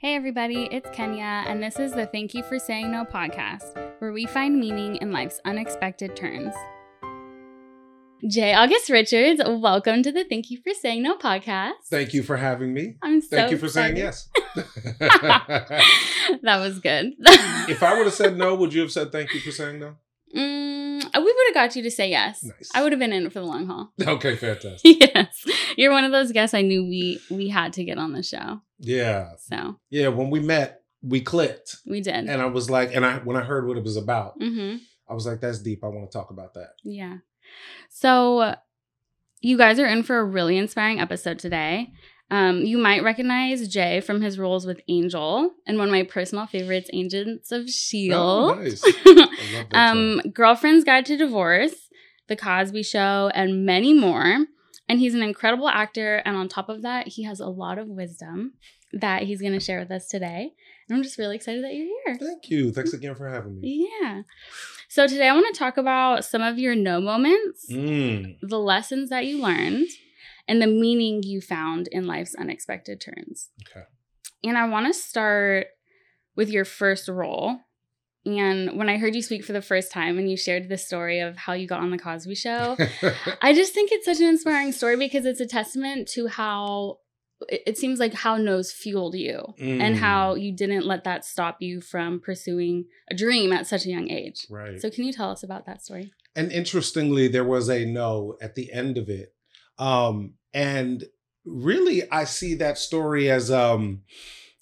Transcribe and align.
Hey, 0.00 0.14
everybody, 0.14 0.68
it's 0.70 0.88
Kenya, 0.90 1.42
and 1.48 1.60
this 1.60 1.76
is 1.80 1.90
the 1.90 2.06
Thank 2.06 2.32
You 2.32 2.44
for 2.44 2.60
Saying 2.60 2.92
No 2.92 3.04
podcast, 3.04 3.74
where 4.00 4.12
we 4.12 4.26
find 4.26 4.56
meaning 4.56 4.94
in 4.98 5.10
life's 5.10 5.40
unexpected 5.44 6.14
turns. 6.14 6.54
J. 8.30 8.54
August 8.54 8.90
Richards, 8.90 9.42
welcome 9.44 10.04
to 10.04 10.12
the 10.12 10.22
Thank 10.22 10.52
You 10.52 10.60
for 10.62 10.72
Saying 10.72 11.02
No 11.02 11.16
podcast. 11.16 11.72
Thank 11.90 12.14
you 12.14 12.22
for 12.22 12.36
having 12.36 12.72
me. 12.72 12.94
I'm 13.02 13.20
so 13.20 13.38
Thank 13.38 13.50
you 13.50 13.58
for 13.58 13.68
saying 13.68 13.96
yes. 13.96 14.28
that 14.54 15.80
was 16.44 16.78
good. 16.78 17.14
if 17.68 17.82
I 17.82 17.96
would 17.96 18.06
have 18.06 18.14
said 18.14 18.36
no, 18.36 18.54
would 18.54 18.72
you 18.72 18.82
have 18.82 18.92
said 18.92 19.10
thank 19.10 19.34
you 19.34 19.40
for 19.40 19.50
saying 19.50 19.80
no? 19.80 19.96
Mm, 20.32 20.67
we 21.14 21.20
would 21.22 21.46
have 21.48 21.54
got 21.54 21.76
you 21.76 21.82
to 21.82 21.90
say 21.90 22.10
yes. 22.10 22.42
Nice. 22.44 22.70
I 22.74 22.82
would 22.82 22.92
have 22.92 22.98
been 22.98 23.12
in 23.12 23.26
it 23.26 23.32
for 23.32 23.40
the 23.40 23.46
long 23.46 23.66
haul. 23.66 23.92
Okay, 24.00 24.36
fantastic. 24.36 24.80
yes, 25.14 25.44
you're 25.76 25.92
one 25.92 26.04
of 26.04 26.12
those 26.12 26.32
guests 26.32 26.54
I 26.54 26.62
knew 26.62 26.84
we 26.84 27.20
we 27.30 27.48
had 27.48 27.72
to 27.74 27.84
get 27.84 27.98
on 27.98 28.12
the 28.12 28.22
show. 28.22 28.60
Yeah. 28.78 29.30
So 29.38 29.78
Yeah, 29.90 30.08
when 30.08 30.30
we 30.30 30.40
met, 30.40 30.82
we 31.02 31.20
clicked. 31.20 31.76
we 31.86 32.00
did. 32.00 32.28
And 32.28 32.42
I 32.42 32.46
was 32.46 32.68
like, 32.70 32.94
and 32.94 33.04
I 33.04 33.18
when 33.18 33.36
I 33.36 33.42
heard 33.42 33.66
what 33.66 33.76
it 33.76 33.84
was 33.84 33.96
about, 33.96 34.38
mm-hmm. 34.40 34.76
I 35.08 35.14
was 35.14 35.26
like, 35.26 35.40
that's 35.40 35.58
deep. 35.60 35.82
I 35.84 35.88
want 35.88 36.10
to 36.10 36.16
talk 36.18 36.30
about 36.30 36.54
that. 36.54 36.70
Yeah. 36.84 37.18
So 37.88 38.54
you 39.40 39.56
guys 39.56 39.78
are 39.78 39.86
in 39.86 40.02
for 40.02 40.18
a 40.18 40.24
really 40.24 40.58
inspiring 40.58 41.00
episode 41.00 41.38
today. 41.38 41.92
Um, 42.30 42.60
you 42.64 42.76
might 42.76 43.02
recognize 43.02 43.66
Jay 43.68 44.00
from 44.00 44.20
his 44.20 44.38
roles 44.38 44.66
with 44.66 44.80
Angel 44.88 45.50
and 45.66 45.78
one 45.78 45.88
of 45.88 45.92
my 45.92 46.02
personal 46.02 46.46
favorites, 46.46 46.90
Agents 46.92 47.50
of 47.52 47.62
Oh, 47.62 47.66
Shield. 47.66 48.58
nice. 48.58 48.82
Love 49.06 49.28
that 49.50 49.66
um, 49.72 50.20
Girlfriend's 50.34 50.84
Guide 50.84 51.06
to 51.06 51.16
Divorce, 51.16 51.88
The 52.26 52.36
Cosby 52.36 52.82
Show, 52.82 53.30
and 53.34 53.64
many 53.64 53.94
more. 53.94 54.44
And 54.90 55.00
he's 55.00 55.14
an 55.14 55.22
incredible 55.22 55.68
actor. 55.68 56.16
And 56.26 56.36
on 56.36 56.48
top 56.48 56.68
of 56.68 56.82
that, 56.82 57.08
he 57.08 57.22
has 57.24 57.40
a 57.40 57.46
lot 57.48 57.78
of 57.78 57.88
wisdom 57.88 58.54
that 58.92 59.22
he's 59.22 59.40
going 59.40 59.52
to 59.54 59.60
share 59.60 59.80
with 59.80 59.90
us 59.90 60.08
today. 60.08 60.52
And 60.88 60.96
I'm 60.96 61.02
just 61.02 61.18
really 61.18 61.36
excited 61.36 61.62
that 61.64 61.74
you're 61.74 61.86
here. 62.06 62.16
Thank 62.18 62.50
you. 62.50 62.72
Thanks 62.72 62.92
again 62.94 63.14
for 63.14 63.28
having 63.28 63.60
me. 63.60 63.88
Yeah. 64.02 64.22
So 64.88 65.06
today 65.06 65.28
I 65.28 65.34
want 65.34 65.46
to 65.54 65.58
talk 65.58 65.76
about 65.76 66.24
some 66.24 66.40
of 66.40 66.58
your 66.58 66.74
no 66.74 67.00
moments, 67.00 67.66
Mm. 67.70 68.36
the 68.42 68.58
lessons 68.58 69.10
that 69.10 69.26
you 69.26 69.42
learned, 69.42 69.88
and 70.48 70.60
the 70.62 70.66
meaning 70.66 71.22
you 71.22 71.40
found 71.40 71.88
in 71.92 72.06
life's 72.06 72.34
unexpected 72.34 73.00
turns. 73.00 73.50
Okay. 73.70 73.84
And 74.44 74.56
I 74.58 74.66
want 74.68 74.86
to 74.86 74.92
start 74.98 75.66
with 76.34 76.48
your 76.50 76.64
first 76.64 77.08
role. 77.08 77.58
And 78.26 78.76
when 78.76 78.88
I 78.88 78.98
heard 78.98 79.14
you 79.14 79.22
speak 79.22 79.44
for 79.44 79.52
the 79.52 79.62
first 79.62 79.90
time 79.92 80.18
and 80.18 80.30
you 80.30 80.36
shared 80.36 80.68
the 80.68 80.76
story 80.78 81.20
of 81.20 81.36
how 81.36 81.52
you 81.54 81.66
got 81.66 81.80
on 81.80 81.90
the 81.90 81.98
Cosby 81.98 82.34
show, 82.34 82.76
I 83.42 83.52
just 83.54 83.72
think 83.74 83.90
it's 83.92 84.04
such 84.06 84.20
an 84.20 84.26
inspiring 84.26 84.72
story 84.72 84.96
because 84.96 85.24
it's 85.24 85.40
a 85.40 85.46
testament 85.46 86.08
to 86.14 86.26
how 86.26 86.98
it 87.48 87.78
seems 87.78 88.00
like 88.00 88.12
how 88.14 88.36
no's 88.36 88.72
fueled 88.72 89.14
you 89.14 89.40
and 89.60 89.94
Mm. 89.94 89.98
how 89.98 90.34
you 90.34 90.52
didn't 90.54 90.84
let 90.84 91.04
that 91.04 91.24
stop 91.24 91.58
you 91.60 91.80
from 91.80 92.18
pursuing 92.20 92.86
a 93.10 93.14
dream 93.14 93.52
at 93.52 93.66
such 93.68 93.86
a 93.86 93.90
young 93.90 94.10
age. 94.10 94.44
Right. 94.50 94.80
So, 94.80 94.90
can 94.90 95.04
you 95.04 95.12
tell 95.12 95.30
us 95.30 95.44
about 95.44 95.64
that 95.66 95.80
story? 95.82 96.10
And 96.34 96.50
interestingly, 96.50 97.28
there 97.28 97.44
was 97.44 97.68
a 97.70 97.84
no 97.84 98.36
at 98.42 98.56
the 98.56 98.72
end 98.72 98.98
of 98.98 99.08
it. 99.08 99.34
Um, 99.78 100.34
and 100.52 101.04
really, 101.44 102.10
I 102.10 102.24
see 102.24 102.54
that 102.54 102.78
story 102.78 103.30
as, 103.30 103.50
um, 103.50 104.02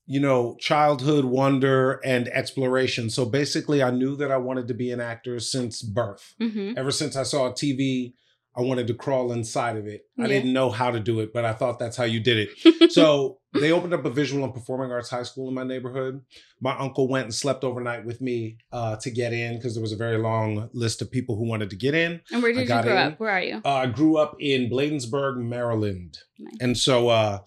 you 0.07 0.21
know, 0.21 0.57
childhood 0.61 1.25
wonder 1.25 2.01
and 2.05 2.29
exploration. 2.29 3.11
So 3.11 3.25
basically, 3.25 3.83
I 3.83 3.91
knew 3.91 4.17
that 4.17 4.31
I 4.31 4.37
wanted 4.37 4.69
to 4.69 4.75
be 4.75 4.91
an 4.91 5.01
actor 5.01 5.41
since 5.41 5.83
birth. 5.83 6.35
Mm-hmm. 6.41 6.79
Ever 6.79 6.91
since 6.91 7.17
I 7.17 7.25
saw 7.25 7.51
TV, 7.51 8.15
I 8.57 8.63
wanted 8.63 8.87
to 8.87 8.95
crawl 8.95 9.33
inside 9.33 9.77
of 9.77 9.87
it. 9.87 10.03
I 10.19 10.27
didn't 10.27 10.53
know 10.53 10.71
how 10.71 10.91
to 10.91 10.99
do 10.99 11.21
it, 11.21 11.35
but 11.35 11.45
I 11.45 11.53
thought 11.53 11.79
that's 11.79 11.97
how 11.97 12.05
you 12.05 12.21
did 12.21 12.49
it. 12.49 12.93
so 12.93 13.39
they 13.61 13.73
opened 13.73 13.95
up 13.95 14.05
a 14.05 14.11
visual 14.11 14.45
and 14.45 14.55
performing 14.55 14.91
arts 14.93 15.11
high 15.11 15.23
school 15.23 15.49
in 15.49 15.55
my 15.55 15.65
neighborhood. 15.65 16.23
My 16.61 16.77
uncle 16.79 17.09
went 17.09 17.25
and 17.25 17.35
slept 17.35 17.65
overnight 17.65 18.05
with 18.05 18.21
me 18.21 18.59
uh, 18.73 18.97
to 18.97 19.11
get 19.11 19.33
in 19.33 19.57
because 19.57 19.75
there 19.75 19.83
was 19.83 19.93
a 19.93 19.97
very 19.97 20.19
long 20.19 20.71
list 20.73 21.03
of 21.03 21.11
people 21.11 21.37
who 21.37 21.45
wanted 21.49 21.71
to 21.71 21.77
get 21.77 21.95
in. 21.95 22.21
and 22.33 22.43
where 22.43 22.53
did 22.53 22.61
you 22.61 22.67
grow 22.67 22.81
in. 22.81 23.13
up? 23.13 23.21
Where 23.21 23.31
are 23.31 23.43
you? 23.43 23.61
Uh, 23.65 23.75
I 23.75 23.87
grew 23.87 24.17
up 24.17 24.37
in 24.41 24.69
Bladensburg, 24.71 25.37
Maryland. 25.39 26.19
Nice. 26.39 26.55
And 26.61 26.77
so 26.79 27.09
uh, 27.09 27.39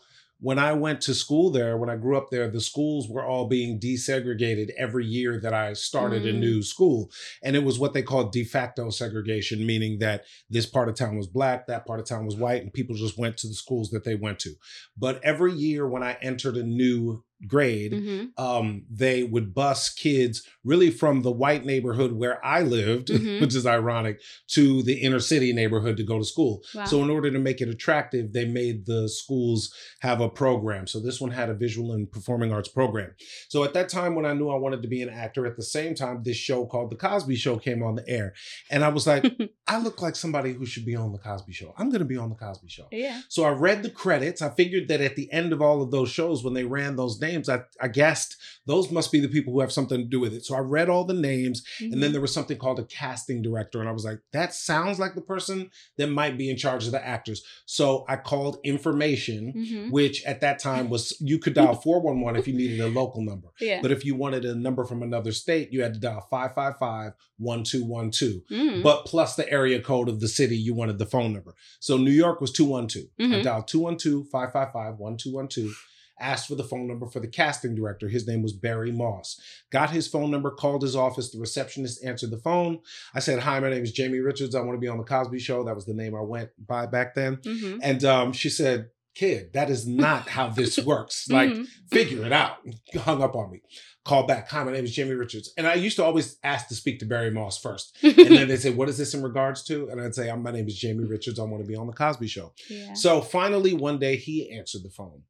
when 0.42 0.58
I 0.58 0.72
went 0.72 1.02
to 1.02 1.14
school 1.14 1.50
there, 1.50 1.78
when 1.78 1.90
I 1.90 1.98
grew 1.98 2.18
up 2.18 2.30
there, 2.32 2.50
the 2.50 2.62
schools 2.62 3.10
were 3.10 3.26
all 3.26 3.48
being 3.48 3.78
desegregated 3.80 4.70
every 4.78 5.06
year 5.06 5.38
that 5.42 5.54
I 5.54 5.74
started 5.74 6.26
a 6.26 6.32
Mm. 6.32 6.40
new 6.40 6.64
school. 6.64 7.12
And 7.44 7.56
it 7.58 7.64
was 7.64 7.78
what 7.78 7.94
they 7.94 8.02
called 8.02 8.32
de 8.32 8.46
facto 8.46 8.90
segregation, 8.90 9.66
meaning 9.66 10.00
that 10.00 10.24
this 10.50 10.66
part 10.66 10.88
of 10.88 10.96
town 10.96 11.18
was 11.18 11.28
black, 11.28 11.68
that 11.68 11.86
part 11.86 12.00
of 12.00 12.06
town 12.06 12.26
was 12.26 12.38
white, 12.38 12.62
and 12.62 12.72
people 12.74 12.96
just 12.96 13.18
went 13.18 13.36
to 13.38 13.48
the 13.48 13.54
schools 13.54 13.90
that 13.92 14.06
they 14.06 14.16
went 14.16 14.40
to. 14.40 14.56
But 14.98 15.22
every 15.24 15.54
year 15.54 15.88
when 15.88 16.04
I 16.04 16.18
entered 16.22 16.56
a 16.56 16.64
new 16.64 17.24
grade, 17.48 17.94
hmm 17.94 18.26
um, 18.38 18.86
they 18.90 19.24
would 19.24 19.54
bus 19.54 19.90
kids 19.90 20.44
really 20.64 20.92
from 20.92 21.22
the 21.22 21.32
white 21.32 21.66
neighborhood 21.66 22.12
where 22.14 22.44
I 22.46 22.62
lived, 22.62 23.08
Mhm. 23.10 23.42
which 23.42 23.56
is 23.56 23.66
ironic, 23.66 24.20
to 24.50 24.84
the 24.84 24.94
inner 25.02 25.20
city 25.20 25.52
neighborhood 25.54 25.98
to 25.98 26.04
go 26.04 26.20
to 26.20 26.26
school. 26.26 26.62
Wow. 26.76 26.86
So, 26.86 27.04
in 27.04 27.10
order 27.10 27.32
to 27.32 27.40
make 27.40 27.60
it 27.62 27.70
attractive, 27.70 28.34
they 28.34 28.46
made 28.46 28.86
the 28.86 29.10
schools 29.10 29.74
have 30.02 30.22
a 30.22 30.30
program. 30.30 30.88
So, 30.88 31.00
this 31.00 31.20
one 31.20 31.32
had 31.32 31.50
a 31.50 31.54
visual 31.54 31.92
and 31.94 32.10
performing 32.12 32.52
arts 32.52 32.70
program. 32.70 33.12
So, 33.50 33.64
at 33.64 33.74
that 33.74 33.90
time, 33.90 34.16
when 34.16 34.26
I 34.26 34.34
knew 34.34 34.50
I 34.50 34.56
wanted 34.58 34.82
to 34.84 34.88
be 34.88 35.02
an 35.02 35.10
actor, 35.10 35.46
at 35.46 35.56
the 35.58 35.64
same 35.64 35.96
time, 35.96 36.22
this 36.24 36.38
show 36.38 36.66
called 36.66 36.92
The 36.92 36.96
Cosby 36.98 37.36
Show 37.36 37.58
came 37.58 37.84
on 37.84 37.96
the 37.96 38.08
air. 38.08 38.34
And 38.70 38.84
I 38.84 38.90
was 38.90 39.06
like, 39.08 39.26
I 39.68 39.80
look 39.80 40.02
like 40.02 40.16
somebody 40.16 40.54
who 40.54 40.66
should 40.66 40.86
be 40.86 40.96
on 40.96 41.12
The 41.12 41.20
Cosby 41.20 41.54
Show. 41.54 41.74
I'm 41.78 41.90
going 41.90 42.00
to 42.00 42.06
be 42.06 42.18
on 42.18 42.30
The 42.30 42.36
Cosby 42.36 42.70
Show. 42.70 42.88
yeah. 42.92 43.22
So 43.30 43.44
I 43.44 43.50
read 43.52 43.84
the 43.84 43.90
credits. 43.90 44.42
I 44.42 44.50
figured 44.50 44.88
that 44.90 45.02
at 45.02 45.16
the 45.16 45.32
end 45.32 45.52
of 45.54 45.62
all 45.62 45.82
of 45.82 45.92
those 45.92 46.10
shows, 46.10 46.44
when 46.44 46.54
they 46.54 46.64
ran 46.64 46.96
those 46.96 47.20
names, 47.20 47.29
I, 47.50 47.62
I 47.82 47.88
guessed 47.88 48.36
those 48.66 48.92
must 48.92 49.12
be 49.12 49.20
the 49.20 49.28
people 49.28 49.54
who 49.54 49.60
have 49.62 49.72
something 49.72 49.98
to 50.00 50.06
do 50.06 50.20
with 50.20 50.34
it. 50.34 50.46
So 50.46 50.56
I 50.56 50.60
read 50.60 50.90
all 50.90 51.04
the 51.06 51.14
names, 51.14 51.64
and 51.80 51.92
Mm-hmm. 51.92 52.02
then 52.02 52.12
there 52.12 52.22
was 52.22 52.34
something 52.34 52.58
called 52.58 52.80
a 52.80 52.84
casting 52.86 53.42
director. 53.42 53.80
And 53.80 53.88
I 53.90 53.92
was 53.92 54.06
like, 54.06 54.20
that 54.34 54.54
sounds 54.54 55.00
like 55.00 55.16
the 55.16 55.22
person 55.22 55.70
that 55.98 56.08
might 56.08 56.38
be 56.38 56.50
in 56.50 56.58
charge 56.58 56.86
of 56.86 56.92
the 56.92 57.06
actors. 57.06 57.44
So 57.66 58.06
I 58.08 58.16
called 58.18 58.58
information, 58.64 59.54
Mhm. 59.56 59.92
which 59.92 60.24
at 60.26 60.42
that 60.42 60.60
time 60.60 60.90
was 60.90 61.16
you 61.20 61.40
could 61.40 61.54
dial 61.54 61.76
411 61.84 62.40
if 62.40 62.48
you 62.48 62.54
needed 62.54 62.80
a 62.82 62.88
local 62.88 63.22
number. 63.22 63.50
yeah. 63.60 63.82
But 63.82 63.92
if 63.92 64.04
you 64.06 64.16
wanted 64.16 64.46
a 64.46 64.56
number 64.56 64.86
from 64.86 65.04
another 65.04 65.32
state, 65.32 65.72
you 65.72 65.82
had 65.84 65.94
to 65.94 66.00
dial 66.00 66.22
555 66.30 67.14
1212 67.38 68.44
Mm. 68.52 68.84
but 68.84 69.06
plus 69.06 69.36
the 69.36 69.50
area 69.52 69.80
code 69.82 70.10
of 70.10 70.20
the 70.20 70.28
city 70.28 70.58
you 70.58 70.74
wanted 70.74 70.98
the 71.00 71.06
phone 71.06 71.34
number. 71.34 71.54
So 71.80 71.98
New 71.98 72.12
York 72.12 72.42
was 72.42 72.52
212. 72.52 73.08
I 73.20 73.24
Mhm. 73.24 73.44
dialed 73.44 73.68
212 73.68 74.28
555 74.30 74.98
1212, 75.00 75.72
asked 76.20 76.48
for 76.48 76.56
the 76.56 76.64
phone 76.64 76.88
number 76.88 77.06
for 77.08 77.20
the 77.20 77.28
casting 77.28 77.76
director. 77.76 78.08
His 78.08 78.28
name 78.28 78.42
was 78.42 78.54
Barry 78.54 78.92
Moss. 78.92 79.40
Got 79.72 79.90
his 79.92 80.08
phone 80.08 80.32
number, 80.32 80.52
called 80.52 80.82
his 80.82 80.96
office. 80.96 81.32
The 81.32 81.40
receptionist 81.40 82.04
answered 82.04 82.32
the 82.32 82.38
phone. 82.38 82.80
I 83.14 83.20
said, 83.20 83.40
Hi, 83.40 83.60
my 83.60 83.70
name 83.70 83.84
is 83.84 83.92
Jamie 83.92 84.20
Richards. 84.20 84.56
I 84.56 84.62
want 84.62 84.76
to 84.78 84.82
be 84.82 84.88
on 84.88 84.98
The 84.98 85.04
Cosby 85.04 85.40
Show. 85.40 85.64
That 85.64 85.76
was 85.76 85.86
the 85.86 85.94
name 85.94 86.16
I 86.16 86.22
went 86.22 86.50
by 86.66 86.86
back 86.86 87.16
then. 87.16 87.38
Mhm. 87.38 87.80
And 87.82 88.04
um, 88.06 88.32
she 88.34 88.50
said, 88.50 88.90
Kid, 89.16 89.52
that 89.54 89.70
is 89.70 89.88
not 89.88 90.30
how 90.30 90.48
this 90.50 90.78
works. 90.86 91.28
Like, 91.30 91.50
Mhm. 91.50 91.68
figure 91.92 92.26
it 92.26 92.32
out. 92.32 92.58
Hung 92.96 93.22
up 93.22 93.36
on 93.36 93.52
me. 93.52 93.62
Called 94.06 94.28
back. 94.28 94.50
Hi, 94.50 94.64
my 94.64 94.72
name 94.72 94.86
is 94.86 94.96
Jamie 94.96 95.14
Richards. 95.14 95.52
And 95.58 95.68
I 95.68 95.74
used 95.74 95.98
to 95.98 96.04
always 96.06 96.38
ask 96.44 96.68
to 96.70 96.76
speak 96.76 97.00
to 97.00 97.06
Barry 97.06 97.30
Moss 97.30 97.58
first. 97.60 97.98
And 98.02 98.16
then 98.16 98.48
they 98.48 98.56
say, 98.56 98.70
What 98.72 98.88
is 98.90 98.98
this 98.98 99.14
in 99.14 99.22
regards 99.22 99.64
to? 99.66 99.90
And 99.90 100.00
I'd 100.02 100.16
say, 100.16 100.34
My 100.36 100.52
name 100.52 100.68
is 100.68 100.78
Jamie 100.80 101.04
Richards. 101.06 101.38
I 101.38 101.44
want 101.44 101.62
to 101.64 101.68
be 101.68 101.76
on 101.76 101.86
The 101.86 101.94
Cosby 101.94 102.28
Show. 102.28 102.54
yeah. 102.70 102.94
So 102.94 103.20
finally, 103.22 103.74
one 103.74 104.00
day 104.00 104.16
he 104.16 104.52
answered 104.52 104.84
the 104.84 104.90
phone. 104.90 105.24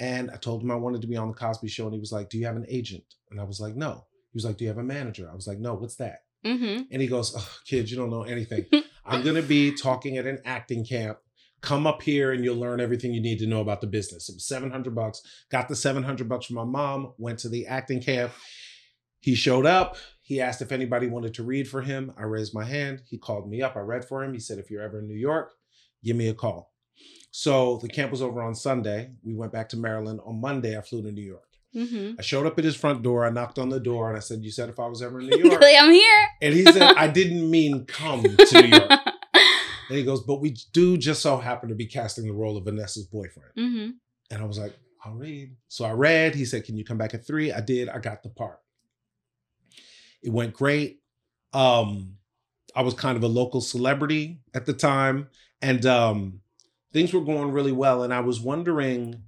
And 0.00 0.30
I 0.30 0.36
told 0.36 0.62
him 0.62 0.70
I 0.70 0.76
wanted 0.76 1.00
to 1.02 1.08
be 1.08 1.16
on 1.16 1.28
The 1.28 1.34
Cosby 1.34 1.68
Show. 1.68 1.84
And 1.84 1.94
he 1.94 2.00
was 2.00 2.12
like, 2.12 2.30
Do 2.30 2.38
you 2.38 2.46
have 2.46 2.56
an 2.56 2.66
agent? 2.68 3.04
And 3.30 3.40
I 3.40 3.44
was 3.44 3.60
like, 3.60 3.74
No. 3.76 4.04
He 4.32 4.36
was 4.36 4.44
like, 4.44 4.56
Do 4.56 4.64
you 4.64 4.68
have 4.68 4.78
a 4.78 4.82
manager? 4.84 5.28
I 5.30 5.34
was 5.34 5.46
like, 5.46 5.58
No, 5.58 5.74
what's 5.74 5.96
that? 5.96 6.20
hmm 6.44 6.82
And 6.90 7.02
he 7.02 7.08
goes, 7.08 7.34
oh, 7.36 7.50
Kid, 7.66 7.90
you 7.90 7.96
don't 7.96 8.10
know 8.10 8.22
anything. 8.22 8.66
I'm 9.04 9.22
going 9.22 9.34
to 9.34 9.42
be 9.42 9.74
talking 9.74 10.18
at 10.18 10.26
an 10.26 10.38
acting 10.44 10.84
camp. 10.84 11.18
Come 11.62 11.84
up 11.86 12.02
here 12.02 12.30
and 12.30 12.44
you'll 12.44 12.56
learn 12.56 12.80
everything 12.80 13.12
you 13.12 13.20
need 13.20 13.40
to 13.40 13.46
know 13.46 13.60
about 13.60 13.80
the 13.80 13.88
business. 13.88 14.28
It 14.28 14.34
was 14.36 14.46
700 14.46 14.94
bucks. 14.94 15.20
Got 15.50 15.68
the 15.68 15.74
700 15.74 16.28
bucks 16.28 16.46
from 16.46 16.56
my 16.56 16.64
mom, 16.64 17.14
went 17.18 17.40
to 17.40 17.48
the 17.48 17.66
acting 17.66 18.00
camp. 18.00 18.32
He 19.18 19.34
showed 19.34 19.66
up. 19.66 19.96
He 20.22 20.40
asked 20.40 20.62
if 20.62 20.70
anybody 20.70 21.08
wanted 21.08 21.34
to 21.34 21.42
read 21.42 21.66
for 21.68 21.82
him. 21.82 22.12
I 22.16 22.22
raised 22.22 22.54
my 22.54 22.64
hand. 22.64 23.02
He 23.08 23.18
called 23.18 23.50
me 23.50 23.60
up. 23.62 23.74
I 23.74 23.80
read 23.80 24.04
for 24.04 24.22
him. 24.22 24.32
He 24.34 24.38
said, 24.38 24.58
If 24.58 24.70
you're 24.70 24.82
ever 24.82 25.00
in 25.00 25.08
New 25.08 25.16
York, 25.16 25.50
give 26.04 26.14
me 26.14 26.28
a 26.28 26.34
call. 26.34 26.70
So 27.30 27.78
the 27.78 27.88
camp 27.88 28.10
was 28.10 28.22
over 28.22 28.42
on 28.42 28.54
Sunday. 28.54 29.10
We 29.22 29.34
went 29.34 29.52
back 29.52 29.68
to 29.70 29.76
Maryland. 29.76 30.20
On 30.24 30.40
Monday, 30.40 30.76
I 30.76 30.80
flew 30.80 31.02
to 31.02 31.12
New 31.12 31.22
York. 31.22 31.48
hmm 31.72 32.12
I 32.18 32.22
showed 32.22 32.46
up 32.46 32.58
at 32.58 32.64
his 32.64 32.74
front 32.76 33.02
door. 33.02 33.24
I 33.26 33.30
knocked 33.30 33.58
on 33.58 33.68
the 33.68 33.80
door 33.80 34.08
and 34.08 34.16
I 34.16 34.20
said, 34.20 34.42
You 34.42 34.50
said 34.50 34.68
if 34.68 34.78
I 34.80 34.86
was 34.86 35.02
ever 35.02 35.20
in 35.20 35.26
New 35.28 35.36
York. 35.50 35.62
I'm 35.62 35.92
here. 35.92 36.28
And 36.42 36.54
he 36.54 36.64
said, 36.64 36.82
I 36.96 37.06
didn't 37.08 37.48
mean 37.50 37.84
come 37.86 38.22
to 38.22 38.62
New 38.62 38.68
York. 38.78 38.90
And 39.90 39.96
he 39.96 40.04
goes, 40.04 40.20
but 40.20 40.42
we 40.42 40.54
do 40.74 40.98
just 40.98 41.22
so 41.22 41.38
happen 41.38 41.70
to 41.70 41.74
be 41.74 41.86
casting 41.86 42.26
the 42.26 42.32
role 42.34 42.58
of 42.58 42.64
Vanessa's 42.64 43.06
boyfriend. 43.06 43.52
hmm 43.56 43.90
And 44.30 44.42
I 44.42 44.44
was 44.44 44.58
like, 44.58 44.76
I'll 45.02 45.14
read. 45.14 45.56
So 45.68 45.86
I 45.86 45.92
read. 45.92 46.34
He 46.34 46.44
said, 46.44 46.64
Can 46.64 46.76
you 46.76 46.84
come 46.84 46.98
back 46.98 47.14
at 47.14 47.26
three? 47.26 47.52
I 47.52 47.60
did. 47.62 47.88
I 47.88 47.98
got 47.98 48.22
the 48.22 48.28
part. 48.28 48.58
It 50.22 50.30
went 50.30 50.52
great. 50.52 51.00
Um, 51.54 52.16
I 52.76 52.82
was 52.82 52.92
kind 52.92 53.16
of 53.16 53.22
a 53.22 53.28
local 53.28 53.62
celebrity 53.62 54.40
at 54.52 54.66
the 54.66 54.74
time. 54.74 55.28
And 55.62 55.86
um, 55.86 56.40
things 56.92 57.12
were 57.12 57.20
going 57.24 57.52
really 57.52 57.72
well. 57.72 58.02
And 58.02 58.12
I 58.14 58.20
was 58.20 58.40
wondering 58.40 59.22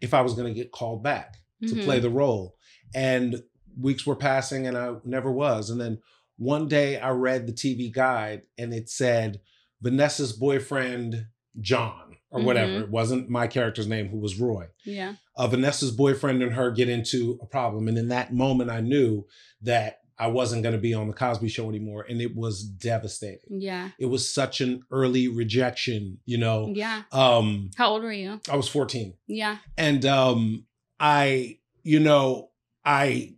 if 0.00 0.12
I 0.14 0.20
was 0.22 0.34
going 0.34 0.48
to 0.52 0.54
get 0.58 0.72
called 0.72 1.02
back. 1.02 1.36
to 1.62 1.74
Mhm. 1.74 1.84
play 1.84 1.98
the 2.00 2.10
role. 2.10 2.54
And 2.94 3.42
weeks 3.80 4.04
were 4.06 4.14
passing 4.14 4.66
and 4.66 4.76
I 4.76 4.96
never 5.06 5.32
was. 5.32 5.70
And 5.70 5.80
then 5.80 6.00
one 6.36 6.68
day 6.68 6.98
I 6.98 7.12
read 7.12 7.46
the 7.46 7.52
TV 7.54 7.88
guide 7.90 8.42
and 8.58 8.74
it 8.74 8.90
said 8.90 9.40
Vanessa's 9.80 10.34
boyfriend, 10.34 11.28
John, 11.58 12.16
or 12.30 12.42
whatever. 12.42 12.72
Mhm. 12.72 12.82
It 12.82 12.90
wasn't 12.90 13.30
my 13.30 13.46
character's 13.46 13.86
name, 13.86 14.08
who 14.08 14.18
was 14.18 14.38
Roy. 14.38 14.66
Yeah. 14.84 15.14
Uh, 15.34 15.46
Vanessa's 15.46 15.92
boyfriend 15.92 16.42
and 16.42 16.52
her 16.52 16.70
get 16.70 16.90
into 16.90 17.38
a 17.40 17.46
problem. 17.46 17.88
And 17.88 17.96
in 17.96 18.08
that 18.08 18.34
moment, 18.34 18.68
I 18.68 18.82
knew 18.82 19.24
that 19.62 20.00
I 20.18 20.28
wasn't 20.28 20.62
going 20.62 20.74
to 20.74 20.80
be 20.80 20.94
on 20.94 21.06
the 21.08 21.12
Cosby 21.12 21.48
show 21.48 21.68
anymore. 21.68 22.06
And 22.08 22.20
it 22.22 22.34
was 22.34 22.62
devastating. 22.62 23.60
Yeah. 23.60 23.90
It 23.98 24.06
was 24.06 24.28
such 24.32 24.60
an 24.62 24.82
early 24.90 25.28
rejection, 25.28 26.18
you 26.24 26.38
know. 26.38 26.72
Yeah. 26.74 27.02
Um, 27.12 27.70
How 27.76 27.90
old 27.90 28.02
were 28.02 28.12
you? 28.12 28.40
I 28.50 28.56
was 28.56 28.68
14 28.68 29.14
Yeah. 29.26 29.58
and 29.76 30.04
um 30.06 30.64
i 30.98 31.58
you 31.82 32.00
know 32.00 32.48
i 32.82 33.34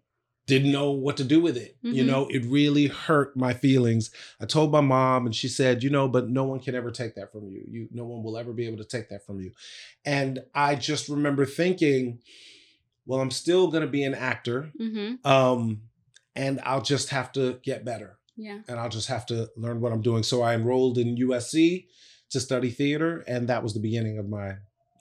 didn't 0.46 0.70
know 0.70 0.92
what 0.92 1.16
to 1.16 1.24
do 1.24 1.40
with 1.40 1.56
it 1.56 1.76
you 1.82 2.04
Mhm. 2.04 2.06
know 2.06 2.26
it 2.28 2.44
really 2.44 2.86
hurt 2.86 3.36
my 3.36 3.52
feelings 3.52 4.12
i 4.40 4.46
told 4.46 4.70
my 4.70 4.80
mom 4.80 5.26
and 5.26 5.34
she 5.34 5.48
said 5.48 5.82
you 5.82 5.90
know 5.90 6.06
but 6.06 6.28
no 6.30 6.44
one 6.44 6.60
can 6.60 6.76
ever 6.76 6.92
take 6.92 7.16
that 7.16 7.32
from 7.32 7.48
you 7.50 7.64
you 7.68 7.88
no 7.90 8.04
one 8.04 8.22
will 8.22 8.38
ever 8.38 8.52
be 8.52 8.64
able 8.66 8.76
to 8.78 8.84
take 8.84 9.08
that 9.08 9.26
from 9.26 9.40
you 9.40 9.50
and 10.04 10.38
i 10.54 10.76
just 10.76 11.08
remember 11.08 11.44
thinking 11.44 12.20
well 13.06 13.20
i'm 13.20 13.32
still 13.32 13.66
going 13.72 13.82
to 13.82 13.90
be 13.90 14.04
an 14.04 14.14
actor 14.14 14.70
Mm-hmm. 14.80 15.26
um 15.28 15.80
and 16.38 16.60
i'll 16.64 16.80
just 16.82 17.08
have 17.10 17.30
to 17.32 17.58
get 17.62 17.84
better 17.84 18.18
Yeah. 18.36 18.60
and 18.68 18.78
i'll 18.80 18.88
just 18.98 19.08
have 19.08 19.26
to 19.26 19.48
learn 19.56 19.80
what 19.80 19.92
i'm 19.92 20.02
doing 20.02 20.22
so 20.22 20.42
i 20.42 20.54
enrolled 20.54 20.96
in 20.98 21.16
usc 21.16 21.86
to 22.30 22.40
study 22.40 22.70
theater 22.70 23.24
and 23.26 23.48
that 23.48 23.62
was 23.62 23.72
the 23.74 23.80
beginning 23.88 24.18
of 24.18 24.28
my 24.28 24.48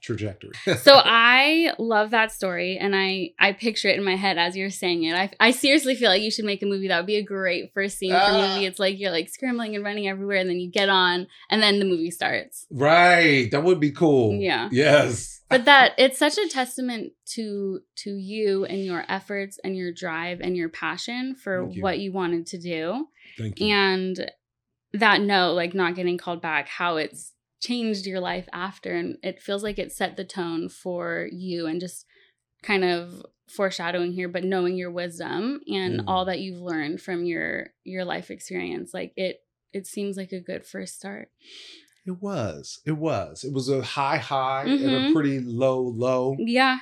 trajectory 0.01 0.51
so 0.77 0.99
I 1.03 1.73
love 1.79 2.11
that 2.11 2.31
story, 2.31 2.77
and 2.77 2.95
I 2.95 3.31
I 3.39 3.53
picture 3.53 3.88
it 3.89 3.97
in 3.97 4.03
my 4.03 4.15
head 4.15 4.38
as 4.38 4.55
you're 4.55 4.69
saying 4.69 5.03
it. 5.03 5.15
I 5.15 5.31
I 5.39 5.51
seriously 5.51 5.95
feel 5.95 6.09
like 6.09 6.21
you 6.21 6.31
should 6.31 6.45
make 6.45 6.61
a 6.63 6.65
movie. 6.65 6.88
That 6.88 6.97
would 6.97 7.05
be 7.07 7.15
a 7.17 7.23
great 7.23 7.73
first 7.73 7.97
scene 7.97 8.11
for 8.11 8.17
a 8.17 8.19
Ah. 8.21 8.53
movie. 8.55 8.65
It's 8.65 8.79
like 8.79 8.99
you're 8.99 9.11
like 9.11 9.29
scrambling 9.29 9.75
and 9.75 9.83
running 9.83 10.07
everywhere, 10.07 10.38
and 10.38 10.49
then 10.49 10.59
you 10.59 10.69
get 10.71 10.89
on, 10.89 11.27
and 11.49 11.61
then 11.61 11.79
the 11.79 11.85
movie 11.85 12.11
starts. 12.11 12.65
Right. 12.71 13.49
That 13.51 13.63
would 13.63 13.79
be 13.79 13.91
cool. 13.91 14.33
Yeah. 14.33 14.69
Yes. 14.71 15.41
But 15.49 15.63
that 15.65 15.94
it's 15.97 16.17
such 16.17 16.38
a 16.38 16.47
testament 16.49 17.13
to 17.35 17.79
to 18.03 18.09
you 18.11 18.65
and 18.65 18.83
your 18.83 19.05
efforts 19.07 19.59
and 19.63 19.75
your 19.77 19.91
drive 19.94 20.41
and 20.41 20.57
your 20.57 20.67
passion 20.69 21.35
for 21.35 21.69
you. 21.69 21.81
what 21.81 21.99
you 21.99 22.11
wanted 22.11 22.47
to 22.47 22.57
do. 22.57 23.07
Thank 23.38 23.59
you. 23.59 23.67
and 23.67 24.31
that 24.94 25.21
note 25.21 25.53
like 25.53 25.73
not 25.73 25.95
getting 25.95 26.17
called 26.17 26.41
back 26.41 26.67
how 26.69 26.97
it's 26.97 27.33
changed 27.59 28.06
your 28.06 28.19
life 28.19 28.48
after 28.54 28.94
and 28.94 29.18
it 29.24 29.42
feels 29.42 29.63
like 29.63 29.80
it 29.80 29.92
set 29.92 30.15
the 30.18 30.24
tone 30.25 30.69
for 30.69 31.27
you 31.31 31.65
and 31.65 31.80
just 31.81 32.06
kind 32.63 32.83
of 32.83 33.25
foreshadowing 33.50 34.12
here 34.12 34.27
but 34.27 34.44
knowing 34.44 34.75
your 34.75 34.92
wisdom 34.92 35.59
and 35.68 36.01
Mhm. 36.01 36.04
all 36.07 36.25
that 36.25 36.39
you've 36.39 36.59
learned 36.62 37.01
from 37.01 37.24
your 37.25 37.74
your 37.83 38.04
life 38.06 38.30
experience 38.30 38.94
like 38.94 39.13
it 39.15 39.38
it 39.74 39.88
seems 39.88 40.18
like 40.18 40.31
a 40.31 40.39
good 40.39 40.65
first 40.65 40.95
start 40.95 41.30
It 42.06 42.21
was. 42.21 42.80
It 42.86 42.94
was. 42.94 43.44
It 43.44 43.51
was 43.51 43.68
a 43.68 43.81
high 43.81 44.18
high 44.18 44.63
and 44.63 44.81
a 44.95 45.00
Mhm. 45.00 45.13
pretty 45.13 45.39
low 45.42 45.81
low. 45.81 46.36
yeah 46.39 46.77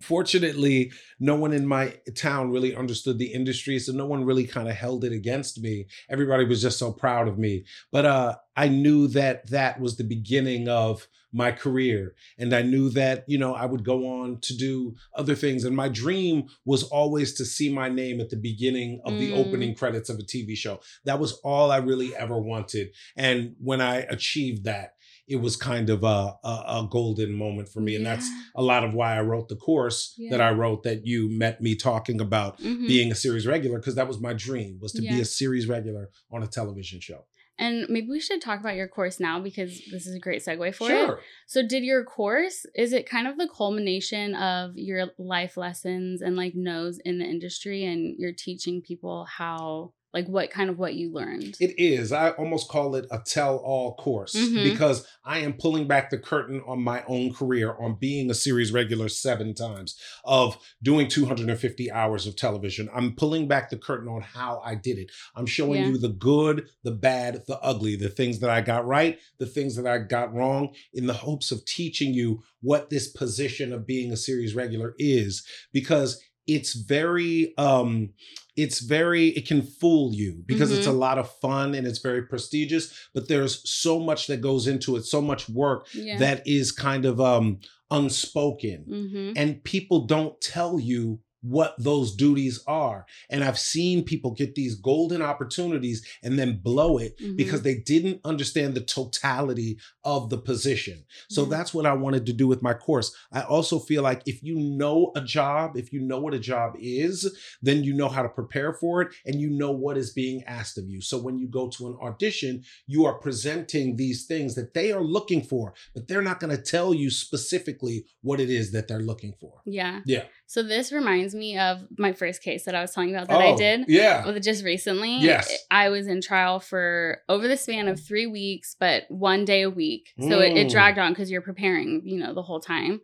Fortunately, 0.00 0.92
no 1.18 1.36
one 1.36 1.52
in 1.52 1.66
my 1.66 1.94
town 2.16 2.50
really 2.50 2.74
understood 2.74 3.18
the 3.18 3.32
industry, 3.32 3.78
so 3.78 3.92
no 3.92 4.06
one 4.06 4.24
really 4.24 4.46
kind 4.46 4.68
of 4.68 4.74
held 4.74 5.04
it 5.04 5.12
against 5.12 5.60
me. 5.60 5.86
Everybody 6.08 6.44
was 6.44 6.60
just 6.62 6.78
so 6.78 6.92
proud 6.92 7.28
of 7.28 7.38
me. 7.38 7.64
But 7.92 8.04
uh 8.06 8.36
I 8.56 8.68
knew 8.68 9.06
that 9.08 9.48
that 9.50 9.80
was 9.80 9.96
the 9.96 10.04
beginning 10.04 10.68
of 10.68 11.06
my 11.32 11.52
career 11.52 12.14
and 12.38 12.52
I 12.52 12.62
knew 12.62 12.90
that, 12.90 13.24
you 13.28 13.38
know, 13.38 13.54
I 13.54 13.64
would 13.64 13.84
go 13.84 14.20
on 14.20 14.40
to 14.40 14.56
do 14.56 14.96
other 15.14 15.36
things 15.36 15.64
and 15.64 15.74
my 15.76 15.88
dream 15.88 16.48
was 16.64 16.82
always 16.82 17.32
to 17.34 17.44
see 17.44 17.72
my 17.72 17.88
name 17.88 18.20
at 18.20 18.30
the 18.30 18.36
beginning 18.36 19.00
of 19.06 19.16
the 19.18 19.30
Mm. 19.30 19.36
opening 19.46 19.74
credits 19.76 20.10
of 20.10 20.18
a 20.18 20.22
TV 20.24 20.56
show. 20.56 20.80
That 21.04 21.20
was 21.20 21.34
all 21.44 21.70
I 21.70 21.76
really 21.78 22.14
ever 22.16 22.36
wanted. 22.38 22.88
And 23.16 23.54
when 23.60 23.80
I 23.80 23.98
achieved 24.16 24.64
that, 24.64 24.94
it 25.30 25.40
was 25.40 25.56
kind 25.56 25.88
of 25.90 26.02
a, 26.02 26.34
a, 26.44 26.54
a 26.78 26.88
golden 26.90 27.32
moment 27.32 27.68
for 27.68 27.80
me. 27.80 27.94
And 27.96 28.04
that's 28.04 28.28
a 28.56 28.62
lot 28.62 28.82
of 28.84 28.92
why 28.92 29.16
I 29.16 29.20
wrote 29.20 29.48
the 29.48 29.56
course 29.56 30.18
that 30.30 30.40
I 30.40 30.50
wrote 30.50 30.82
that 30.82 31.06
you 31.06 31.30
met 31.30 31.60
me 31.62 31.76
talking 31.76 32.20
about 32.20 32.58
Mhm. 32.60 32.86
being 32.86 33.12
a 33.12 33.14
series 33.14 33.46
regular 33.46 33.78
because 33.78 33.94
that 33.94 34.08
was 34.08 34.20
my 34.20 34.32
dream 34.32 34.78
was 34.82 34.92
to 34.94 35.02
Yeah. 35.02 35.14
be 35.14 35.20
a 35.20 35.24
series 35.24 35.66
regular 35.68 36.10
on 36.32 36.42
a 36.42 36.46
television 36.48 37.00
show. 37.00 37.24
and 37.62 37.86
maybe 37.90 38.08
we 38.08 38.20
should 38.20 38.40
talk 38.40 38.58
about 38.58 38.74
your 38.74 38.88
course 38.88 39.20
now 39.20 39.38
because 39.38 39.72
this 39.92 40.06
is 40.06 40.14
a 40.14 40.18
great 40.18 40.42
segue 40.42 40.74
for 40.74 40.90
it 40.90 40.94
Sure. 40.94 41.20
So 41.46 41.58
did 41.74 41.82
your 41.84 42.02
course 42.04 42.64
is 42.74 42.94
it 42.94 43.04
kind 43.14 43.26
of 43.28 43.36
the 43.36 43.48
culmination 43.54 44.34
of 44.34 44.78
your 44.78 45.10
life 45.18 45.58
lessons 45.58 46.22
and 46.22 46.36
like 46.36 46.54
no's 46.54 46.98
in 47.04 47.18
the 47.18 47.26
industry 47.26 47.84
and 47.84 48.00
you're 48.18 48.32
teaching 48.32 48.80
people 48.80 49.26
how 49.26 49.92
like 50.12 50.26
what 50.26 50.50
kind 50.50 50.68
of 50.70 50.78
what 50.78 50.94
you 50.94 51.12
learned? 51.12 51.56
It 51.60 51.78
is. 51.78 52.12
I 52.12 52.30
almost 52.30 52.68
call 52.68 52.94
it 52.96 53.06
a 53.10 53.18
tell 53.24 53.56
all 53.58 53.94
course 53.94 54.34
Mhm. 54.34 54.64
because 54.64 55.06
I 55.24 55.38
am 55.38 55.52
pulling 55.52 55.86
back 55.86 56.10
the 56.10 56.18
curtain 56.18 56.60
on 56.66 56.82
my 56.82 57.04
own 57.06 57.32
career 57.32 57.74
on 57.78 57.96
being 58.00 58.30
a 58.30 58.34
series 58.34 58.72
regular 58.72 59.08
seven 59.08 59.54
times, 59.54 59.96
of 60.24 60.58
doing 60.82 61.08
250 61.08 61.90
hours 61.90 62.26
of 62.26 62.34
television. 62.36 62.88
I'm 62.92 63.14
pulling 63.14 63.46
back 63.46 63.70
the 63.70 63.76
curtain 63.76 64.08
on 64.08 64.22
how 64.22 64.60
I 64.64 64.74
did 64.74 64.98
it. 64.98 65.10
I'm 65.36 65.46
showing 65.46 65.82
Yeah. 65.82 65.88
you 65.90 65.98
the 65.98 66.08
good, 66.08 66.68
the 66.82 66.90
bad, 66.92 67.42
the 67.46 67.58
ugly, 67.60 67.94
the 67.96 68.08
things 68.08 68.40
that 68.40 68.50
I 68.50 68.60
got 68.62 68.86
right, 68.86 69.18
the 69.38 69.46
things 69.46 69.76
that 69.76 69.86
I 69.86 69.98
got 69.98 70.34
wrong, 70.34 70.74
in 70.92 71.06
the 71.06 71.12
hopes 71.14 71.50
of 71.52 71.64
teaching 71.64 72.12
you 72.14 72.42
what 72.62 72.90
this 72.90 73.08
position 73.08 73.72
of 73.72 73.86
being 73.86 74.12
a 74.12 74.16
series 74.16 74.54
regular 74.54 74.94
is 74.98 75.44
because 75.72 76.20
it's 76.54 76.74
very 76.74 77.54
um 77.58 78.10
it's 78.56 78.80
very 78.80 79.28
it 79.28 79.46
can 79.46 79.62
fool 79.62 80.12
you 80.12 80.42
because 80.46 80.72
it's 80.72 80.86
a 80.86 80.92
lot 80.92 81.18
of 81.18 81.30
fun 81.36 81.74
and 81.74 81.86
it's 81.86 82.00
very 82.00 82.22
prestigious 82.22 83.08
but 83.14 83.28
there's 83.28 83.68
so 83.68 84.00
much 84.00 84.26
that 84.26 84.40
goes 84.40 84.66
into 84.66 84.96
it 84.96 85.04
so 85.04 85.20
much 85.20 85.48
work 85.48 85.86
yeah. 85.94 86.18
that 86.18 86.42
is 86.46 86.72
kind 86.72 87.04
of 87.04 87.20
um 87.20 87.58
unspoken 87.90 88.84
mm-hmm. 88.88 89.32
and 89.36 89.62
people 89.64 90.06
don't 90.06 90.40
tell 90.40 90.78
you 90.78 91.20
what 91.42 91.74
those 91.78 92.14
duties 92.14 92.62
are 92.66 93.06
and 93.30 93.42
i've 93.44 93.58
seen 93.58 94.04
people 94.04 94.30
get 94.32 94.54
these 94.54 94.74
golden 94.74 95.22
opportunities 95.22 96.06
and 96.22 96.38
then 96.38 96.60
blow 96.62 96.98
it 96.98 97.16
Mm-hmm. 97.20 97.36
because 97.36 97.62
they 97.62 97.74
didn't 97.76 98.20
understand 98.24 98.74
the 98.74 98.80
totality 98.80 99.78
of 100.04 100.30
the 100.30 100.38
position 100.38 101.04
so 101.28 101.42
Yeah. 101.42 101.48
that's 101.50 101.74
what 101.74 101.86
I 101.86 101.92
wanted 101.94 102.26
to 102.26 102.32
do 102.32 102.46
with 102.46 102.62
my 102.62 102.72
course. 102.74 103.14
I 103.32 103.42
also 103.42 103.78
feel 103.78 104.02
like 104.02 104.22
if 104.26 104.42
you 104.42 104.56
know 104.58 105.12
a 105.16 105.20
job, 105.22 105.76
if 105.76 105.92
you 105.92 106.00
know 106.00 106.18
what 106.20 106.34
a 106.34 106.38
job 106.38 106.74
is, 106.80 107.16
then 107.62 107.82
you 107.84 107.92
know 107.94 108.08
how 108.08 108.22
to 108.22 108.28
prepare 108.28 108.72
for 108.72 109.02
it 109.02 109.08
and 109.26 109.40
you 109.40 109.50
know 109.50 109.70
what 109.70 109.96
is 109.96 110.12
being 110.12 110.42
asked 110.44 110.78
of 110.78 110.88
you. 110.88 111.00
So 111.00 111.18
when 111.18 111.38
you 111.38 111.48
go 111.48 111.68
to 111.68 111.86
an 111.88 111.96
audition, 112.02 112.62
you 112.86 113.04
are 113.06 113.14
presenting 113.18 113.96
these 113.96 114.26
things 114.26 114.54
that 114.54 114.74
they 114.74 114.92
are 114.92 115.02
looking 115.02 115.42
for, 115.42 115.74
but 115.94 116.08
they're 116.08 116.22
not 116.22 116.40
going 116.40 116.54
to 116.56 116.62
tell 116.62 116.92
you 116.94 117.10
specifically 117.10 118.04
what 118.22 118.40
it 118.40 118.50
is 118.50 118.72
that 118.72 118.88
they're 118.88 119.00
looking 119.00 119.34
for. 119.40 119.60
yeah. 119.66 120.00
Yeah. 120.06 120.24
So 120.50 120.64
this 120.64 120.90
reminds 120.90 121.32
me 121.32 121.56
of 121.56 121.86
my 121.96 122.12
first 122.12 122.42
case 122.42 122.64
that 122.64 122.74
I 122.74 122.80
was 122.80 122.90
telling 122.92 123.10
you 123.10 123.14
about 123.14 123.28
that 123.28 123.40
I 123.40 123.52
Oh, 123.52 123.56
did. 123.56 123.84
Yeah. 123.86 124.26
With 124.26 124.42
just 124.42 124.64
recently, 124.64 125.18
Yes. 125.20 125.48
I 125.70 125.90
was 125.90 126.08
in 126.08 126.20
trial 126.20 126.58
for 126.58 127.18
over 127.28 127.46
the 127.46 127.56
span 127.56 127.86
of 127.86 128.00
three 128.00 128.26
weeks, 128.26 128.74
but 128.76 129.04
one 129.08 129.44
day 129.44 129.62
a 129.62 129.70
week. 129.70 130.12
So 130.18 130.40
it, 130.40 130.56
it 130.56 130.66
Mm. 130.66 130.70
dragged 130.72 130.98
on 130.98 131.12
because 131.12 131.30
you're 131.30 131.40
preparing, 131.40 132.02
you 132.04 132.18
know, 132.18 132.34
the 132.34 132.42
whole 132.42 132.58
time. 132.58 133.00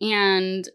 And 0.00 0.68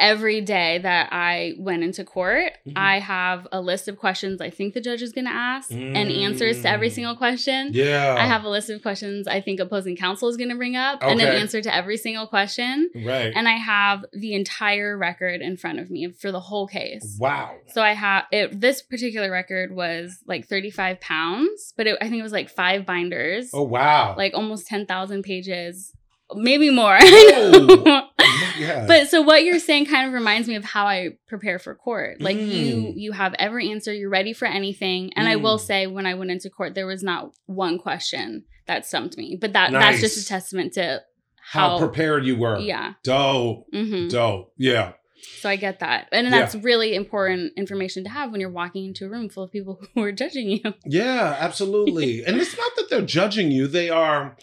every 0.00 0.40
day 0.40 0.78
that 0.78 1.10
I 1.12 1.54
went 1.58 1.82
into 1.84 2.02
court, 2.04 2.52
Mhm. 2.66 2.72
I 2.76 2.98
have 2.98 3.46
a 3.52 3.60
list 3.60 3.86
of 3.86 3.98
questions 3.98 4.40
I 4.40 4.50
think 4.50 4.74
the 4.74 4.80
judge 4.80 5.02
is 5.02 5.12
going 5.12 5.26
to 5.26 5.32
ask 5.32 5.70
and 5.70 5.96
answers 5.96 6.62
to 6.62 6.68
every 6.70 6.88
Mm. 6.88 6.92
single 6.92 7.16
question. 7.16 7.70
Yeah. 7.72 8.16
I 8.18 8.26
have 8.26 8.44
a 8.44 8.48
list 8.48 8.70
of 8.70 8.82
questions 8.82 9.28
I 9.28 9.40
think 9.40 9.60
opposing 9.60 9.96
counsel 9.96 10.28
is 10.28 10.36
going 10.36 10.48
to 10.50 10.56
bring 10.56 10.74
up 10.74 11.02
and 11.02 11.20
an 11.20 11.28
answer 11.28 11.60
to 11.60 11.74
every 11.74 11.96
single 11.96 12.26
question. 12.26 12.90
right. 13.04 13.32
And 13.34 13.46
I 13.46 13.56
have 13.56 14.04
the 14.12 14.34
entire 14.34 14.96
record 14.96 15.40
in 15.42 15.56
front 15.56 15.78
of 15.78 15.90
me 15.90 16.08
for 16.08 16.32
the 16.32 16.40
whole 16.40 16.66
case. 16.66 17.16
wow. 17.20 17.50
So 17.68 17.82
I 17.82 17.92
have 17.92 18.24
it. 18.32 18.60
This 18.60 18.82
particular 18.82 19.30
record 19.30 19.74
was 19.74 20.18
like 20.26 20.46
35 20.46 21.00
pounds, 21.00 21.74
but 21.76 21.86
it, 21.86 21.96
I 22.00 22.08
think 22.08 22.20
it 22.20 22.22
was 22.22 22.32
like 22.32 22.48
five 22.48 22.86
binders, 22.86 23.50
Oh 23.52 23.62
wow. 23.62 24.14
like 24.16 24.32
almost 24.34 24.66
10,000 24.66 25.22
pages, 25.22 25.92
maybe 26.34 26.70
more. 26.70 26.98
Oh. 27.42 28.06
yeah. 28.58 28.86
but 28.86 29.08
so 29.08 29.22
what 29.22 29.44
you're 29.44 29.58
saying 29.58 29.86
kind 29.86 30.06
of 30.08 30.12
reminds 30.14 30.48
me 30.48 30.54
of 30.56 30.64
how 30.64 30.86
I 30.86 31.10
prepare 31.28 31.58
for 31.58 31.74
court. 31.74 32.20
Like 32.20 32.36
you, 32.36 32.76
Mm. 32.76 32.92
you 32.96 33.12
have 33.12 33.34
every 33.38 33.70
answer. 33.70 33.92
You're 33.92 34.10
ready 34.10 34.32
for 34.32 34.46
anything. 34.46 35.12
And 35.14 35.28
I 35.28 35.36
will 35.36 35.58
Mm. 35.58 35.60
say, 35.66 35.86
when 35.86 36.06
I 36.06 36.14
went 36.14 36.30
into 36.30 36.50
court, 36.50 36.74
there 36.74 36.86
was 36.86 37.02
not 37.02 37.32
one 37.46 37.78
question 37.78 38.44
that 38.66 38.86
stumped 38.86 39.16
me. 39.16 39.36
But 39.40 39.52
that 39.54 39.72
that's 39.72 40.00
just 40.00 40.18
a 40.18 40.26
testament 40.26 40.74
to 40.74 41.02
how 41.42 41.70
how. 41.70 41.78
prepared 41.78 42.24
you 42.24 42.36
were. 42.36 42.58
yeah. 42.58 42.94
Dope. 43.02 43.66
hmm 43.72 44.08
Dope. 44.08 44.52
Yeah. 44.56 44.92
So 45.40 45.48
I 45.50 45.56
get 45.56 45.80
that. 45.80 46.08
And 46.12 46.26
Yeah. 46.26 46.30
that's 46.30 46.54
really 46.54 46.94
important 46.94 47.52
information 47.56 48.04
to 48.04 48.10
have 48.10 48.30
when 48.30 48.40
you're 48.40 48.50
walking 48.50 48.86
into 48.86 49.04
a 49.06 49.08
room 49.08 49.28
full 49.28 49.42
of 49.44 49.50
people 49.52 49.80
who 49.94 50.02
are 50.02 50.12
judging 50.12 50.48
you. 50.50 50.74
Yeah, 50.86 51.36
absolutely. 51.38 52.24
and 52.24 52.40
it's 52.40 52.56
not 52.56 52.70
that 52.76 52.88
they're 52.90 53.02
judging 53.02 53.50
you, 53.50 53.66
they 53.66 53.90
are 53.90 54.36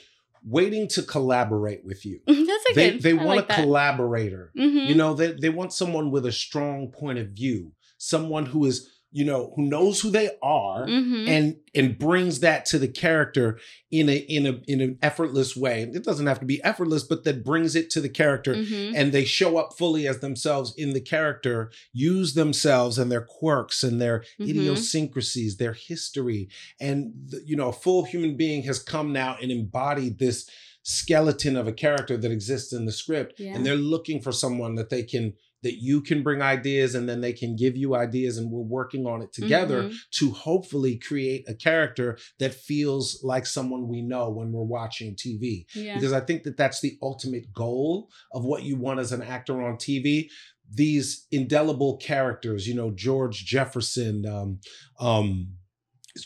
waiting 0.50 0.88
to 0.90 1.02
collaborate 1.04 1.84
with 1.84 2.06
you. 2.06 2.20
That's 2.28 2.40
a 2.72 2.74
They 2.76 2.92
good. 2.92 3.02
they 3.04 3.14
want 3.14 3.28
like 3.30 3.46
a 3.46 3.48
that. 3.50 3.60
collaborator. 3.62 4.52
Mhm. 4.58 4.88
You 4.88 4.96
know, 4.96 5.14
they 5.14 5.34
they 5.34 5.50
want 5.50 5.74
someone 5.74 6.12
with 6.12 6.26
a 6.26 6.32
strong 6.32 6.92
point 6.92 7.20
of 7.20 7.30
view, 7.30 7.74
someone 7.98 8.46
who 8.46 8.66
is, 8.66 8.90
you 9.12 9.24
know, 9.24 9.54
who 9.56 9.64
knows 9.64 10.02
who 10.02 10.10
they 10.10 10.32
are 10.42 10.86
Mhm. 10.86 11.28
and 11.28 11.56
and 11.74 11.98
brings 11.98 12.42
that 12.42 12.66
to 12.66 12.78
the 12.78 12.88
character 12.90 13.58
in 13.90 14.10
a 14.10 14.18
in 14.18 14.46
a 14.46 14.60
in 14.68 14.82
an 14.82 14.98
effortless 15.02 15.56
way. 15.56 15.90
It 15.94 16.04
doesn't 16.04 16.28
have 16.28 16.40
to 16.42 16.46
be 16.46 16.62
effortless, 16.64 17.04
but 17.04 17.24
that 17.24 17.44
brings 17.44 17.76
it 17.76 17.90
to 17.92 18.02
the 18.02 18.10
character 18.10 18.54
Mhm. 18.56 18.94
and 18.96 19.12
they 19.14 19.24
show 19.24 19.58
up 19.58 19.78
fully 19.78 20.08
as 20.08 20.20
themselves 20.20 20.74
in 20.78 20.92
the 20.94 21.00
character, 21.02 21.72
use 21.94 22.34
themselves 22.34 22.98
and 22.98 23.10
their 23.12 23.22
quirks 23.22 23.82
and 23.84 24.02
their 24.02 24.24
Mhm. 24.40 24.50
idiosyncrasies, 24.50 25.58
their 25.58 25.74
history. 25.74 26.50
And, 26.80 27.14
the, 27.30 27.42
you 27.46 27.56
know, 27.56 27.70
a 27.70 27.74
full 27.74 28.04
human 28.04 28.36
being 28.36 28.64
has 28.64 28.80
come 28.80 29.14
now 29.14 29.38
and 29.42 29.52
embodied 29.52 30.20
this 30.20 30.50
skeleton 30.84 31.56
of 31.58 31.68
a 31.68 31.74
character 31.74 32.16
that 32.18 32.32
exists 32.32 32.72
in 32.74 32.86
the 32.86 32.92
script. 32.92 33.40
Yeah. 33.40 33.54
And 33.56 33.66
they're 33.66 33.76
looking 33.76 34.22
for 34.22 34.32
someone 34.32 34.76
that 34.76 34.90
they 34.90 35.04
can, 35.04 35.34
that 35.64 35.82
you 35.82 36.02
can 36.02 36.22
bring 36.24 36.42
ideas 36.42 36.94
and 36.96 37.10
then 37.10 37.22
they 37.22 37.34
can 37.34 37.56
give 37.56 37.76
you 37.76 37.96
ideas 37.96 38.38
and 38.38 38.52
we're 38.52 38.62
working 38.62 39.06
on 39.08 39.22
it 39.22 39.34
together 39.34 39.84
Mhm. 39.84 39.96
to 40.12 40.32
hopefully 40.32 40.98
create 40.98 41.44
a 41.48 41.56
character 41.56 42.18
that 42.40 42.54
feels 42.54 43.22
like 43.24 43.46
someone 43.46 43.88
we 43.88 44.02
know 44.02 44.30
when 44.30 44.52
we're 44.52 44.64
watching 44.64 45.16
TV 45.16 45.66
Yeah. 45.76 45.96
because 45.96 46.14
I 46.14 46.20
think 46.20 46.44
that 46.44 46.58
that's 46.58 46.80
the 46.82 46.98
ultimate 47.02 47.52
goal 47.54 48.10
of 48.34 48.46
what 48.46 48.64
you 48.64 48.76
want 48.78 49.00
as 49.00 49.12
an 49.12 49.22
actor 49.24 49.62
on 49.62 49.78
TV. 49.78 50.30
These 50.72 51.26
indelible 51.32 51.98
characters, 51.98 52.68
you 52.68 52.76
know, 52.76 52.92
George 52.92 53.46
Jefferson, 53.46 54.26
um, 54.26 54.60
um, 55.00 55.54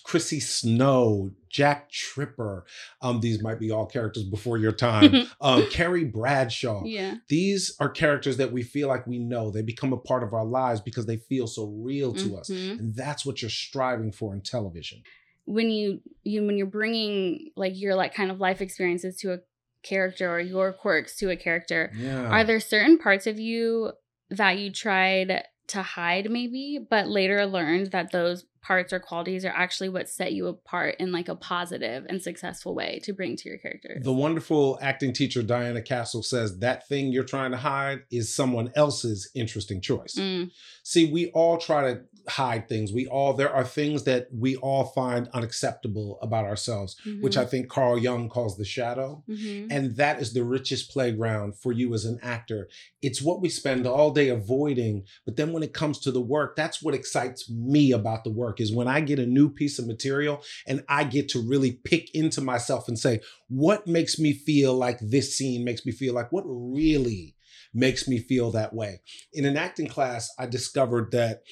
Chrissy 0.04 0.40
Snow, 0.40 1.32
Jack 1.52 1.92
Tripper. 1.92 2.66
Um, 3.02 3.20
these 3.20 3.42
might 3.42 3.60
be 3.60 3.72
all 3.72 3.86
characters 3.86 4.24
before 4.24 4.58
your 4.58 4.72
time. 4.72 5.28
um, 5.42 5.66
Carrie 5.70 6.06
Bradshaw. 6.06 6.84
yeah. 6.86 7.16
These 7.28 7.76
are 7.80 7.90
characters 7.90 8.38
that 8.38 8.52
we 8.52 8.64
feel 8.64 8.88
like 8.88 9.06
we 9.08 9.20
know. 9.20 9.52
They 9.52 9.62
become 9.62 9.94
a 9.94 9.98
part 9.98 10.24
of 10.24 10.34
our 10.34 10.46
lives 10.46 10.80
because 10.82 11.06
they 11.06 11.18
feel 11.18 11.48
so 11.48 11.66
real 11.66 12.14
to 12.14 12.38
us, 12.38 12.50
Mhm. 12.50 12.80
and 12.80 12.96
that's 12.96 13.26
what 13.26 13.42
you're 13.42 13.50
striving 13.52 14.12
for 14.12 14.34
in 14.34 14.42
television. 14.42 15.04
when 15.46 15.72
you 15.72 16.00
you 16.24 16.46
when 16.46 16.56
you're 16.56 16.68
bringing 16.68 17.50
like 17.56 17.74
your 17.76 17.96
like 17.96 18.14
kind 18.14 18.30
of 18.30 18.40
life 18.40 18.62
experiences 18.62 19.18
to 19.18 19.34
a 19.34 19.40
character 19.84 20.32
or 20.32 20.40
your 20.40 20.72
quirks 20.72 21.18
to 21.18 21.32
a 21.32 21.36
character 21.36 21.92
Yeah. 21.98 22.28
are 22.30 22.44
there 22.44 22.60
certain 22.60 23.00
parts 23.00 23.26
of 23.26 23.40
you 23.40 23.92
that 24.30 24.60
you 24.60 24.72
tried 24.72 25.44
to 25.68 25.82
hide 25.82 26.30
maybe 26.30 26.78
but 26.88 27.08
later 27.08 27.44
learned 27.48 27.88
that 27.92 28.12
those 28.12 28.46
parts 28.62 28.94
or 28.94 29.00
qualities 29.00 29.44
are 29.44 29.50
actually 29.50 29.90
what 29.90 30.08
set 30.08 30.34
you 30.34 30.48
apart 30.48 30.96
in 31.00 31.12
like 31.12 31.28
a 31.28 31.36
positive 31.36 32.06
and 32.10 32.22
successful 32.22 32.76
way 32.76 33.00
to 33.04 33.14
bring 33.14 33.36
to 33.36 33.50
your 33.50 33.58
character 33.58 34.00
The 34.02 34.14
wonderful 34.14 34.78
acting 34.82 35.14
teacher 35.14 35.42
Diana 35.42 35.82
Castle 35.82 36.24
says 36.24 36.60
that 36.60 36.88
thing 36.88 37.12
you're 37.12 37.24
trying 37.24 37.52
to 37.52 37.58
hide 37.58 38.04
is 38.12 38.34
someone 38.34 38.72
else's 38.76 39.30
interesting 39.34 39.82
choice. 39.82 40.16
Mm, 40.16 40.52
See, 40.84 41.12
we 41.12 41.32
all 41.32 41.58
try 41.58 41.94
to 41.94 42.02
hide 42.32 42.68
things. 42.68 42.92
We 42.92 43.08
all 43.08 43.34
there 43.34 43.54
are 43.54 43.64
things 43.64 44.04
that 44.04 44.28
we 44.32 44.56
all 44.58 44.86
find 44.86 45.28
unacceptable 45.34 46.18
about 46.22 46.46
ourselves, 46.46 46.96
which 47.22 47.38
I 47.38 47.46
think 47.46 47.70
Carl 47.70 47.98
Jung 47.98 48.30
calls 48.30 48.58
the 48.58 48.66
shadow. 48.66 49.24
mhm. 49.30 49.68
And 49.70 49.96
that 49.98 50.22
is 50.22 50.34
the 50.34 50.44
richest 50.44 50.92
playground 50.92 51.56
for 51.58 51.72
you 51.72 51.94
as 51.94 52.06
an 52.06 52.20
actor. 52.22 52.70
It's 53.02 53.22
what 53.22 53.42
we 53.42 53.50
spend 53.50 53.86
all 53.86 54.12
day 54.12 54.30
avoiding, 54.30 55.04
but 55.26 55.36
then 55.36 55.52
when 55.54 55.64
it 55.64 55.74
comes 55.74 56.00
to 56.00 56.12
the 56.12 56.22
work, 56.22 56.56
that's 56.56 56.82
what 56.82 56.96
excites 56.96 57.50
me 57.50 57.92
about 57.92 58.24
the 58.24 58.32
work 58.32 58.60
is 58.60 58.74
when 58.74 58.88
I 58.88 59.02
get 59.02 59.20
a 59.20 59.26
new 59.26 59.50
piece 59.50 59.80
of 59.80 59.88
material 59.88 60.42
and 60.68 60.84
I 60.88 61.04
get 61.04 61.30
to 61.30 61.40
really 61.40 61.74
pick 61.84 62.14
into 62.16 62.42
myself 62.42 62.88
and 62.88 62.98
say, 62.98 63.22
what 63.48 63.88
makes 63.88 64.18
me 64.20 64.34
feel 64.34 64.74
like 64.74 65.00
this 65.02 65.38
scene 65.38 65.64
makes 65.64 65.86
me 65.86 65.92
feel 65.92 66.14
like 66.14 66.32
what 66.32 66.44
really 66.48 67.36
makes 67.74 68.08
me 68.08 68.20
feel 68.20 68.52
that 68.52 68.74
way. 68.74 69.02
In 69.34 69.46
an 69.46 69.58
acting 69.58 69.88
class, 69.88 70.32
I 70.38 70.46
discovered 70.46 71.12
that 71.12 71.44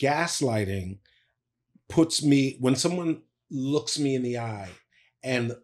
gaslighting 0.00 0.98
puts 1.88 2.22
me 2.22 2.56
when 2.60 2.76
someone 2.76 3.22
looks 3.50 3.98
me 3.98 4.14
in 4.14 4.22
the 4.22 4.38
eye 4.38 4.68
and 5.22 5.54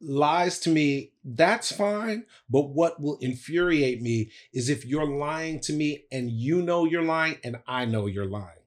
lies 0.00 0.58
to 0.60 0.70
me, 0.70 1.12
that's 1.24 1.72
fine. 1.72 2.24
But 2.48 2.70
what 2.70 3.00
will 3.00 3.18
infuriate 3.20 4.02
me 4.02 4.30
is 4.52 4.68
if 4.68 4.84
you're 4.84 5.08
lying 5.08 5.60
to 5.60 5.72
me 5.72 6.04
and 6.12 6.30
you 6.30 6.62
know 6.62 6.84
you're 6.84 7.02
lying 7.02 7.38
and 7.42 7.56
I 7.66 7.84
know 7.84 8.06
you're 8.06 8.26
lying. 8.26 8.64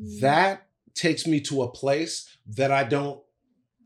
Mm. 0.00 0.20
That 0.20 0.68
takes 0.94 1.26
me 1.26 1.40
to 1.42 1.62
a 1.62 1.70
place 1.70 2.36
that 2.46 2.72
I 2.72 2.84
don't, 2.84 3.20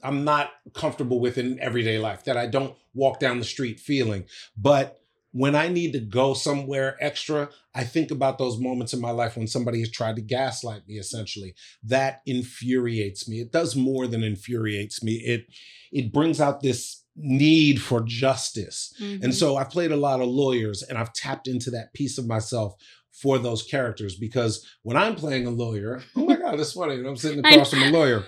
I'm 0.02 0.24
not 0.24 0.50
comfortable 0.74 1.20
with 1.20 1.38
in 1.38 1.58
everyday 1.60 1.98
life, 1.98 2.24
that 2.24 2.36
I 2.36 2.46
don't 2.46 2.76
walk 2.94 3.18
down 3.18 3.38
the 3.38 3.44
street 3.44 3.80
feeling. 3.80 4.24
But 4.56 5.00
when 5.34 5.56
I 5.56 5.66
need 5.66 5.92
to 5.94 5.98
go 5.98 6.32
somewhere 6.32 6.96
extra, 7.00 7.50
I 7.74 7.82
think 7.82 8.12
about 8.12 8.38
those 8.38 8.56
moments 8.56 8.92
in 8.92 9.00
my 9.00 9.10
life 9.10 9.36
when 9.36 9.48
somebody 9.48 9.80
has 9.80 9.90
tried 9.90 10.14
to 10.14 10.22
gaslight 10.22 10.86
me 10.86 10.94
essentially. 10.94 11.56
That 11.82 12.20
infuriates 12.24 13.28
me. 13.28 13.40
It 13.40 13.50
does 13.50 13.74
more 13.74 14.06
than 14.06 14.22
infuriates 14.22 15.02
me. 15.02 15.14
It 15.14 15.46
it 15.90 16.12
brings 16.12 16.40
out 16.40 16.62
this 16.62 17.02
need 17.16 17.82
for 17.82 18.00
justice. 18.02 18.94
Mhm. 19.00 19.24
And 19.24 19.34
so 19.34 19.56
I've 19.56 19.70
played 19.70 19.90
a 19.90 19.96
lot 19.96 20.20
of 20.20 20.28
lawyers 20.28 20.84
and 20.84 20.96
I've 20.96 21.12
tapped 21.12 21.48
into 21.48 21.70
that 21.72 21.92
piece 21.94 22.16
of 22.16 22.26
myself 22.26 22.74
for 23.14 23.38
those 23.38 23.62
characters 23.62 24.16
because 24.16 24.66
when 24.82 24.96
I'm 24.96 25.14
playing 25.14 25.46
a 25.46 25.50
lawyer, 25.50 26.02
oh 26.16 26.24
my 26.26 26.34
God, 26.34 26.58
that's 26.58 26.72
funny. 26.72 26.94
I'm 26.94 27.16
sitting 27.16 27.44
across 27.44 27.70
from 27.70 27.82
a 27.84 27.90
lawyer. 27.90 28.24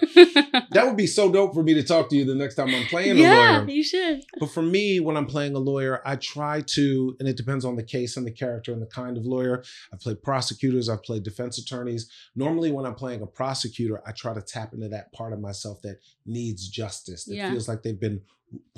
That 0.70 0.84
would 0.86 0.96
be 0.96 1.08
so 1.08 1.30
dope 1.30 1.54
for 1.54 1.62
me 1.64 1.74
to 1.74 1.82
talk 1.82 2.08
to 2.10 2.16
you 2.16 2.24
the 2.24 2.36
next 2.36 2.54
time 2.54 2.72
I'm 2.72 2.86
playing 2.86 3.12
a 3.18 3.20
lawyer. 3.20 3.24
yeah 3.24 3.66
you 3.66 3.82
should 3.82 4.22
But 4.38 4.50
for 4.50 4.62
me, 4.62 5.00
when 5.00 5.16
I'm 5.16 5.26
playing 5.26 5.54
a 5.56 5.58
lawyer, 5.58 6.00
I 6.06 6.14
try 6.16 6.60
to, 6.74 7.16
and 7.18 7.28
it 7.28 7.36
depends 7.36 7.64
on 7.64 7.74
the 7.74 7.82
case 7.82 8.16
and 8.16 8.24
the 8.24 8.30
character 8.30 8.72
and 8.72 8.80
the 8.80 8.86
kind 8.86 9.16
of 9.16 9.26
lawyer. 9.26 9.64
I've 9.92 10.00
played 10.00 10.22
prosecutors, 10.22 10.88
I've 10.88 11.02
played 11.02 11.24
defense 11.24 11.58
attorneys. 11.58 12.08
Normally, 12.36 12.70
when 12.70 12.86
I'm 12.86 12.94
playing 12.94 13.22
a 13.22 13.26
prosecutor, 13.26 14.00
I 14.06 14.12
try 14.12 14.34
to 14.34 14.40
tap 14.42 14.72
into 14.72 14.88
that 14.90 15.12
part 15.12 15.32
of 15.32 15.40
myself 15.40 15.82
that 15.82 15.98
needs 16.26 16.68
justice, 16.68 17.24
that 17.24 17.34
Yeah. 17.34 17.50
feels 17.50 17.66
like 17.68 17.82
they've 17.82 17.98
been 18.00 18.20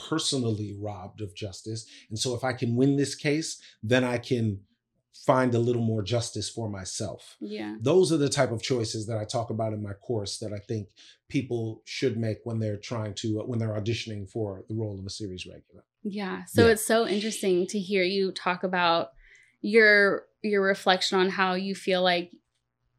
personally 0.08 0.74
robbed 0.78 1.20
of 1.20 1.34
justice. 1.34 1.86
And 2.10 2.18
so, 2.18 2.34
if 2.34 2.44
I 2.44 2.52
can 2.52 2.76
win 2.76 2.96
this 2.96 3.14
case, 3.14 3.60
then 3.82 4.04
I 4.04 4.18
can 4.18 4.60
find 5.26 5.54
a 5.54 5.58
little 5.58 5.82
more 5.82 6.02
justice 6.02 6.48
for 6.48 6.68
myself. 6.68 7.37
yeah 7.40 7.76
Those 7.80 8.12
are 8.12 8.16
the 8.16 8.28
type 8.28 8.50
of 8.52 8.62
choices 8.62 9.06
that 9.06 9.18
I 9.18 9.25
talk 9.25 9.50
about 9.50 9.72
in 9.72 9.82
my 9.82 9.92
course 9.92 10.38
that 10.38 10.52
I 10.52 10.58
think 10.58 10.88
people 11.28 11.82
should 11.84 12.16
make 12.16 12.38
when 12.44 12.58
they're 12.58 12.76
trying 12.76 13.14
to, 13.14 13.40
uh, 13.40 13.44
when 13.44 13.58
they're 13.58 13.78
auditioning 13.80 14.28
for 14.30 14.64
the 14.68 14.75
role 14.75 14.98
of 14.98 15.04
a 15.06 15.10
series 15.10 15.46
regular. 15.46 15.84
Yeah. 16.02 16.44
So 16.44 16.66
Yeah. 16.66 16.72
it's 16.72 16.87
so 16.87 17.06
interesting 17.06 17.66
to 17.68 17.78
hear 17.78 18.02
you 18.02 18.32
talk 18.32 18.62
about 18.64 19.12
your 19.60 20.26
your 20.42 20.62
reflection 20.62 21.18
on 21.18 21.28
how 21.28 21.54
you 21.54 21.75
feel 21.75 22.02
like 22.02 22.30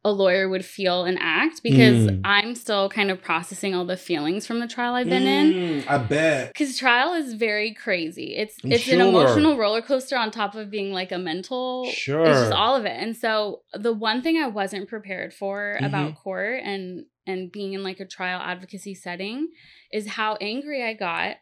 a 0.06 0.12
lawyer 0.12 0.48
would 0.48 0.64
feel 0.64 1.04
and 1.04 1.18
act 1.20 1.62
because 1.62 2.08
Mm. 2.08 2.22
I'm 2.24 2.56
still 2.56 2.88
kind 2.90 3.12
of 3.12 3.22
processing 3.22 3.76
all 3.76 3.84
the 3.86 3.98
feelings 3.98 4.48
from 4.48 4.60
the 4.62 4.68
trial 4.68 4.94
I've 4.96 5.10
been 5.10 5.28
in. 5.28 5.54
Mm, 5.82 5.90
I 5.90 5.98
bet. 5.98 6.56
Cause 6.56 6.78
trial 6.78 7.14
is 7.16 7.34
very 7.34 7.74
crazy. 7.74 8.36
It's 8.38 8.56
I'm 8.64 8.72
it's 8.72 8.88
an 8.88 9.02
emotional 9.02 9.58
roller 9.58 9.82
coaster 9.82 10.16
on 10.16 10.32
top 10.32 10.56
of 10.56 10.70
being 10.72 10.94
like 10.94 11.12
a 11.12 11.18
mental. 11.18 11.86
sure. 11.92 12.22
It's 12.22 12.30
Sure. 12.30 12.34
just 12.44 12.52
all 12.54 12.76
of 12.78 12.86
it. 12.86 12.96
And 12.98 13.16
so 13.18 13.64
the 13.74 13.92
one 13.94 14.22
thing 14.22 14.38
I 14.38 14.48
wasn't 14.48 14.88
prepared 14.88 15.34
for 15.34 15.74
Mm-hmm. 15.76 15.86
about 15.86 16.16
court 16.16 16.62
and 16.64 17.06
and 17.28 17.52
being 17.52 17.74
in 17.74 17.84
like 17.84 18.00
a 18.00 18.06
trial 18.06 18.40
advocacy 18.42 18.96
setting 18.96 19.50
is 19.92 20.08
how 20.08 20.36
angry 20.40 20.82
I 20.84 20.94
got 20.94 21.36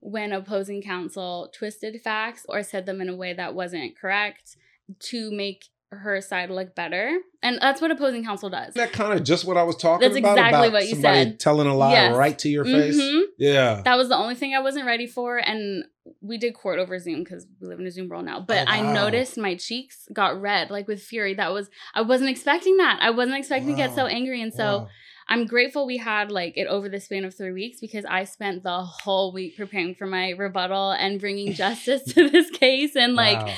when 0.00 0.32
opposing 0.32 0.82
counsel 0.82 1.50
twisted 1.52 2.00
facts 2.00 2.46
or 2.48 2.62
said 2.62 2.86
them 2.86 3.00
in 3.00 3.08
a 3.08 3.16
way 3.16 3.32
that 3.34 3.54
wasn't 3.54 3.98
correct 3.98 4.56
to 5.00 5.30
make 5.32 5.64
her 5.94 6.20
side 6.20 6.50
look 6.50 6.74
better. 6.74 7.18
And 7.42 7.58
that's 7.60 7.80
what 7.80 7.90
opposing 7.90 8.24
counsel 8.24 8.50
does. 8.50 8.74
That 8.74 8.92
kind 8.92 9.18
of 9.18 9.24
just 9.24 9.44
what 9.44 9.56
I 9.56 9.62
was 9.62 9.76
talking 9.76 10.06
That's 10.08 10.18
about? 10.18 10.32
exactly 10.38 10.68
about 10.68 10.72
what 10.72 10.84
you 10.88 10.94
somebody 10.94 11.24
said. 11.30 11.40
Telling 11.40 11.66
a 11.66 11.74
lie 11.74 11.92
Yes. 11.92 12.16
right 12.16 12.38
to 12.38 12.48
your 12.48 12.64
face. 12.64 12.96
Mhm. 13.00 13.22
Yeah. 13.38 13.82
That 13.84 13.96
was 13.96 14.08
the 14.08 14.16
only 14.16 14.34
thing 14.34 14.54
I 14.54 14.60
wasn't 14.60 14.86
ready 14.86 15.06
for. 15.06 15.38
And 15.38 15.84
we 16.20 16.38
did 16.38 16.54
court 16.54 16.78
over 16.78 16.98
Zoom 16.98 17.22
because 17.24 17.46
we 17.60 17.66
live 17.68 17.78
in 17.80 17.86
a 17.86 17.90
Zoom 17.90 18.08
world 18.08 18.24
now. 18.24 18.40
But 18.40 18.66
Oh, 18.68 18.70
I 18.70 18.80
noticed 18.92 19.36
my 19.38 19.56
cheeks 19.56 20.08
got 20.12 20.40
red, 20.40 20.70
like 20.70 20.86
with 20.88 21.02
fury. 21.02 21.34
That 21.34 21.52
was, 21.52 21.68
I 21.94 22.02
wasn't 22.02 22.30
expecting 22.30 22.76
that. 22.78 22.98
I 23.00 23.10
wasn't 23.10 23.36
expecting 23.38 23.68
to 23.70 23.76
get 23.76 23.94
so 23.94 24.06
angry. 24.06 24.40
And 24.42 24.52
so 24.52 24.64
Wow. 24.80 24.88
I'm 25.26 25.46
grateful 25.46 25.86
we 25.86 25.96
had 25.96 26.30
like 26.30 26.52
it 26.58 26.66
over 26.66 26.86
the 26.90 27.00
span 27.00 27.24
of 27.24 27.34
three 27.34 27.52
weeks 27.52 27.80
because 27.80 28.04
I 28.04 28.24
spent 28.24 28.62
the 28.62 28.82
whole 28.82 29.32
week 29.32 29.56
preparing 29.56 29.94
for 29.94 30.06
my 30.06 30.30
rebuttal 30.30 30.90
and 30.92 31.18
bringing 31.18 31.54
justice 31.54 32.02
to 32.14 32.28
this 32.28 32.50
case 32.50 32.94
and 32.96 33.14
like 33.14 33.38
Wow. 33.46 33.54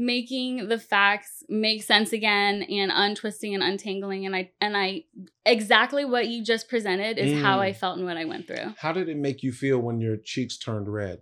Making 0.00 0.68
the 0.68 0.78
facts 0.78 1.44
make 1.50 1.82
sense 1.82 2.10
again 2.10 2.62
and 2.62 2.90
untwisting 2.92 3.54
and 3.54 3.62
untangling 3.62 4.24
and 4.24 4.34
I 4.34 4.50
and 4.58 4.74
I 4.74 5.04
exactly 5.44 6.06
what 6.06 6.26
you 6.26 6.42
just 6.42 6.70
presented 6.70 7.18
is 7.18 7.42
how 7.42 7.58
Mm. 7.58 7.62
I 7.62 7.72
felt 7.74 7.98
and 7.98 8.06
what 8.06 8.16
I 8.16 8.24
went 8.24 8.46
through. 8.46 8.74
How 8.78 8.92
did 8.92 9.10
it 9.10 9.18
make 9.18 9.42
you 9.42 9.52
feel 9.52 9.78
when 9.78 10.00
your 10.00 10.16
cheeks 10.16 10.56
turned 10.56 10.88
red? 10.90 11.18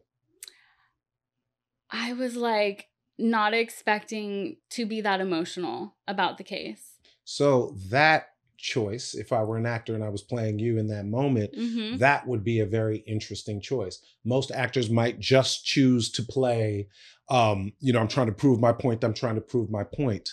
I 1.91 2.13
was 2.13 2.37
like 2.37 2.87
not 3.19 3.53
expecting 3.53 4.59
to 4.71 4.87
be 4.87 5.01
that 5.01 5.21
emotional 5.21 5.97
about 6.07 6.39
the 6.39 6.45
case. 6.45 6.99
So 7.25 7.75
that 7.91 8.29
choice. 8.59 9.15
If 9.15 9.33
I 9.33 9.43
were 9.43 9.57
an 9.57 9.67
actor 9.67 9.95
and 9.95 10.05
I 10.05 10.09
was 10.09 10.23
playing 10.23 10.59
you 10.59 10.79
in 10.79 10.89
that 10.89 11.07
moment, 11.07 11.55
hmm 11.57 11.97
that 11.97 12.27
would 12.29 12.45
be 12.45 12.61
a 12.61 12.67
very 12.67 12.99
interesting 13.07 13.61
choice. 13.61 14.01
Most 14.25 14.53
actors 14.53 14.91
might 14.91 15.19
just 15.19 15.65
choose 15.65 16.13
to 16.13 16.23
play, 16.23 16.89
um, 17.31 17.73
you 17.81 17.93
know, 17.93 18.01
I'm 18.01 18.09
trying 18.09 18.27
to 18.27 18.33
prove 18.33 18.61
my 18.61 18.73
point, 18.73 19.05
I'm 19.05 19.15
trying 19.15 19.37
to 19.37 19.41
prove 19.41 19.71
my 19.71 19.85
point. 19.85 20.31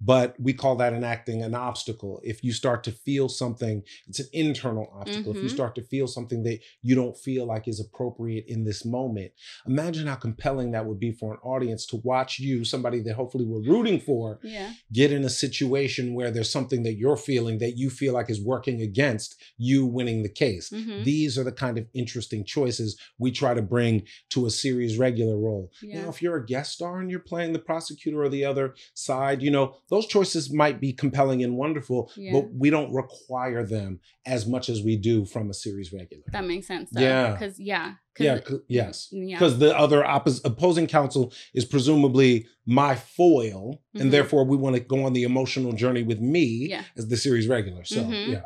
But 0.00 0.34
we 0.38 0.52
call 0.52 0.76
that 0.76 0.92
in 0.92 1.04
acting 1.04 1.42
an 1.42 1.54
obstacle. 1.54 2.20
If 2.24 2.42
you 2.44 2.52
start 2.52 2.84
to 2.84 2.92
feel 2.92 3.28
something, 3.28 3.82
it's 4.06 4.20
an 4.20 4.26
internal 4.32 4.92
obstacle. 4.92 5.32
If 5.34 5.42
you 5.42 5.48
Mhm. 5.48 5.52
start 5.52 5.74
to 5.76 5.82
feel 5.82 6.06
something 6.06 6.42
that 6.42 6.58
you 6.82 6.94
don't 6.94 7.16
feel 7.16 7.46
like 7.46 7.68
is 7.68 7.80
appropriate 7.80 8.44
in 8.48 8.64
this 8.64 8.84
moment, 8.84 9.32
imagine 9.66 10.06
how 10.06 10.16
compelling 10.16 10.72
that 10.72 10.86
would 10.86 10.98
be 10.98 11.12
for 11.12 11.32
an 11.32 11.38
audience 11.44 11.86
to 11.86 11.96
watch 12.04 12.38
you, 12.38 12.64
somebody 12.64 13.00
that 13.00 13.14
hopefully 13.14 13.44
we're 13.46 13.62
rooting 13.62 14.00
for, 14.00 14.40
Yeah. 14.42 14.72
get 14.92 15.12
in 15.12 15.24
a 15.24 15.30
situation 15.30 16.14
where 16.14 16.30
there's 16.30 16.50
something 16.50 16.82
that 16.82 16.94
you're 16.94 17.16
feeling 17.16 17.58
that 17.58 17.78
you 17.78 17.88
feel 17.88 18.12
like 18.14 18.28
is 18.28 18.40
working 18.42 18.82
against 18.82 19.36
you 19.56 19.86
winning 19.86 20.22
the 20.22 20.28
case. 20.28 20.70
hmm 20.70 21.02
These 21.02 21.38
are 21.38 21.44
the 21.44 21.52
kind 21.52 21.78
of 21.78 21.86
interesting 21.94 22.44
choices 22.44 22.98
we 23.18 23.30
try 23.30 23.54
to 23.54 23.62
bring 23.62 24.02
to 24.30 24.44
a 24.46 24.50
series 24.50 24.98
regular 24.98 25.38
role. 25.38 25.70
Yeah. 25.82 26.02
Now, 26.02 26.08
if 26.10 26.20
you're 26.20 26.36
a 26.36 26.44
guest 26.44 26.72
star 26.72 27.00
and 27.00 27.10
you're 27.10 27.20
playing 27.20 27.52
the 27.52 27.58
prosecutor 27.58 28.22
or 28.22 28.28
the 28.28 28.44
other 28.44 28.74
side, 28.94 29.40
you 29.42 29.50
know, 29.50 29.76
those 29.94 30.06
choices 30.06 30.52
might 30.52 30.80
be 30.80 30.92
compelling 30.92 31.42
and 31.44 31.56
wonderful, 31.56 32.10
Yeah. 32.16 32.32
but 32.34 32.44
we 32.62 32.68
don't 32.70 32.92
require 32.92 33.64
them 33.64 34.00
as 34.26 34.46
much 34.46 34.68
as 34.68 34.78
we 34.82 34.96
do 34.96 35.24
from 35.24 35.50
a 35.50 35.54
series 35.54 35.92
regular. 35.92 36.24
That 36.32 36.44
makes 36.52 36.66
sense. 36.66 36.90
Though, 36.90 37.00
Yeah. 37.00 37.32
Because 37.32 37.58
yeah. 37.60 37.94
Yeah, 38.18 38.38
yes. 38.68 39.08
Yeah. 39.10 39.36
Because 39.36 39.58
the 39.58 39.76
other 39.76 40.00
oppos- 40.02 40.40
opposing 40.44 40.86
counsel 40.86 41.32
is 41.52 41.64
presumably 41.64 42.46
my 42.64 42.94
foil, 42.94 43.80
Mhm. 43.96 44.00
and 44.02 44.12
therefore 44.12 44.44
we 44.44 44.56
want 44.56 44.76
to 44.76 44.80
go 44.94 45.04
on 45.04 45.12
the 45.14 45.24
emotional 45.24 45.72
journey 45.72 46.02
with 46.10 46.20
me 46.20 46.68
Yeah. 46.70 46.82
as 46.96 47.08
the 47.08 47.16
series 47.16 47.46
regular. 47.48 47.84
So, 47.84 48.02
Mhm. 48.04 48.32
yeah. 48.32 48.42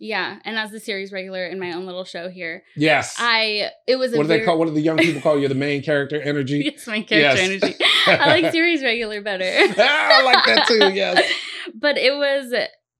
Yeah. 0.00 0.38
And 0.44 0.56
as 0.56 0.70
the 0.70 0.78
series 0.80 1.12
regular 1.12 1.44
in 1.46 1.58
my 1.58 1.72
own 1.72 1.84
little 1.86 2.04
show 2.04 2.28
here, 2.28 2.62
Yes. 2.76 3.16
I 3.18 3.70
it 3.86 3.96
was 3.96 4.12
a 4.12 4.16
what 4.16 4.22
do 4.24 4.28
very, 4.28 4.40
they 4.40 4.46
call? 4.46 4.58
What 4.58 4.66
do 4.68 4.72
the 4.74 4.80
young 4.80 4.96
people 4.98 5.20
call 5.20 5.38
you? 5.38 5.48
The 5.48 5.54
main 5.68 5.82
character 5.82 6.20
energy. 6.20 6.60
It's 6.66 6.86
my 6.86 7.02
character 7.02 7.42
Yes. 7.42 7.62
energy. 7.62 7.76
I 8.06 8.40
like 8.40 8.52
series 8.52 8.82
regular 8.82 9.20
better. 9.22 9.44
I 9.50 10.22
like 10.24 10.44
that 10.46 10.66
too. 10.68 10.92
Yes. 10.94 11.28
but 11.74 11.98
it 11.98 12.12
was 12.14 12.52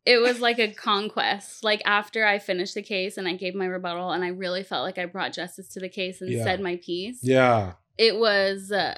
it 0.07 0.19
was 0.19 0.41
like 0.41 0.59
a 0.59 0.73
conquest. 0.73 1.63
Like 1.63 1.83
after 1.85 2.25
I 2.25 2.39
finished 2.39 2.75
the 2.75 2.83
case 2.83 3.17
and 3.17 3.29
I 3.29 3.35
gave 3.35 3.55
my 3.55 3.67
rebuttal 3.67 4.11
and 4.11 4.25
I 4.25 4.29
really 4.29 4.63
felt 4.63 4.83
like 4.85 4.99
I 4.99 5.07
brought 5.07 5.33
justice 5.35 5.69
to 5.75 5.81
the 5.81 5.89
case 5.89 6.21
and 6.21 6.31
Yeah. 6.33 6.43
said 6.45 6.61
my 6.61 6.77
piece. 6.83 7.21
Yeah. 7.23 7.75
It 7.97 8.17
was 8.19 8.73
uh, 8.73 8.97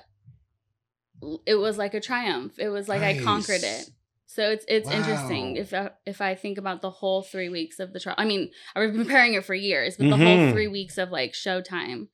it 1.47 1.57
was 1.57 1.77
like 1.79 1.95
a 1.95 2.01
triumph. 2.01 2.59
It 2.59 2.69
was 2.71 2.89
like 2.89 3.03
I 3.03 3.19
conquered 3.23 3.63
it. 3.63 3.91
So 4.33 4.49
it's 4.49 4.65
it's 4.69 4.89
interesting 4.89 5.57
if 5.57 5.75
I, 5.75 5.91
if 6.07 6.21
I 6.21 6.37
think 6.37 6.57
about 6.57 6.83
the 6.83 6.91
whole 6.91 7.21
three 7.23 7.49
weeks 7.49 7.81
of 7.81 7.93
the 7.93 7.99
trial. 7.99 8.15
I 8.17 8.25
mean, 8.25 8.53
I've 8.77 8.93
been 8.93 9.05
preparing 9.05 9.35
it 9.35 9.45
for 9.45 9.55
years, 9.55 9.97
but 9.97 10.09
the 10.09 10.17
whole 10.17 10.39
Mhm. 10.39 10.53
three 10.53 10.69
weeks 10.69 10.99
of 10.99 11.11
like 11.11 11.33
showtime, 11.33 12.07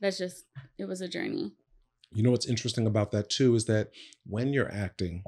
that's 0.00 0.18
just 0.18 0.46
it 0.78 0.86
was 0.86 1.00
a 1.00 1.06
journey. 1.06 1.52
You 2.12 2.24
know 2.24 2.32
what's 2.32 2.48
interesting 2.48 2.88
about 2.88 3.12
that 3.12 3.30
too 3.30 3.54
is 3.54 3.66
that 3.66 3.90
when 4.26 4.52
you're 4.52 4.72
acting, 4.72 5.22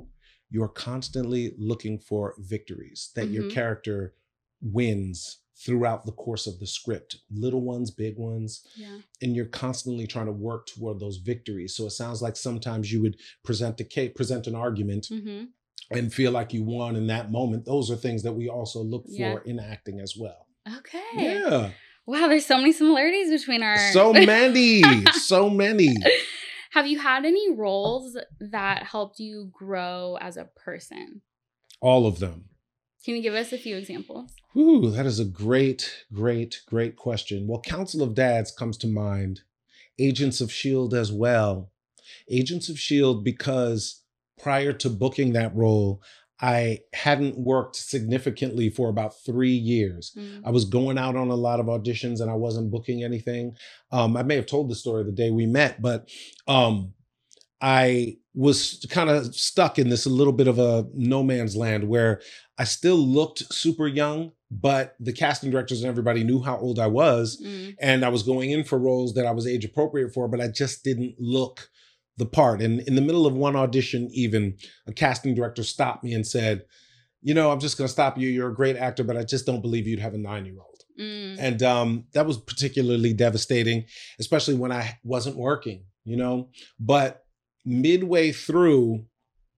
you're 0.51 0.67
constantly 0.67 1.55
looking 1.57 2.01
for 2.01 2.35
victories 2.39 3.13
that 3.15 3.31
your 3.31 3.45
Mhm. 3.45 3.51
character 3.53 4.15
wins 4.61 5.43
throughout 5.65 6.07
the 6.07 6.13
course 6.13 6.49
of 6.49 6.59
the 6.59 6.67
script, 6.67 7.19
little 7.31 7.61
ones, 7.61 7.93
big 7.93 8.17
ones, 8.17 8.67
Yeah. 8.75 8.99
and 9.23 9.37
you're 9.37 9.47
constantly 9.47 10.09
trying 10.09 10.27
to 10.27 10.33
work 10.33 10.67
toward 10.67 10.99
those 10.99 11.19
victories. 11.19 11.77
So 11.77 11.87
it 11.87 11.91
sounds 11.91 12.21
like 12.21 12.35
sometimes 12.37 12.93
you 12.93 13.01
would 13.03 13.17
present 13.45 13.79
a 13.79 13.85
case, 13.85 14.11
present 14.17 14.49
an 14.49 14.57
argument 14.57 15.07
hmm 15.07 15.45
and 15.91 16.13
feel 16.13 16.33
like 16.33 16.53
you 16.53 16.63
won 16.65 16.97
in 16.97 17.07
that 17.09 17.31
moment. 17.31 17.65
Those 17.65 17.91
are 17.91 17.97
things 17.97 18.23
that 18.23 18.33
we 18.33 18.49
also 18.49 18.81
look 18.83 19.07
for 19.07 19.13
Yeah. 19.13 19.37
in 19.45 19.59
acting 19.59 20.01
as 20.01 20.17
well. 20.17 20.47
Okay. 20.79 21.01
Yeah. 21.15 21.71
Wow, 22.07 22.29
there's 22.29 22.47
so 22.47 22.57
many 22.59 22.73
similarities 22.73 23.31
between 23.31 23.63
our 23.63 23.77
So 23.93 24.13
many, 24.13 24.83
so 25.13 25.49
many. 25.51 25.95
Have 26.73 26.87
you 26.87 26.99
had 26.99 27.25
any 27.25 27.53
roles 27.53 28.17
that 28.41 28.85
helped 28.85 29.19
you 29.21 29.51
grow 29.53 30.17
as 30.21 30.37
a 30.37 30.45
person? 30.45 31.23
All 31.81 32.07
of 32.07 32.19
them. 32.19 32.45
Can 33.05 33.17
you 33.17 33.23
give 33.23 33.35
us 33.35 33.53
a 33.53 33.59
few 33.59 33.77
examples? 33.77 34.33
Ooh, 34.57 34.91
that 34.91 35.07
is 35.07 35.19
a 35.19 35.25
great, 35.25 36.05
great, 36.13 36.61
great 36.67 36.97
question. 36.97 37.47
Well, 37.47 37.61
Council 37.63 38.03
of 38.03 38.15
Dads 38.15 38.51
comes 38.53 38.77
to 38.79 38.87
mind. 38.87 39.41
Agents 39.99 40.41
of 40.41 40.49
S.H.I.E.L.D. 40.51 40.97
as 40.97 41.11
well. 41.13 41.71
Agents 42.29 42.69
of 42.69 42.77
S.H.I.E.L.D. 42.77 43.23
because 43.25 44.00
prior 44.43 44.73
to 44.75 44.91
booking 44.91 45.33
that 45.33 45.55
role, 45.55 46.03
I 46.43 46.81
hadn't 46.95 47.39
worked 47.39 47.77
significantly 47.77 48.71
for 48.71 48.89
about 48.89 49.21
three 49.25 49.51
years. 49.51 50.13
Mm. 50.17 50.43
I 50.45 50.51
was 50.51 50.65
going 50.65 50.97
out 50.97 51.17
on 51.17 51.29
a 51.29 51.35
lot 51.35 51.61
of 51.61 51.67
auditions 51.67 52.21
and 52.21 52.31
I 52.31 52.35
wasn't 52.35 52.71
booking 52.71 53.05
anything. 53.05 53.57
Um, 53.93 54.17
I 54.17 54.23
may 54.23 54.37
have 54.37 54.47
told 54.47 54.71
the 54.71 54.75
story 54.75 55.05
the 55.05 55.13
day 55.13 55.31
we 55.31 55.47
met, 55.47 55.83
but 55.83 56.09
um, 56.49 56.95
I 57.61 58.17
was 58.35 58.87
kind 58.91 59.11
of 59.11 59.35
stuck 59.35 59.79
in 59.79 59.91
this 59.91 60.07
little 60.07 60.33
bit 60.33 60.49
of 60.49 60.59
a 60.59 60.87
no 60.95 61.23
man's 61.23 61.57
land 61.57 61.89
where 61.89 62.23
I 62.57 62.65
still 62.65 62.97
looked 62.97 63.53
super 63.53 63.87
young, 63.87 64.33
but 64.51 64.95
the 64.99 65.13
casting 65.13 65.51
directors 65.51 65.83
and 65.83 65.91
everybody 65.91 66.25
knew 66.25 66.43
how 66.43 66.57
old 66.57 66.79
I 66.79 66.87
was. 66.87 67.43
Mm. 67.45 67.77
And 67.81 68.05
I 68.05 68.09
was 68.09 68.23
going 68.23 68.51
in 68.51 68.65
for 68.65 68.79
roles 68.79 69.13
that 69.15 69.27
I 69.27 69.33
was 69.33 69.47
age 69.47 69.65
appropriate 69.67 70.15
for, 70.15 70.27
but 70.27 70.41
I 70.41 70.49
just 70.49 70.85
didn't 70.85 71.17
look 71.19 71.69
the 72.21 72.27
part. 72.27 72.63
And 72.63 72.81
in 72.83 72.95
the 72.95 73.01
middle 73.01 73.27
of 73.27 73.35
one 73.35 73.57
audition, 73.57 74.09
even 74.13 74.57
a 74.87 74.93
casting 74.93 75.35
director 75.35 75.65
stopped 75.65 76.05
me 76.05 76.13
and 76.13 76.25
said, 76.25 76.65
You 77.23 77.35
know, 77.35 77.51
I'm 77.51 77.59
just 77.59 77.77
going 77.77 77.89
to 77.89 77.93
stop 77.93 78.17
you. 78.17 78.29
You're 78.29 78.51
a 78.51 78.55
great 78.55 78.77
actor, 78.77 79.03
but 79.03 79.17
I 79.17 79.25
just 79.25 79.47
don't 79.47 79.63
believe 79.63 79.89
you'd 79.89 79.99
have 79.99 80.15
a 80.15 80.19
nine 80.19 80.45
year 80.45 80.59
old. 80.61 80.85
Mm. 81.01 81.37
And 81.39 81.63
um, 81.63 82.05
that 82.13 82.27
was 82.27 82.37
particularly 82.37 83.13
devastating, 83.13 83.87
especially 84.21 84.55
when 84.55 84.71
I 84.71 84.99
wasn't 85.03 85.37
working, 85.37 85.85
you 86.05 86.17
know. 86.17 86.51
But 86.79 87.25
midway 87.65 88.33
through 88.33 89.07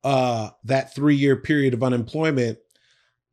uh, 0.05 0.51
that 0.65 0.95
three 0.95 1.17
year 1.17 1.37
period 1.37 1.75
of 1.75 1.83
unemployment, 1.83 2.59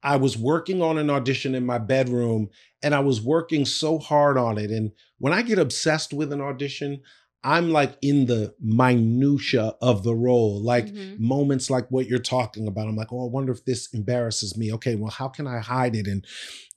I 0.02 0.16
was 0.16 0.38
working 0.38 0.82
on 0.82 0.98
an 0.98 1.10
audition 1.10 1.56
in 1.56 1.66
my 1.66 1.78
bedroom 1.78 2.50
and 2.82 2.96
I 2.96 3.02
was 3.02 3.22
working 3.22 3.66
so 3.66 4.00
hard 4.00 4.38
on 4.38 4.58
it. 4.58 4.72
And 4.72 4.92
when 5.20 5.34
I 5.34 5.42
get 5.42 5.60
obsessed 5.60 6.14
with 6.14 6.32
an 6.32 6.42
audition, 6.42 7.02
I'm 7.44 7.72
like 7.72 7.98
in 8.02 8.26
the 8.26 8.54
minutia 8.60 9.74
of 9.82 10.04
the 10.04 10.14
role, 10.16 10.62
like 10.62 10.88
Mhm. 10.88 11.20
moments 11.20 11.70
like 11.70 11.90
what 11.90 12.08
you're 12.08 12.20
talking 12.20 12.68
about. 12.68 12.88
I'm 12.90 12.98
like, 12.98 13.14
oh, 13.14 13.26
I 13.26 13.30
wonder 13.30 13.54
if 13.54 13.64
this 13.64 13.88
embarrasses 13.94 14.58
me. 14.58 14.74
Okay, 14.74 14.96
well, 14.96 15.12
how 15.12 15.30
can 15.30 15.48
I 15.48 15.60
hide 15.60 15.96
it? 15.96 16.06
And 16.08 16.26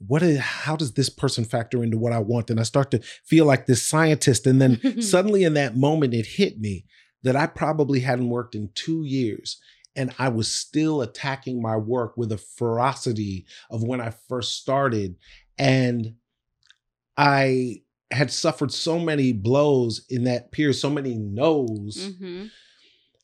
what 0.07 0.23
is 0.23 0.39
how 0.39 0.77
does 0.77 0.93
this 0.93 1.09
person 1.09 1.45
factor 1.45 1.83
into 1.83 1.99
what 1.99 2.13
I 2.13 2.21
want? 2.21 2.49
And 2.49 2.61
I 2.61 2.63
start 2.63 2.91
to 2.93 3.01
feel 3.25 3.45
like 3.45 3.67
this 3.67 3.83
scientist. 3.83 4.47
And 4.47 4.61
then 4.63 4.81
suddenly 5.03 5.43
in 5.43 5.55
that 5.55 5.77
moment, 5.77 6.15
it 6.15 6.27
hit 6.27 6.61
me 6.61 6.85
that 7.25 7.35
I 7.35 7.47
probably 7.47 8.01
hadn't 8.01 8.31
worked 8.31 8.55
in 8.55 8.71
two 8.75 9.05
years. 9.05 9.61
And 9.97 10.15
I 10.19 10.29
was 10.29 10.49
still 10.49 11.03
attacking 11.03 11.61
my 11.61 11.77
work 11.77 12.17
with 12.17 12.31
a 12.33 12.39
ferocity 12.39 13.47
of 13.69 13.83
when 13.83 14.01
I 14.01 14.11
first 14.29 14.61
started. 14.61 15.17
And 15.59 16.15
I 17.17 17.82
had 18.13 18.31
suffered 18.31 18.73
so 18.73 18.99
many 18.99 19.33
blows 19.33 20.05
in 20.09 20.25
that 20.25 20.53
period, 20.53 20.75
so 20.75 20.91
many 20.91 21.15
no's. 21.15 21.97
Mhm. 21.97 22.51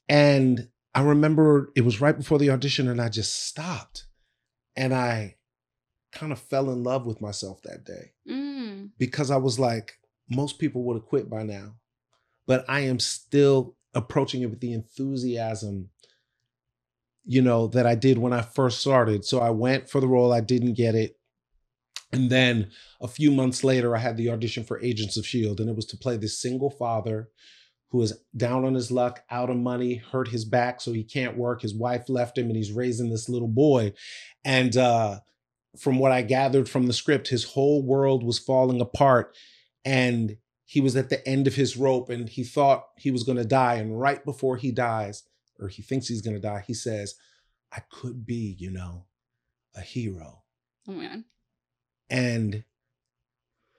And 0.08 0.68
I 0.94 1.02
remember 1.02 1.70
it 1.76 1.82
was 1.82 2.00
right 2.00 2.16
before 2.16 2.38
the 2.38 2.50
audition, 2.50 2.88
and 2.88 3.00
I 3.00 3.08
just 3.08 3.46
stopped. 3.46 4.06
And 4.74 4.94
I 4.94 5.36
kind 6.12 6.32
of 6.32 6.38
fell 6.40 6.70
in 6.70 6.82
love 6.82 7.04
with 7.04 7.20
myself 7.20 7.60
that 7.62 7.84
day 7.84 8.12
Mm. 8.26 8.92
because 8.96 9.30
I 9.30 9.36
was 9.36 9.58
like, 9.58 9.98
most 10.30 10.58
people 10.58 10.82
would 10.84 10.94
have 10.94 11.06
quit 11.06 11.28
by 11.28 11.42
now, 11.42 11.76
but 12.46 12.64
I 12.68 12.80
am 12.80 12.98
still 12.98 13.76
approaching 13.94 14.42
it 14.42 14.46
with 14.50 14.60
the 14.60 14.72
enthusiasm, 14.72 15.90
you 17.24 17.42
know, 17.42 17.66
that 17.68 17.86
I 17.86 17.94
did 17.94 18.16
when 18.18 18.32
I 18.32 18.40
first 18.40 18.80
started. 18.80 19.24
So 19.24 19.40
I 19.40 19.50
went 19.50 19.90
for 19.90 20.00
the 20.00 20.08
role, 20.08 20.32
I 20.32 20.40
didn't 20.40 20.74
get 20.74 20.94
it. 20.94 21.17
And 22.12 22.30
then 22.30 22.70
a 23.00 23.08
few 23.08 23.30
months 23.30 23.62
later, 23.62 23.94
I 23.94 23.98
had 23.98 24.16
the 24.16 24.30
audition 24.30 24.64
for 24.64 24.80
Agents 24.80 25.16
of 25.16 25.24
S.H.I.E.L.D., 25.24 25.62
and 25.62 25.70
it 25.70 25.76
was 25.76 25.86
to 25.86 25.96
play 25.96 26.16
this 26.16 26.40
single 26.40 26.70
father 26.70 27.28
who 27.90 28.02
is 28.02 28.18
down 28.36 28.64
on 28.64 28.74
his 28.74 28.90
luck, 28.90 29.24
out 29.30 29.50
of 29.50 29.56
money, 29.56 29.96
hurt 29.96 30.28
his 30.28 30.44
back, 30.44 30.80
so 30.80 30.92
he 30.92 31.02
can't 31.02 31.36
work. 31.36 31.62
His 31.62 31.74
wife 31.74 32.08
left 32.08 32.36
him, 32.36 32.46
and 32.46 32.56
he's 32.56 32.72
raising 32.72 33.10
this 33.10 33.28
little 33.28 33.48
boy. 33.48 33.92
And 34.44 34.76
uh, 34.76 35.20
from 35.78 35.98
what 35.98 36.12
I 36.12 36.22
gathered 36.22 36.68
from 36.68 36.86
the 36.86 36.92
script, 36.92 37.28
his 37.28 37.44
whole 37.44 37.82
world 37.82 38.22
was 38.22 38.38
falling 38.38 38.80
apart. 38.80 39.34
And 39.84 40.36
he 40.64 40.82
was 40.82 40.96
at 40.96 41.08
the 41.08 41.26
end 41.26 41.46
of 41.46 41.54
his 41.54 41.76
rope, 41.78 42.10
and 42.10 42.28
he 42.28 42.44
thought 42.44 42.88
he 42.98 43.10
was 43.10 43.22
going 43.22 43.38
to 43.38 43.44
die. 43.44 43.76
And 43.76 43.98
right 43.98 44.22
before 44.22 44.58
he 44.58 44.70
dies, 44.70 45.24
or 45.58 45.68
he 45.68 45.82
thinks 45.82 46.08
he's 46.08 46.22
going 46.22 46.36
to 46.36 46.42
die, 46.42 46.64
he 46.66 46.74
says, 46.74 47.14
I 47.72 47.80
could 47.90 48.26
be, 48.26 48.54
you 48.58 48.70
know, 48.70 49.06
a 49.74 49.80
hero. 49.80 50.42
Oh 50.86 51.00
god. 51.00 51.24
And 52.10 52.64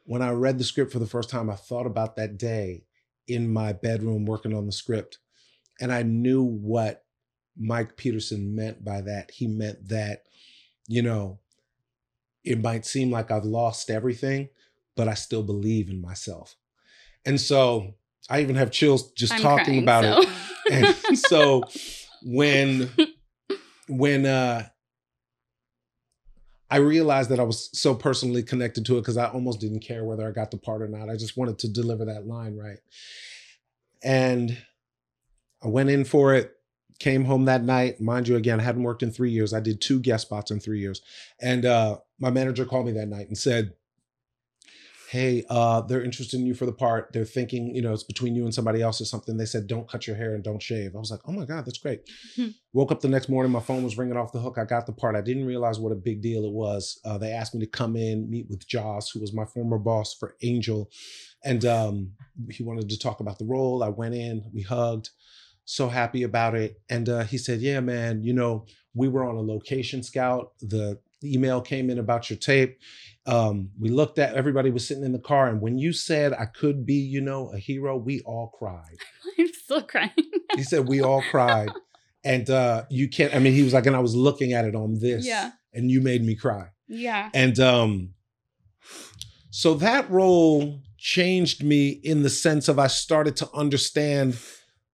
when 0.05 0.21
I 0.21 0.31
read 0.31 0.57
the 0.57 0.63
script 0.63 0.91
for 0.91 0.99
the 0.99 1.07
first 1.07 1.29
time, 1.29 1.49
I 1.49 1.55
thought 1.55 1.85
about 1.85 2.15
that 2.15 2.37
day 2.37 2.85
in 3.27 3.51
my 3.51 3.73
bedroom 3.73 4.25
working 4.25 4.55
on 4.55 4.65
the 4.65 4.71
script. 4.71 5.19
And 5.79 5.91
I 5.91 6.03
knew 6.03 6.43
what 6.43 7.05
Mike 7.57 7.95
Peterson 7.95 8.55
meant 8.55 8.83
by 8.83 9.01
that. 9.01 9.31
He 9.31 9.47
meant 9.47 9.89
that, 9.89 10.23
you 10.87 11.01
know, 11.01 11.39
it 12.43 12.61
might 12.61 12.85
seem 12.85 13.11
like 13.11 13.31
I've 13.31 13.45
lost 13.45 13.89
everything, 13.89 14.49
but 14.95 15.07
I 15.07 15.13
still 15.13 15.43
believe 15.43 15.89
in 15.89 16.01
myself. 16.01 16.55
And 17.25 17.39
so 17.39 17.95
I 18.29 18.41
even 18.41 18.55
have 18.55 18.71
chills 18.71 19.11
just 19.11 19.33
I'm 19.33 19.41
talking 19.41 19.65
crying, 19.65 19.83
about 19.83 20.03
so. 20.03 20.21
it. 20.21 20.95
And 21.07 21.17
so 21.17 21.63
when 22.23 22.89
when 23.87 24.25
uh 24.25 24.67
I 26.71 26.77
realized 26.77 27.29
that 27.31 27.39
I 27.39 27.43
was 27.43 27.69
so 27.77 27.95
personally 27.95 28.43
connected 28.43 28.85
to 28.85 28.97
it 28.97 29.01
because 29.01 29.17
I 29.17 29.27
almost 29.27 29.59
didn't 29.59 29.79
care 29.79 30.03
whether 30.03 30.27
I 30.27 30.31
got 30.31 30.51
the 30.51 30.57
part 30.57 30.81
or 30.81 30.87
not. 30.87 31.09
I 31.09 31.15
just 31.15 31.35
wanted 31.35 31.57
to 31.59 31.69
deliver 31.69 32.05
that 32.05 32.27
line 32.27 32.55
right. 32.55 32.79
And 34.03 34.57
I 35.63 35.67
went 35.67 35.89
in 35.89 36.05
for 36.05 36.35
it, 36.35 36.55
came 36.99 37.25
home 37.25 37.45
that 37.45 37.63
night. 37.63 37.99
Mind 37.99 38.27
you, 38.27 38.35
again, 38.35 38.59
I 38.59 38.63
hadn't 38.63 38.83
worked 38.83 39.03
in 39.03 39.11
three 39.11 39.31
years. 39.31 39.53
I 39.53 39.59
did 39.59 39.81
two 39.81 39.99
guest 39.99 40.27
spots 40.27 40.51
in 40.51 40.59
three 40.59 40.79
years. 40.79 41.01
And 41.41 41.65
uh, 41.65 41.97
my 42.19 42.29
manager 42.29 42.65
called 42.65 42.85
me 42.85 42.91
that 42.93 43.07
night 43.07 43.27
and 43.27 43.37
said, 43.37 43.73
Hey, 45.09 45.43
uh, 45.49 45.81
they're 45.81 46.03
interested 46.03 46.39
in 46.39 46.45
you 46.45 46.53
for 46.53 46.67
the 46.67 46.71
part. 46.71 47.11
They're 47.13 47.25
thinking, 47.25 47.73
you 47.73 47.81
know, 47.81 47.93
it's 47.93 48.03
between 48.03 48.35
you 48.35 48.43
and 48.43 48.53
somebody 48.53 48.79
else 48.79 49.01
or 49.01 49.05
something. 49.05 49.37
They 49.37 49.45
said, 49.45 49.65
don't 49.65 49.89
cut 49.89 50.05
your 50.05 50.15
hair 50.15 50.35
and 50.35 50.43
don't 50.43 50.61
shave. 50.61 50.95
I 50.95 50.99
was 50.99 51.09
like, 51.09 51.21
oh 51.27 51.31
my 51.31 51.45
God, 51.45 51.65
that's 51.65 51.79
great. 51.79 52.07
Hmm. 52.35 52.49
Woke 52.73 52.91
up 52.91 53.01
the 53.01 53.07
next 53.07 53.27
morning, 53.27 53.51
my 53.51 53.59
phone 53.59 53.83
was 53.83 53.97
ringing 53.97 54.17
off 54.17 54.33
the 54.33 54.39
hook. 54.39 54.59
I 54.59 54.65
got 54.65 54.85
the 54.85 54.93
part. 54.93 55.15
I 55.15 55.21
didn't 55.21 55.47
realize 55.47 55.79
what 55.79 55.91
a 55.91 55.95
big 55.95 56.21
deal 56.21 56.45
it 56.45 56.51
was. 56.51 56.99
Uh, 57.03 57.17
they 57.17 57.31
asked 57.31 57.55
me 57.55 57.59
to 57.61 57.65
come 57.65 57.95
in, 57.95 58.29
meet 58.29 58.47
with 58.51 58.67
Joss, 58.67 59.09
who 59.09 59.19
was 59.19 59.33
my 59.33 59.45
former 59.45 59.79
boss 59.79 60.13
for 60.13 60.35
Angel. 60.43 60.91
And 61.43 61.65
um, 61.65 62.11
he 62.51 62.61
wanted 62.61 62.87
to 62.89 62.99
talk 62.99 63.19
about 63.19 63.39
the 63.39 63.45
role. 63.45 63.81
I 63.81 63.89
went 63.89 64.13
in, 64.13 64.43
we 64.53 64.61
hugged, 64.61 65.09
so 65.65 65.89
happy 65.89 66.21
about 66.21 66.53
it. 66.53 66.81
And 66.87 67.09
uh, 67.09 67.23
he 67.23 67.39
said, 67.39 67.61
Yeah, 67.61 67.79
man, 67.79 68.23
you 68.23 68.33
know, 68.33 68.65
we 68.93 69.07
were 69.07 69.23
on 69.23 69.37
a 69.37 69.41
location 69.41 70.03
scout. 70.03 70.51
The 70.61 70.99
email 71.23 71.61
came 71.61 71.89
in 71.89 71.99
about 71.99 72.29
your 72.29 72.37
tape. 72.39 72.79
Um, 73.25 73.71
we 73.79 73.89
looked 73.89 74.17
at 74.17 74.33
everybody 74.35 74.71
was 74.71 74.87
sitting 74.87 75.03
in 75.03 75.11
the 75.11 75.19
car. 75.19 75.47
And 75.49 75.61
when 75.61 75.77
you 75.77 75.93
said 75.93 76.33
I 76.33 76.45
could 76.45 76.85
be, 76.85 76.95
you 76.95 77.21
know, 77.21 77.51
a 77.53 77.57
hero, 77.57 77.97
we 77.97 78.21
all 78.21 78.47
cried. 78.57 78.97
I'm 79.39 79.47
still 79.53 79.81
crying. 79.83 80.11
He 80.55 80.63
said, 80.63 80.87
We 80.87 81.01
all 81.01 81.23
cried. 81.29 81.69
And 82.23 82.49
uh, 82.49 82.83
you 82.89 83.07
can't, 83.07 83.33
I 83.35 83.39
mean, 83.39 83.53
he 83.53 83.63
was 83.63 83.73
like, 83.73 83.85
and 83.85 83.95
I 83.95 83.99
was 83.99 84.15
looking 84.15 84.53
at 84.53 84.65
it 84.65 84.75
on 84.75 84.99
this, 84.99 85.25
Yeah. 85.25 85.51
and 85.73 85.89
you 85.89 86.01
made 86.01 86.23
me 86.23 86.35
cry. 86.35 86.67
Yeah. 86.87 87.29
And 87.33 87.57
um, 87.59 88.13
so 89.51 89.73
that 89.75 90.09
role 90.09 90.81
changed 90.97 91.63
me 91.63 91.89
in 91.89 92.23
the 92.23 92.29
sense 92.29 92.67
of 92.67 92.77
I 92.77 92.87
started 92.87 93.35
to 93.37 93.49
understand 93.53 94.37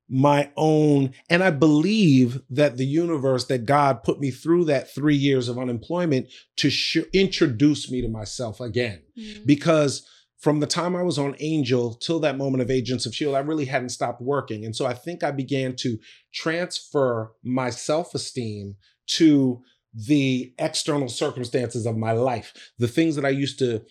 my 0.08 0.52
own, 0.56 1.14
and 1.30 1.44
I 1.44 1.50
believe 1.50 2.42
that 2.50 2.78
the 2.78 2.86
universe, 2.86 3.46
that 3.46 3.66
God 3.66 4.04
put 4.04 4.20
me 4.20 4.30
through 4.32 4.66
that 4.66 4.94
three 4.94 5.16
years 5.16 5.50
of 5.50 5.58
unemployment 5.58 6.28
to 6.58 6.70
sh- 6.70 6.98
introduce 7.14 7.90
me 7.90 8.02
to 8.02 8.08
myself 8.08 8.60
again. 8.60 9.02
Mhm. 9.18 9.46
Because 9.46 10.06
from 10.38 10.60
the 10.60 10.68
time 10.68 10.96
I 10.96 11.02
was 11.02 11.18
on 11.18 11.36
Angel 11.40 11.96
till 11.96 12.20
that 12.20 12.38
moment 12.38 12.62
of 12.62 12.70
Agents 12.70 13.08
of 13.08 13.14
S.H.I.E.L.D., 13.14 13.36
I 13.36 13.40
really 13.40 13.66
hadn't 13.66 13.90
stopped 13.90 14.22
working. 14.22 14.64
And 14.64 14.76
so 14.76 14.86
I 14.86 14.94
think 14.94 15.24
I 15.24 15.32
began 15.32 15.76
to 15.78 15.98
transfer 16.34 17.32
my 17.44 17.72
self 17.72 18.14
esteem 18.14 18.76
to 19.08 19.64
the 19.94 20.54
external 20.60 21.08
circumstances 21.08 21.86
of 21.88 21.98
my 21.98 22.12
life, 22.12 22.54
the 22.78 22.88
things 22.88 23.16
that 23.16 23.26
I 23.26 23.30
used 23.30 23.58
to 23.60 23.82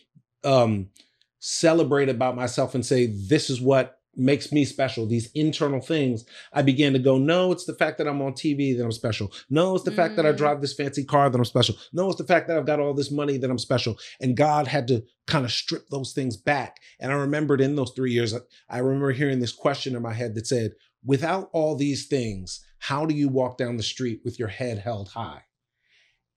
um, 0.44 0.90
celebrate 1.40 2.08
about 2.08 2.36
myself 2.36 2.74
and 2.74 2.84
say, 2.86 3.06
this 3.06 3.50
is 3.50 3.60
what 3.60 3.98
makes 4.16 4.52
me 4.52 4.64
special, 4.64 5.06
these 5.06 5.30
internal 5.34 5.80
things. 5.80 6.24
I 6.52 6.62
began 6.62 6.92
to 6.92 6.98
go, 6.98 7.18
no, 7.18 7.52
it's 7.52 7.64
the 7.64 7.74
fact 7.74 7.98
that 7.98 8.06
I'm 8.08 8.22
on 8.22 8.32
TV 8.32 8.76
that 8.76 8.84
I'm 8.84 8.92
special. 8.92 9.32
No, 9.50 9.74
it's 9.74 9.84
the 9.84 9.90
fact 9.90 10.16
that 10.16 10.26
I 10.26 10.32
Mm. 10.32 10.36
drive 10.36 10.60
this 10.60 10.74
fancy 10.74 11.04
car 11.04 11.30
that 11.30 11.38
I'm 11.38 11.44
special. 11.44 11.76
No, 11.92 12.08
it's 12.08 12.18
the 12.18 12.26
fact 12.26 12.48
that 12.48 12.56
I've 12.56 12.66
got 12.66 12.80
all 12.80 12.94
this 12.94 13.10
money 13.10 13.36
that 13.38 13.50
I'm 13.50 13.58
special. 13.58 13.98
And 14.20 14.36
God 14.36 14.66
had 14.66 14.88
to 14.88 15.04
kind 15.26 15.44
of 15.44 15.52
strip 15.52 15.88
those 15.88 16.12
things 16.12 16.36
back. 16.36 16.78
And 17.00 17.10
I 17.12 17.14
remembered 17.16 17.60
in 17.60 17.76
those 17.76 17.92
three 17.94 18.12
years, 18.12 18.34
I 18.68 18.78
remember 18.78 19.12
hearing 19.12 19.40
this 19.40 19.52
question 19.52 19.96
in 19.96 20.02
my 20.02 20.12
head 20.14 20.34
that 20.34 20.46
said, 20.46 20.72
without 21.04 21.50
all 21.52 21.76
these 21.76 22.06
things, 22.06 22.64
how 22.78 23.06
do 23.06 23.14
you 23.14 23.28
walk 23.28 23.56
down 23.58 23.76
the 23.76 23.82
street 23.82 24.20
with 24.24 24.38
your 24.38 24.48
head 24.48 24.78
held 24.78 25.08
high? 25.10 25.42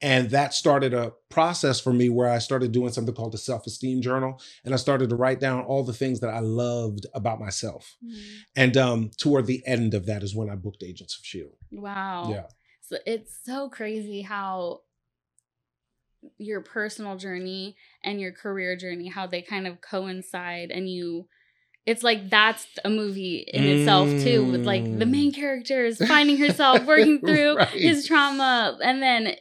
And 0.01 0.29
that 0.29 0.53
started 0.53 0.93
a 0.93 1.13
process 1.29 1.79
for 1.79 1.91
me 1.91 2.09
where 2.09 2.29
I 2.29 2.37
started 2.37 2.71
doing 2.71 2.91
something 2.91 3.15
called 3.15 3.31
the 3.33 3.37
self 3.39 3.65
esteem 3.65 4.01
journal. 4.01 4.39
And 4.63 4.73
I 4.73 4.77
started 4.77 5.09
to 5.09 5.15
write 5.15 5.39
down 5.39 5.63
all 5.63 5.83
the 5.83 5.93
things 5.93 6.19
that 6.19 6.29
I 6.29 6.39
loved 6.39 7.07
about 7.15 7.39
myself. 7.39 7.97
Mhm. 8.03 8.43
And 8.55 8.77
um, 8.77 9.11
toward 9.17 9.47
the 9.47 9.63
end 9.65 9.93
of 9.95 10.05
that 10.05 10.21
is 10.21 10.35
when 10.35 10.49
I 10.49 10.55
booked 10.55 10.83
Agents 10.83 11.15
of 11.15 11.21
S.H.I.E.L.D. 11.23 11.77
Wow. 11.79 12.29
Yeah. 12.29 12.43
So 12.81 12.97
it's 13.05 13.37
so 13.43 13.69
crazy 13.69 14.21
how 14.21 14.81
your 16.37 16.61
personal 16.61 17.17
journey 17.17 17.75
and 18.03 18.19
your 18.19 18.31
career 18.31 18.75
journey, 18.75 19.07
how 19.07 19.27
they 19.27 19.41
kind 19.41 19.67
of 19.67 19.81
coincide 19.81 20.71
and 20.71 20.89
you 20.89 21.27
it's 21.85 22.03
like 22.03 22.29
that's 22.29 22.67
a 22.83 22.89
movie 22.89 23.45
in 23.53 23.63
itself 23.63 24.13
too, 24.21 24.43
with 24.51 24.65
like 24.65 24.83
the 24.83 25.05
Mm. 25.05 25.09
main 25.09 25.31
character 25.33 25.85
is 25.85 25.97
finding 26.05 26.35
herself, 26.37 26.85
working 26.85 27.19
through 27.25 27.55
Right. 27.55 27.69
his 27.69 28.05
trauma, 28.05 28.77
and 28.83 29.01
then 29.01 29.37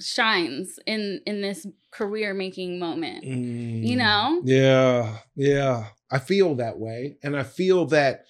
shines 0.00 0.78
in 0.86 1.20
in 1.26 1.40
this 1.40 1.66
career 1.90 2.34
making 2.34 2.78
moment. 2.78 3.24
You 3.24 3.96
Mm. 3.96 3.98
know? 3.98 4.42
Yeah, 4.44 5.18
yeah. 5.36 5.88
I 6.10 6.18
feel 6.18 6.56
that 6.56 6.78
way. 6.78 7.16
And 7.22 7.36
I 7.36 7.42
feel 7.44 7.86
that 7.86 8.24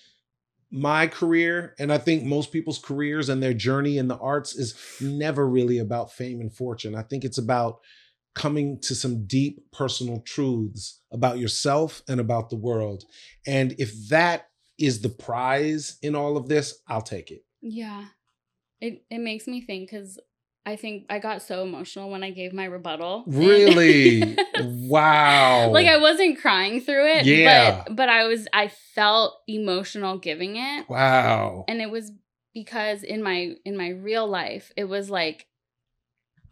my 0.71 1.07
career, 1.07 1.75
and 1.79 1.93
I 1.93 1.99
think 1.99 2.25
most 2.25 2.53
people's 2.53 2.79
careers 2.79 3.29
and 3.29 3.43
their 3.43 3.55
journey 3.55 3.97
in 3.97 4.09
the 4.09 4.19
arts 4.19 4.55
is 4.55 4.75
never 5.01 5.49
really 5.49 5.79
about 5.79 6.13
fame 6.13 6.41
and 6.41 6.53
fortune. 6.55 6.95
I 6.95 7.03
think 7.03 7.25
it's 7.25 7.39
about 7.39 7.81
coming 8.35 8.81
to 8.81 8.95
some 8.95 9.27
deep 9.27 9.71
personal 9.71 10.21
truths 10.23 11.01
about 11.13 11.39
yourself 11.39 12.03
and 12.09 12.19
about 12.19 12.51
the 12.51 12.57
world. 12.57 13.05
And 13.47 13.75
if 13.79 14.09
that 14.09 14.49
is 14.77 15.03
the 15.03 15.09
prize 15.09 15.97
in 16.03 16.17
all 16.17 16.37
of 16.37 16.49
this, 16.49 16.81
I'll 16.89 17.03
take 17.03 17.31
it. 17.31 17.45
Yeah. 17.61 18.07
It 18.81 19.05
it 19.09 19.19
makes 19.21 19.47
me 19.47 19.61
think 19.61 19.89
because 19.91 20.19
I 20.67 20.77
think 20.77 21.05
I 21.11 21.19
got 21.19 21.43
so 21.43 21.63
emotional 21.63 22.11
when 22.11 22.23
I 22.23 22.31
gave 22.31 22.53
my 22.55 22.65
rebuttal. 22.65 23.25
Really? 23.27 24.37
wow. 24.63 25.71
like 25.71 25.87
I 25.87 25.99
wasn't 25.99 26.39
crying 26.41 26.81
through 26.81 27.07
it. 27.07 27.27
Yeah. 27.27 27.83
But 27.87 27.97
but 27.97 28.09
I 28.09 28.25
was 28.25 28.49
I 28.53 28.69
felt 28.95 29.35
emotional 29.47 30.19
giving 30.19 30.57
it. 30.57 30.89
wow. 30.89 31.65
And 31.69 31.81
it 31.83 31.91
was 31.91 32.13
because 32.55 33.03
in 33.03 33.23
my 33.23 33.55
in 33.65 33.77
my 33.77 33.89
real 33.89 34.27
life, 34.27 34.73
it 34.77 34.85
was 34.85 35.11
like 35.11 35.47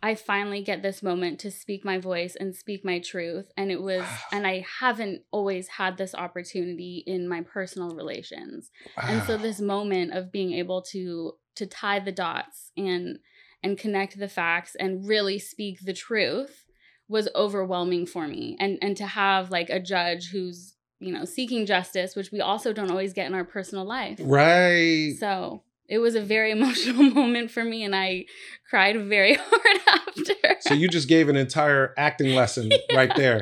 I 0.04 0.16
finally 0.16 0.62
get 0.62 0.82
this 0.82 1.00
moment 1.02 1.38
to 1.40 1.50
speak 1.50 1.84
my 1.84 1.98
voice 1.98 2.34
and 2.34 2.56
speak 2.56 2.84
my 2.84 2.98
truth. 2.98 3.50
And 3.56 3.70
it 3.70 3.80
was 3.80 4.02
Wow. 4.02 4.18
and 4.32 4.46
I 4.46 4.64
haven't 4.80 5.22
always 5.30 5.68
had 5.68 5.96
this 5.96 6.14
opportunity 6.14 7.02
in 7.06 7.28
my 7.28 7.40
personal 7.40 7.94
relations 7.94 8.70
and 8.96 9.22
so 9.22 9.38
this 9.38 9.60
moment 9.60 10.12
of 10.12 10.30
being 10.32 10.52
able 10.52 10.82
to 10.90 11.34
to 11.54 11.66
tie 11.66 12.00
the 12.00 12.12
dots 12.12 12.72
and 12.76 13.18
and 13.62 13.78
connect 13.78 14.18
the 14.18 14.28
facts 14.28 14.74
and 14.74 15.06
really 15.06 15.38
speak 15.38 15.80
the 15.84 15.92
truth 15.92 16.64
was 17.08 17.28
overwhelming 17.34 18.06
for 18.06 18.26
me 18.26 18.56
and 18.60 18.78
and 18.80 18.96
to 18.96 19.06
have 19.06 19.50
like 19.50 19.68
a 19.70 19.80
judge 19.80 20.30
who's 20.30 20.74
you 21.00 21.12
know 21.12 21.24
seeking 21.24 21.66
justice 21.66 22.14
which 22.16 22.32
we 22.32 22.40
also 22.40 22.72
don't 22.72 22.90
always 22.90 23.12
get 23.12 23.26
in 23.26 23.34
our 23.34 23.44
personal 23.44 23.84
life 23.84 24.18
Right. 24.20 25.14
so 25.18 25.62
it 25.94 25.98
was 25.98 26.14
a 26.14 26.20
very 26.34 26.50
emotional 26.58 27.02
moment 27.20 27.48
for 27.50 27.64
me 27.72 27.78
and 27.86 27.94
i 27.94 28.24
cried 28.70 28.96
very 29.16 29.34
hard 29.50 29.78
after 29.86 30.34
So 30.68 30.74
you 30.74 30.88
just 30.88 31.08
gave 31.08 31.28
an 31.28 31.36
entire 31.36 31.84
acting 31.98 32.30
lesson 32.40 32.70
right 32.94 33.14
there 33.16 33.40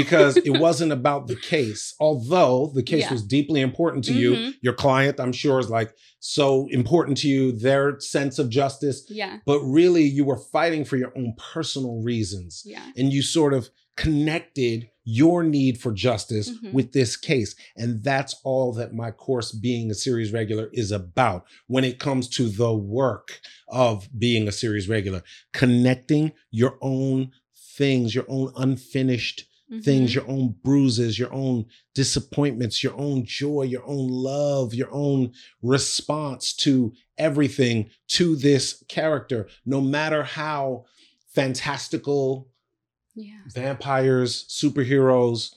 because 0.00 0.32
it 0.50 0.54
wasn't 0.66 0.92
about 0.92 1.26
the 1.26 1.36
case. 1.54 1.82
Although 2.06 2.70
the 2.78 2.82
case 2.92 3.04
Yeah. 3.06 3.12
was 3.12 3.22
deeply 3.36 3.60
important 3.60 4.04
to 4.08 4.14
you, 4.22 4.30
Mhm. 4.34 4.54
your 4.66 4.72
client, 4.84 5.18
I'm 5.22 5.32
sure, 5.42 5.58
is 5.64 5.68
like 5.80 5.90
so 6.20 6.46
important 6.70 7.14
to 7.22 7.28
you, 7.28 7.42
their 7.68 7.98
sense 8.16 8.38
of 8.38 8.46
justice. 8.60 8.98
yeah 9.22 9.34
But 9.50 9.60
really, 9.80 10.04
you 10.16 10.24
were 10.30 10.40
fighting 10.56 10.84
for 10.84 10.96
your 11.02 11.12
own 11.18 11.34
personal 11.54 11.94
reasons. 12.12 12.62
yeah 12.64 12.86
And 12.96 13.06
you 13.12 13.22
sort 13.22 13.52
of 13.58 13.62
connected 14.00 14.88
your 15.04 15.42
need 15.42 15.78
for 15.78 15.92
justice 15.92 16.50
Mhm. 16.50 16.72
with 16.72 16.92
this 16.92 17.16
case. 17.16 17.54
And 17.76 18.02
that's 18.02 18.34
all 18.44 18.72
that 18.74 18.94
my 18.94 19.10
course, 19.10 19.52
Being 19.52 19.90
a 19.90 19.94
Series 19.94 20.32
Regular, 20.32 20.70
is 20.72 20.90
about 20.90 21.44
when 21.66 21.84
it 21.84 21.98
comes 21.98 22.26
to 22.30 22.48
the 22.48 22.72
work 22.74 23.40
of 23.68 24.08
being 24.18 24.48
a 24.48 24.52
series 24.52 24.88
regular, 24.88 25.22
connecting 25.52 26.32
your 26.50 26.78
own 26.80 27.30
things, 27.76 28.14
your 28.14 28.24
own 28.28 28.52
unfinished 28.56 29.44
things, 29.82 30.10
Mhm. 30.10 30.14
your 30.14 30.28
own 30.28 30.54
bruises, 30.64 31.18
your 31.18 31.32
own 31.32 31.64
disappointments, 31.94 32.82
your 32.82 32.96
own 32.98 33.24
joy, 33.24 33.62
your 33.62 33.86
own 33.86 34.08
love, 34.08 34.74
your 34.74 34.90
own 34.92 35.32
response 35.62 36.54
to 36.56 36.92
everything 37.18 37.88
to 38.08 38.34
this 38.34 38.82
character, 38.88 39.46
no 39.64 39.80
matter 39.80 40.22
how 40.24 40.84
fantastical 41.34 42.48
yeah 43.14 43.38
vampires, 43.46 44.46
superheroes, 44.48 45.54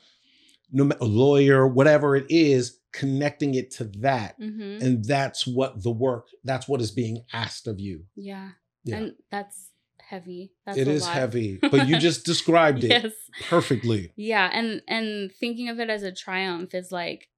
no 0.72 0.92
lawyer, 1.02 1.68
whatever 1.68 2.16
it 2.16 2.26
is, 2.30 2.80
connecting 2.92 3.56
it 3.56 3.72
to 3.72 3.84
that. 3.86 4.36
hmm 4.38 4.78
And 4.82 5.04
that's 5.06 5.46
what 5.48 5.84
the 5.84 5.92
work, 5.92 6.28
that's 6.44 6.68
what 6.68 6.82
is 6.82 6.92
being 6.92 7.24
asked 7.34 7.68
of 7.68 7.80
you. 7.80 8.06
yeah 8.16 8.50
Yeah. 8.84 8.98
and 8.98 9.14
that's 9.32 9.70
heavy. 10.02 10.52
That's 10.66 10.78
it 10.78 10.88
is 10.88 11.04
lot. 11.04 11.14
heavy, 11.14 11.60
but 11.72 11.88
you 11.88 11.98
just 11.98 12.26
described 12.26 12.84
it 12.84 12.90
yes. 12.90 13.14
perfectly. 13.50 14.12
Yeah, 14.16 14.50
and 14.54 14.82
and 14.88 15.32
thinking 15.32 15.70
of 15.70 15.80
it 15.80 15.90
as 15.90 16.04
a 16.04 16.12
triumph 16.12 16.74
is 16.76 16.92
like 16.92 17.30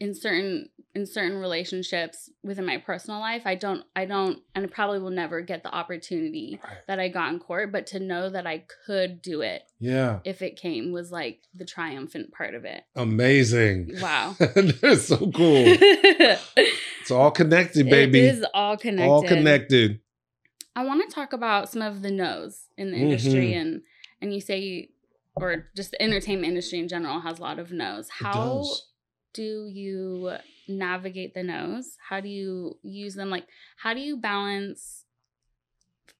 in 0.00 0.14
certain 0.14 0.68
in 0.92 1.06
certain 1.06 1.36
relationships 1.38 2.28
within 2.42 2.66
my 2.66 2.78
personal 2.78 3.20
life, 3.20 3.42
I 3.44 3.54
don't 3.54 3.84
I 3.94 4.06
don't 4.06 4.40
and 4.54 4.64
I 4.64 4.68
probably 4.68 4.98
will 4.98 5.10
never 5.10 5.40
get 5.42 5.62
the 5.62 5.72
opportunity 5.72 6.58
Right. 6.64 6.78
that 6.88 6.98
I 6.98 7.08
got 7.08 7.32
in 7.32 7.38
court, 7.38 7.70
but 7.70 7.86
to 7.88 8.00
know 8.00 8.28
that 8.30 8.46
I 8.46 8.64
could 8.86 9.22
do 9.22 9.42
it 9.42 9.62
Yeah. 9.78 10.18
if 10.24 10.42
it 10.42 10.56
came 10.56 10.90
was 10.90 11.12
like 11.12 11.42
the 11.54 11.64
triumphant 11.64 12.32
part 12.32 12.54
of 12.54 12.64
it. 12.64 12.82
Amazing. 12.96 13.90
Wow. 14.00 14.34
That's 14.38 15.06
so 15.06 15.30
cool. 15.30 15.76
It's 17.02 17.10
all 17.10 17.30
connected, 17.30 17.88
baby. 17.88 18.20
It 18.20 18.34
is 18.36 18.44
all 18.54 18.76
connected. 18.76 19.10
all 19.10 19.22
connected. 19.22 20.00
I 20.76 20.84
want 20.84 21.08
to 21.08 21.14
talk 21.14 21.32
about 21.32 21.68
some 21.70 21.82
of 21.82 22.02
the 22.02 22.10
no's 22.10 22.66
in 22.76 22.90
the 22.90 22.96
industry 22.98 23.52
Mhm. 23.52 23.60
and 23.60 23.82
and 24.22 24.34
you 24.34 24.40
say 24.40 24.88
or 25.36 25.70
just 25.76 25.92
the 25.92 26.02
entertainment 26.02 26.48
industry 26.48 26.78
in 26.78 26.88
general 26.88 27.20
has 27.20 27.38
a 27.38 27.42
lot 27.42 27.58
of 27.58 27.70
no's. 27.72 28.08
How. 28.10 28.64
Do 29.32 29.66
you 29.66 30.36
navigate 30.68 31.34
the 31.34 31.42
no's? 31.42 31.96
How 32.08 32.20
do 32.20 32.28
you 32.28 32.78
use 32.82 33.14
them 33.14 33.30
like 33.30 33.46
how 33.76 33.94
do 33.94 34.00
you 34.00 34.16
balance 34.16 35.04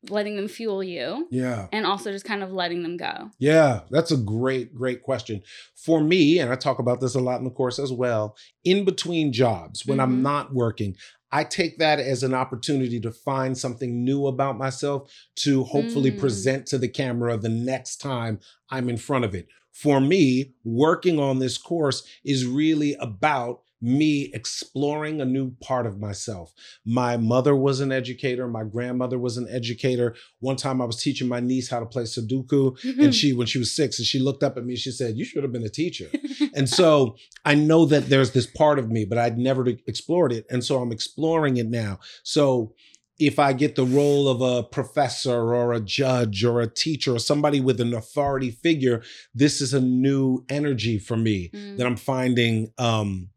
letting 0.09 0.35
them 0.37 0.49
fuel 0.49 0.83
you 0.83 1.29
Yeah. 1.31 1.69
and 1.73 1.85
also 1.85 2.11
just 2.11 2.25
kind 2.25 2.43
of 2.43 2.51
letting 2.53 2.83
them 2.83 2.97
go? 2.97 3.31
Yeah, 3.39 3.81
that's 3.91 4.11
a 4.11 4.17
great, 4.17 4.75
great 4.75 5.03
question. 5.03 5.43
For 5.75 6.01
me, 6.03 6.39
and 6.39 6.51
I 6.51 6.57
talk 6.57 6.79
about 6.79 7.01
this 7.01 7.15
a 7.15 7.21
lot 7.21 7.39
in 7.39 7.45
the 7.45 7.51
course 7.51 7.79
as 7.79 7.93
well, 7.93 8.35
in 8.65 8.85
between 8.87 9.31
jobs, 9.33 9.85
when 9.85 9.99
Mhm. 9.99 10.03
I'm 10.03 10.23
not 10.23 10.55
working, 10.55 10.97
I 11.33 11.45
take 11.45 11.79
that 11.79 12.01
as 12.01 12.23
an 12.23 12.33
opportunity 12.35 12.99
to 13.01 13.13
find 13.13 13.57
something 13.59 14.03
new 14.03 14.27
about 14.27 14.57
myself 14.57 15.13
to 15.37 15.65
hopefully 15.65 16.11
Mm. 16.11 16.19
present 16.19 16.67
to 16.69 16.79
the 16.79 16.89
camera 16.89 17.37
the 17.37 17.49
next 17.51 17.99
time 18.01 18.41
I'm 18.71 18.89
in 18.89 18.97
front 18.97 19.25
of 19.27 19.35
it. 19.35 19.49
For 19.73 20.01
me, 20.01 20.53
working 20.65 21.19
on 21.19 21.39
this 21.39 21.57
course 21.57 22.07
is 22.25 22.47
really 22.47 22.95
about 23.01 23.63
me 23.83 24.31
exploring 24.35 25.21
a 25.21 25.25
new 25.25 25.53
part 25.63 25.87
of 25.87 25.99
myself. 25.99 26.53
My 26.85 27.17
mother 27.17 27.57
was 27.57 27.81
an 27.81 27.93
educator, 27.93 28.47
my 28.47 28.65
grandmother 28.65 29.19
was 29.19 29.37
an 29.37 29.49
educator. 29.51 30.15
One 30.41 30.57
time 30.57 30.83
I 30.83 30.85
was 30.85 31.03
teaching 31.03 31.29
my 31.29 31.41
niece 31.41 31.71
how 31.71 31.81
to 31.81 31.87
play 31.87 32.03
Sudoku 32.03 32.83
and 32.85 32.99
mm-hmm. 32.99 33.11
she 33.11 33.33
when 33.33 33.47
she 33.47 33.59
was 33.59 33.75
6 33.75 33.99
and 33.99 34.07
she 34.07 34.19
looked 34.19 34.43
up 34.43 34.57
at 34.57 34.65
me 34.65 34.77
she 34.77 34.91
said, 34.91 35.17
"You 35.17 35.25
should 35.25 35.43
have 35.43 35.53
been 35.53 35.65
a 35.65 35.69
teacher." 35.69 36.09
And 36.53 36.69
so 36.69 37.17
I 37.45 37.55
know 37.55 37.85
that 37.87 38.09
there's 38.09 38.33
this 38.33 38.47
part 38.47 38.79
of 38.79 38.91
me, 38.91 39.05
but 39.05 39.19
I'd 39.19 39.39
never 39.39 39.67
explored 39.87 40.33
it. 40.33 40.47
And 40.51 40.65
so 40.65 40.81
I'm 40.81 40.91
exploring 40.91 41.59
it 41.59 41.69
now. 41.69 42.01
So 42.25 42.75
if 43.21 43.39
I 43.39 43.53
get 43.53 43.77
the 43.77 43.85
role 43.85 44.29
of 44.29 44.41
a 44.41 44.63
professor 44.63 45.55
or 45.55 45.73
a 45.75 45.81
judge 45.81 46.43
or 46.43 46.61
a 46.61 46.67
teacher 46.67 47.15
or 47.15 47.19
somebody 47.19 47.61
with 47.61 47.81
an 47.81 47.93
authority 47.95 48.51
figure, 48.51 49.03
this 49.35 49.61
is 49.61 49.75
a 49.75 49.81
new 49.81 50.45
energy 50.49 50.99
for 50.99 51.17
me 51.17 51.51
Mm. 51.53 51.77
that 51.77 51.87
I'm 51.87 51.97
finding 51.97 52.73
um, 52.79 53.29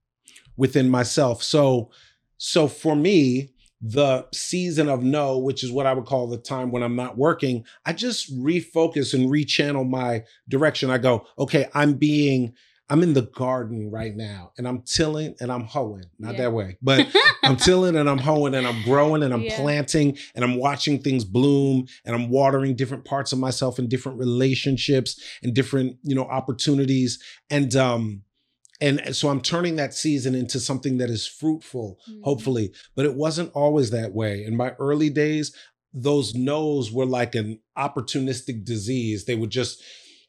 within 0.56 0.90
myself. 0.90 1.44
So, 1.44 1.92
so 2.38 2.68
for 2.68 2.96
me, 2.96 3.50
the 3.82 4.26
season 4.34 4.88
of 4.88 5.04
no, 5.04 5.38
which 5.38 5.64
is 5.64 5.72
what 5.72 5.86
I 5.86 5.94
would 5.94 6.06
call 6.06 6.28
the 6.28 6.38
time 6.38 6.72
when 6.72 6.84
I'm 6.84 6.96
not 6.96 7.18
working, 7.18 7.66
I 7.86 7.92
just 7.92 8.34
refocus 8.40 9.14
and 9.14 9.30
rechannel 9.30 9.90
my 9.90 10.24
direction. 10.48 10.90
I 10.90 10.98
go, 10.98 11.28
okay, 11.38 11.68
I'm 11.74 11.94
being, 11.96 12.54
I'm 12.90 13.02
in 13.02 13.14
the 13.14 13.22
garden 13.24 13.90
right 13.90 14.14
now, 14.16 14.52
and 14.58 14.68
I'm 14.68 14.82
tilling 14.82 15.36
and 15.40 15.52
I'm 15.52 15.64
hoeing. 15.64 16.04
Not 16.20 16.34
Yeah. 16.34 16.42
that 16.44 16.54
way, 16.54 16.78
but 16.82 17.08
I'm 17.44 17.56
tilling 17.56 17.96
and 17.96 18.10
I'm 18.10 18.18
hoeing 18.20 18.54
and 18.54 18.68
I'm 18.68 18.84
growing 18.84 19.24
and 19.24 19.34
I'm 19.34 19.44
Yeah. 19.44 19.56
planting 19.56 20.18
and 20.36 20.44
I'm 20.44 20.56
watching 20.58 21.02
things 21.02 21.24
bloom 21.24 21.86
and 22.06 22.14
I'm 22.16 22.30
watering 22.30 22.76
different 22.76 23.06
parts 23.06 23.32
of 23.32 23.40
myself 23.40 23.80
in 23.80 23.88
different 23.88 24.20
relationships 24.20 25.20
and 25.42 25.54
different, 25.54 25.98
you 26.04 26.14
know, 26.14 26.26
opportunities. 26.26 27.20
And 27.50 27.76
um 27.76 28.24
and 28.82 29.16
so 29.16 29.30
I'm 29.30 29.40
turning 29.40 29.78
that 29.78 29.94
season 29.94 30.36
into 30.36 30.60
something 30.60 30.98
that 30.98 31.10
is 31.10 31.26
fruitful, 31.26 32.00
Mhm. 32.10 32.22
hopefully. 32.24 32.74
But 32.96 33.06
it 33.06 33.16
wasn't 33.16 33.52
always 33.54 33.92
that 33.92 34.14
way. 34.14 34.44
In 34.44 34.58
my 34.58 34.72
early 34.78 35.10
days, 35.10 35.54
those 35.94 36.34
no's 36.36 36.92
were 36.92 37.06
like 37.06 37.34
an 37.34 37.60
opportunistic 37.78 38.66
disease. 38.66 39.24
They 39.26 39.36
would 39.36 39.52
just 39.52 39.82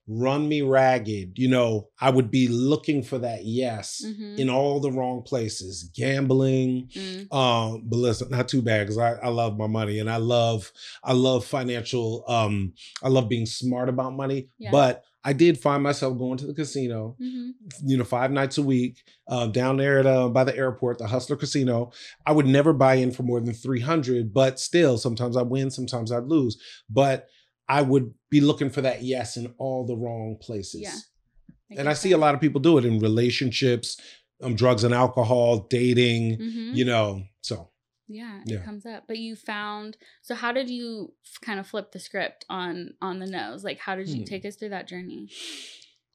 run 0.07 0.49
me 0.49 0.61
ragged. 0.62 1.38
You 1.38 1.49
know, 1.49 1.88
I 2.01 2.11
would 2.11 2.31
be 2.31 2.47
looking 2.49 3.03
for 3.03 3.19
that 3.19 3.45
yes 3.45 4.03
Mhm. 4.05 4.38
in 4.38 4.51
all 4.51 4.79
the 4.81 4.93
wrong 4.93 5.23
places, 5.23 5.85
gambling, 5.95 6.88
Mm. 6.95 7.33
um 7.35 7.83
but 7.87 7.97
listen 7.97 8.29
not 8.31 8.49
too 8.49 8.62
bad 8.62 8.87
because 8.87 8.99
I, 8.99 9.12
I 9.14 9.29
love 9.29 9.57
my 9.57 9.67
money 9.67 9.99
and 9.99 10.09
i 10.11 10.17
love 10.17 10.71
i 11.03 11.12
love 11.12 11.45
financial 11.45 12.25
um 12.29 12.73
i 13.03 13.09
love 13.09 13.29
being 13.29 13.47
smart 13.47 13.88
about 13.88 14.14
money 14.14 14.49
Yeah. 14.59 14.71
but 14.71 15.03
i 15.25 15.33
did 15.33 15.59
find 15.59 15.83
myself 15.83 16.17
going 16.19 16.37
to 16.38 16.47
the 16.47 16.55
casino 16.55 17.17
Mhm. 17.21 17.53
you 17.85 17.97
know 17.97 18.05
five 18.05 18.31
nights 18.31 18.59
a 18.59 18.62
week 18.62 19.03
uh, 19.29 19.47
down 19.47 19.77
there 19.79 19.99
at 20.01 20.07
uh, 20.07 20.29
by 20.29 20.45
the 20.45 20.57
airport 20.57 20.99
the 20.99 21.07
hustler 21.07 21.37
casino 21.37 21.90
i 22.27 22.33
would 22.33 22.47
never 22.47 22.73
buy 22.73 22.95
in 22.97 23.11
for 23.11 23.23
more 23.23 23.40
than 23.40 23.55
300 23.55 24.33
but 24.33 24.61
still 24.61 24.99
sometimes 24.99 25.37
i 25.37 25.43
win 25.43 25.71
sometimes 25.71 26.12
i 26.12 26.19
lose 26.19 26.59
but 26.90 27.27
i 27.68 27.81
would 27.83 28.12
be 28.31 28.40
looking 28.40 28.70
for 28.70 28.81
that 28.83 29.03
yes 29.03 29.37
in 29.37 29.53
all 29.59 29.87
the 29.87 29.96
wrong 29.96 30.37
places 30.40 30.81
Yeah. 30.83 31.79
and 31.79 31.88
i 31.88 31.92
see 31.94 32.12
a 32.12 32.18
lot 32.18 32.35
of 32.35 32.40
people 32.40 32.61
do 32.61 32.79
it 32.79 32.85
in 32.85 32.98
relationships 33.00 34.00
um, 34.42 34.55
drugs 34.57 34.85
and 34.85 34.92
alcohol 34.94 35.66
dating 35.70 36.38
hmm 36.38 36.70
you 36.74 36.85
know 36.85 37.22
so 37.40 37.70
Yeah, 38.09 38.40
Yeah. 38.44 38.59
it 38.59 38.64
comes 38.64 38.85
up. 38.85 39.05
But 39.09 39.16
you 39.18 39.35
found 39.37 39.96
so 40.22 40.35
how 40.35 40.53
did 40.53 40.68
you 40.68 41.14
f- 41.24 41.40
kind 41.40 41.59
of 41.61 41.66
flip 41.66 41.92
the 41.92 41.98
script 41.98 42.44
on 42.50 42.94
on 43.00 43.18
the 43.18 43.27
no's? 43.27 43.64
Like 43.64 43.79
how 43.79 43.94
did 43.96 44.09
you 44.09 44.18
Hmm. 44.20 44.24
take 44.24 44.44
us 44.44 44.57
through 44.57 44.70
that 44.70 44.88
journey? 44.88 45.31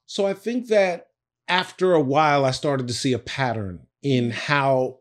So 0.06 0.26
I 0.26 0.34
think 0.34 0.68
that 0.68 1.08
after 1.48 1.92
a 1.94 2.00
while, 2.00 2.44
I 2.44 2.52
started 2.52 2.86
to 2.88 2.94
see 2.94 3.12
a 3.12 3.18
pattern 3.18 3.86
in 4.02 4.30
how 4.30 4.98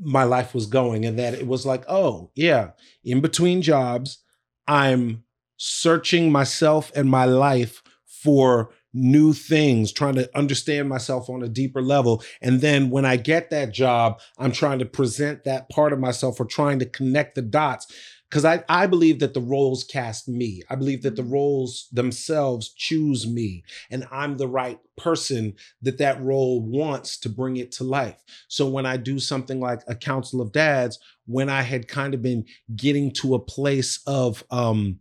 my 0.00 0.24
life 0.24 0.52
was 0.54 0.66
going, 0.66 1.04
and 1.04 1.16
that 1.18 1.34
it 1.34 1.46
was 1.46 1.64
like, 1.64 1.84
oh, 1.88 2.30
yeah, 2.34 2.70
in 3.04 3.20
between 3.20 3.62
jobs, 3.62 4.18
I'm 4.66 5.22
searching 5.64 6.32
myself 6.32 6.90
and 6.96 7.08
my 7.08 7.24
life 7.24 7.84
for 8.04 8.72
new 8.92 9.32
things, 9.32 9.92
trying 9.92 10.16
to 10.16 10.28
understand 10.36 10.88
myself 10.88 11.30
on 11.30 11.40
a 11.40 11.48
deeper 11.48 11.80
level. 11.80 12.20
And 12.40 12.60
then 12.60 12.90
when 12.90 13.04
I 13.04 13.16
get 13.16 13.50
that 13.50 13.72
job, 13.72 14.20
I'm 14.38 14.50
trying 14.50 14.80
to 14.80 14.84
present 14.84 15.44
that 15.44 15.68
part 15.68 15.92
of 15.92 16.00
myself 16.00 16.40
or 16.40 16.46
trying 16.46 16.80
to 16.80 16.86
connect 16.86 17.36
the 17.36 17.42
dots. 17.42 17.86
Because 18.28 18.44
I, 18.44 18.64
I 18.68 18.86
believe 18.86 19.20
that 19.20 19.34
the 19.34 19.40
roles 19.40 19.84
cast 19.84 20.26
me. 20.26 20.62
I 20.68 20.74
believe 20.74 21.02
that 21.02 21.16
the 21.16 21.22
roles 21.22 21.86
themselves 21.92 22.72
choose 22.72 23.26
me 23.26 23.62
and 23.90 24.08
I'm 24.10 24.38
the 24.38 24.48
right 24.48 24.80
person 24.96 25.54
that 25.82 25.98
that 25.98 26.20
role 26.20 26.60
wants 26.60 27.18
to 27.18 27.28
bring 27.28 27.58
it 27.58 27.70
to 27.72 27.84
life. 27.84 28.16
So 28.48 28.66
when 28.66 28.86
I 28.86 28.96
do 28.96 29.18
something 29.18 29.60
like 29.60 29.82
a 29.86 29.94
council 29.94 30.40
of 30.40 30.50
dads, 30.50 30.98
when 31.26 31.48
I 31.48 31.62
had 31.62 31.88
kind 31.88 32.14
of 32.14 32.22
been 32.22 32.46
getting 32.74 33.12
to 33.12 33.34
a 33.34 33.38
place 33.38 34.00
of 34.06 34.42
um 34.50 34.98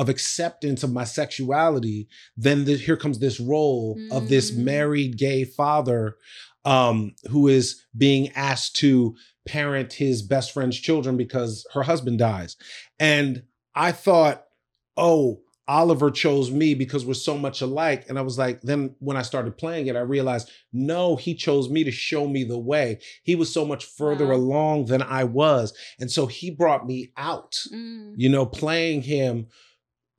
of 0.00 0.08
acceptance 0.08 0.80
of 0.82 0.92
my 0.92 1.04
sexuality, 1.04 2.08
then 2.46 2.64
the, 2.64 2.76
here 2.76 2.96
comes 2.96 3.18
this 3.18 3.38
role 3.40 3.98
of 4.10 4.22
this 4.28 4.50
Mm. 4.50 4.64
married 4.72 5.12
gay 5.18 5.44
father 5.44 6.16
um 6.64 6.96
who 7.32 7.48
is 7.48 7.66
being 7.96 8.24
asked 8.50 8.76
to 8.76 9.14
parent 9.46 9.90
his 9.94 10.22
best 10.22 10.52
friend's 10.52 10.78
children 10.78 11.16
because 11.16 11.52
her 11.74 11.82
husband 11.82 12.18
dies. 12.18 12.56
And 12.98 13.42
I 13.74 13.92
thought, 13.92 14.44
oh, 14.96 15.40
Oliver 15.66 16.10
chose 16.10 16.50
me 16.50 16.74
because 16.74 17.06
we're 17.06 17.14
so 17.30 17.38
much 17.38 17.60
alike. 17.62 18.04
And 18.08 18.18
I 18.18 18.22
was 18.22 18.36
like, 18.36 18.60
then 18.62 18.94
when 18.98 19.16
I 19.16 19.22
started 19.22 19.56
playing 19.56 19.86
it, 19.86 19.96
I 19.96 20.00
realized, 20.16 20.50
no, 20.72 21.16
he 21.16 21.32
chose 21.34 21.70
me 21.70 21.84
to 21.84 21.90
show 21.92 22.26
me 22.26 22.42
the 22.44 22.58
way. 22.58 22.98
He 23.22 23.34
was 23.36 23.52
so 23.52 23.64
much 23.64 23.84
further 23.84 24.26
Wow. 24.26 24.34
along 24.36 24.84
than 24.86 25.02
I 25.02 25.24
was. 25.24 25.72
And 26.00 26.10
so 26.10 26.26
he 26.26 26.50
brought 26.50 26.86
me 26.86 27.12
out. 27.16 27.52
Mm. 27.72 28.14
You 28.16 28.28
know, 28.28 28.44
playing 28.46 29.02
him 29.02 29.46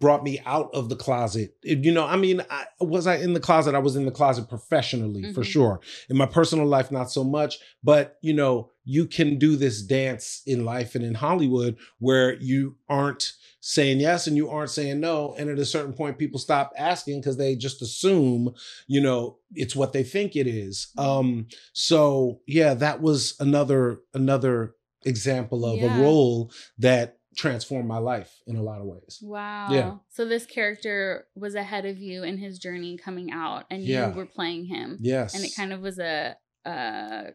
brought 0.01 0.23
me 0.23 0.41
out 0.45 0.69
of 0.73 0.89
the 0.89 0.95
closet. 0.97 1.55
You 1.63 1.93
know, 1.93 2.05
I 2.05 2.17
mean, 2.17 2.41
I, 2.49 2.65
was 2.81 3.07
I 3.07 3.15
in 3.17 3.31
the 3.33 3.39
closet? 3.39 3.73
I 3.75 3.79
was 3.79 3.95
in 3.95 4.05
the 4.05 4.11
closet 4.11 4.49
professionally 4.49 5.31
for 5.31 5.41
Mhm. 5.43 5.45
sure. 5.45 5.79
In 6.09 6.17
my 6.17 6.25
personal 6.25 6.65
life, 6.65 6.91
not 6.91 7.09
so 7.09 7.23
much. 7.23 7.59
But, 7.83 8.17
you 8.21 8.33
know, 8.33 8.71
you 8.83 9.05
can 9.05 9.37
do 9.37 9.55
this 9.55 9.81
dance 9.83 10.41
in 10.45 10.65
life 10.65 10.95
and 10.95 11.05
in 11.05 11.13
Hollywood 11.13 11.77
where 11.99 12.33
you 12.41 12.75
aren't 12.89 13.31
saying 13.61 13.99
yes 13.99 14.25
and 14.25 14.35
you 14.35 14.49
aren't 14.49 14.71
saying 14.71 14.99
no. 14.99 15.35
And 15.37 15.49
at 15.49 15.59
a 15.59 15.65
certain 15.65 15.93
point, 15.93 16.17
people 16.17 16.39
stop 16.39 16.73
asking 16.75 17.21
because 17.21 17.37
they 17.37 17.55
just 17.55 17.81
assume, 17.83 18.53
you 18.87 18.99
know, 18.99 19.37
it's 19.53 19.75
what 19.75 19.93
they 19.93 20.03
think 20.03 20.35
it 20.35 20.47
is. 20.47 20.87
Um, 20.97 21.45
so 21.73 22.41
yeah, 22.47 22.73
that 22.73 23.01
was 23.01 23.35
another 23.39 23.99
another 24.15 24.73
example 25.05 25.63
of 25.65 25.79
Yeah. 25.79 25.95
a 25.95 26.01
role 26.01 26.51
that 26.79 27.17
transformed 27.35 27.87
my 27.87 27.97
life 27.97 28.41
in 28.45 28.55
a 28.57 28.61
lot 28.61 28.81
of 28.81 28.85
ways. 28.87 29.19
Wow. 29.21 29.67
Yeah. 29.71 29.95
So 30.09 30.25
this 30.25 30.45
character 30.45 31.27
was 31.35 31.55
ahead 31.55 31.85
of 31.85 31.97
you 31.97 32.23
in 32.23 32.37
his 32.37 32.59
journey 32.59 32.97
coming 32.97 33.31
out 33.31 33.65
and 33.69 33.83
Yeah. 33.83 34.09
you 34.09 34.13
were 34.15 34.25
playing 34.25 34.65
him. 34.65 34.97
Yes. 34.99 35.33
And 35.35 35.43
it 35.45 35.55
kind 35.55 35.71
of 35.73 35.81
was 35.81 35.97
a 35.99 36.35
uh 36.65 37.31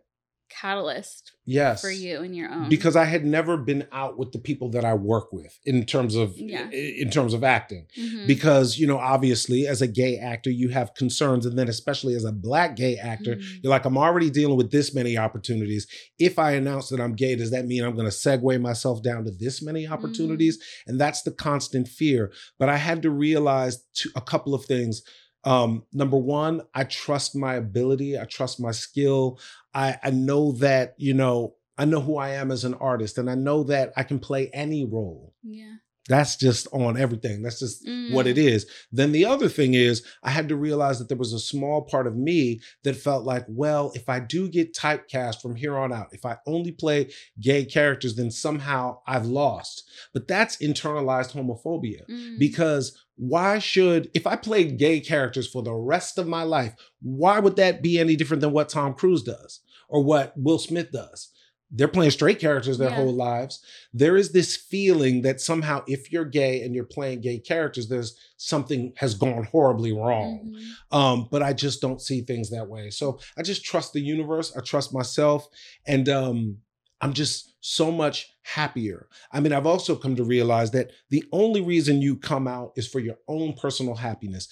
catalyst 0.49 1.33
yes 1.45 1.81
for 1.81 1.91
you 1.91 2.21
and 2.23 2.35
your 2.35 2.51
own. 2.53 2.69
because 2.69 2.97
I 2.97 3.05
had 3.05 3.25
never 3.25 3.57
been 3.57 3.87
out 3.93 4.19
with 4.19 4.33
the 4.33 4.39
people 4.39 4.71
that 4.71 4.85
I 4.85 4.95
work 4.95 5.33
with 5.33 5.59
in 5.65 5.85
terms 5.85 6.15
of 6.15 6.35
Yeah. 6.37 6.69
in 6.71 7.11
terms 7.11 7.35
of 7.35 7.45
acting. 7.45 7.87
Mhm. 7.99 8.27
Because 8.27 8.79
you 8.79 8.87
know, 8.87 8.99
obviously, 8.99 9.67
as 9.67 9.83
a 9.83 9.87
gay 9.87 10.17
actor, 10.19 10.51
you 10.51 10.69
have 10.71 10.95
concerns, 10.95 11.47
and 11.47 11.59
then 11.59 11.69
especially 11.69 12.15
as 12.15 12.25
a 12.25 12.33
black 12.33 12.77
gay 12.77 12.97
actor, 12.97 13.37
Mhm. 13.37 13.63
you're 13.63 13.71
like, 13.71 13.85
I'm 13.85 13.99
already 13.99 14.31
dealing 14.31 14.57
with 14.57 14.71
this 14.71 14.95
many 14.95 15.17
opportunities. 15.17 15.87
If 16.19 16.39
I 16.39 16.53
announce 16.53 16.89
that 16.89 17.01
I'm 17.01 17.15
gay, 17.15 17.35
does 17.37 17.51
that 17.51 17.67
mean 17.67 17.85
I'm 17.85 17.95
going 17.95 18.11
to 18.11 18.17
segue 18.17 18.61
myself 18.61 19.03
down 19.03 19.25
to 19.25 19.31
this 19.31 19.63
many 19.63 19.87
opportunities? 19.87 20.59
And 20.87 21.01
that's 21.01 21.23
the 21.23 21.33
constant 21.33 21.89
fear. 21.89 22.33
But 22.59 22.69
I 22.69 22.77
had 22.77 23.03
to 23.03 23.11
realize 23.11 23.85
two, 23.95 24.11
a 24.17 24.21
couple 24.21 24.55
of 24.55 24.65
things. 24.65 25.03
Um, 25.47 25.85
number 25.93 26.17
one, 26.19 26.63
I 26.75 26.85
trust 26.85 27.35
my 27.37 27.55
ability. 27.55 28.19
I 28.19 28.25
trust 28.25 28.61
my 28.61 28.73
skill. 28.73 29.39
I, 29.73 29.97
I 30.03 30.11
know 30.11 30.53
that, 30.53 30.95
you 30.99 31.15
know, 31.15 31.55
I 31.79 31.85
know 31.85 32.01
who 32.01 32.17
I 32.19 32.31
am 32.31 32.51
as 32.51 32.65
an 32.65 32.75
artist 32.75 33.17
and 33.19 33.31
I 33.31 33.35
know 33.37 33.63
that 33.65 33.93
I 33.97 34.03
can 34.03 34.19
play 34.19 34.51
any 34.53 34.85
role. 34.85 35.35
Yeah. 35.43 35.75
That's 36.09 36.37
just 36.37 36.69
on 36.73 36.97
everything. 36.97 37.43
That's 37.43 37.59
just 37.59 37.85
what 38.13 38.27
Mm. 38.27 38.31
it 38.31 38.39
is. 38.39 38.67
Then 38.93 39.11
the 39.11 39.25
other 39.25 39.49
thing 39.49 39.75
is, 39.75 40.05
I 40.23 40.31
had 40.31 40.49
to 40.51 40.57
realize 40.57 41.01
that 41.01 41.09
there 41.09 41.17
was 41.19 41.33
a 41.33 41.39
small 41.41 41.83
part 41.83 42.07
of 42.07 42.17
me 42.17 42.61
that 42.85 42.95
felt 42.95 43.25
like, 43.25 43.45
well, 43.49 43.91
if 43.97 44.09
I 44.09 44.21
do 44.21 44.49
get 44.49 44.73
typecast 44.73 45.43
from 45.43 45.57
here 45.57 45.77
on 45.77 45.93
out, 45.93 46.09
if 46.13 46.25
I 46.25 46.37
only 46.47 46.71
play 46.71 47.11
gay 47.41 47.65
characters, 47.65 48.15
then 48.15 48.31
somehow 48.31 49.01
I've 49.07 49.27
lost. 49.27 49.83
But 50.15 50.29
that's 50.29 50.57
internalized 50.59 51.33
homophobia 51.33 52.09
Mm. 52.09 52.39
because 52.39 52.97
why 53.17 53.59
should 53.59 54.11
if 54.15 54.27
i 54.27 54.37
played 54.37 54.79
gay 54.79 55.01
characters 55.01 55.49
for 55.49 55.63
the 55.63 55.73
rest 55.73 56.19
of 56.19 56.27
my 56.29 56.43
life 56.43 56.75
why 57.03 57.39
would 57.39 57.57
that 57.57 57.83
be 57.83 57.99
any 57.99 58.15
different 58.17 58.41
than 58.43 58.53
what 58.53 58.69
tom 58.69 58.93
cruise 58.95 59.23
does 59.23 59.61
or 59.89 60.03
what 60.05 60.33
will 60.37 60.59
smith 60.59 60.91
does 60.93 61.31
they're 61.73 61.89
playing 61.89 62.13
straight 62.13 62.39
characters 62.39 62.79
their 62.79 62.91
Yeah. 62.91 62.97
whole 62.97 63.13
lives 63.15 63.61
there 63.93 64.17
is 64.17 64.33
this 64.33 64.55
feeling 64.55 65.23
that 65.23 65.41
somehow 65.41 65.83
if 65.89 66.13
you're 66.13 66.25
gay 66.27 66.63
and 66.63 66.75
you're 66.75 66.85
playing 66.85 67.23
gay 67.23 67.39
characters 67.39 67.89
there's 67.89 68.17
something 68.37 68.93
has 68.99 69.15
gone 69.15 69.45
horribly 69.51 69.93
wrong 69.93 70.53
Mhm. 70.55 70.97
um, 70.97 71.29
but 71.31 71.43
I 71.43 71.53
just 71.55 71.81
don't 71.81 72.01
see 72.01 72.21
things 72.21 72.51
that 72.51 72.69
way. 72.69 72.91
So 72.91 73.19
I 73.37 73.43
just 73.43 73.65
trust 73.65 73.95
the 73.95 74.01
universe. 74.01 74.55
I 74.57 74.61
trust 74.61 74.93
myself, 74.95 75.49
and 75.87 76.09
um, 76.09 76.59
I'm 77.01 77.13
just 77.13 77.55
so 77.61 77.91
much 77.91 78.31
happier. 78.43 79.09
I 79.33 79.41
mean, 79.41 79.53
I've 79.53 79.67
also 79.67 79.97
come 79.97 80.17
to 80.17 80.25
realize 80.25 80.71
that 80.71 80.93
the 81.11 81.25
only 81.33 81.61
reason 81.61 82.01
you 82.01 82.17
come 82.17 82.49
out 82.49 82.73
is 82.77 82.89
for 82.89 83.01
your 83.01 83.17
own 83.29 83.55
personal 83.55 83.95
happiness. 83.95 84.49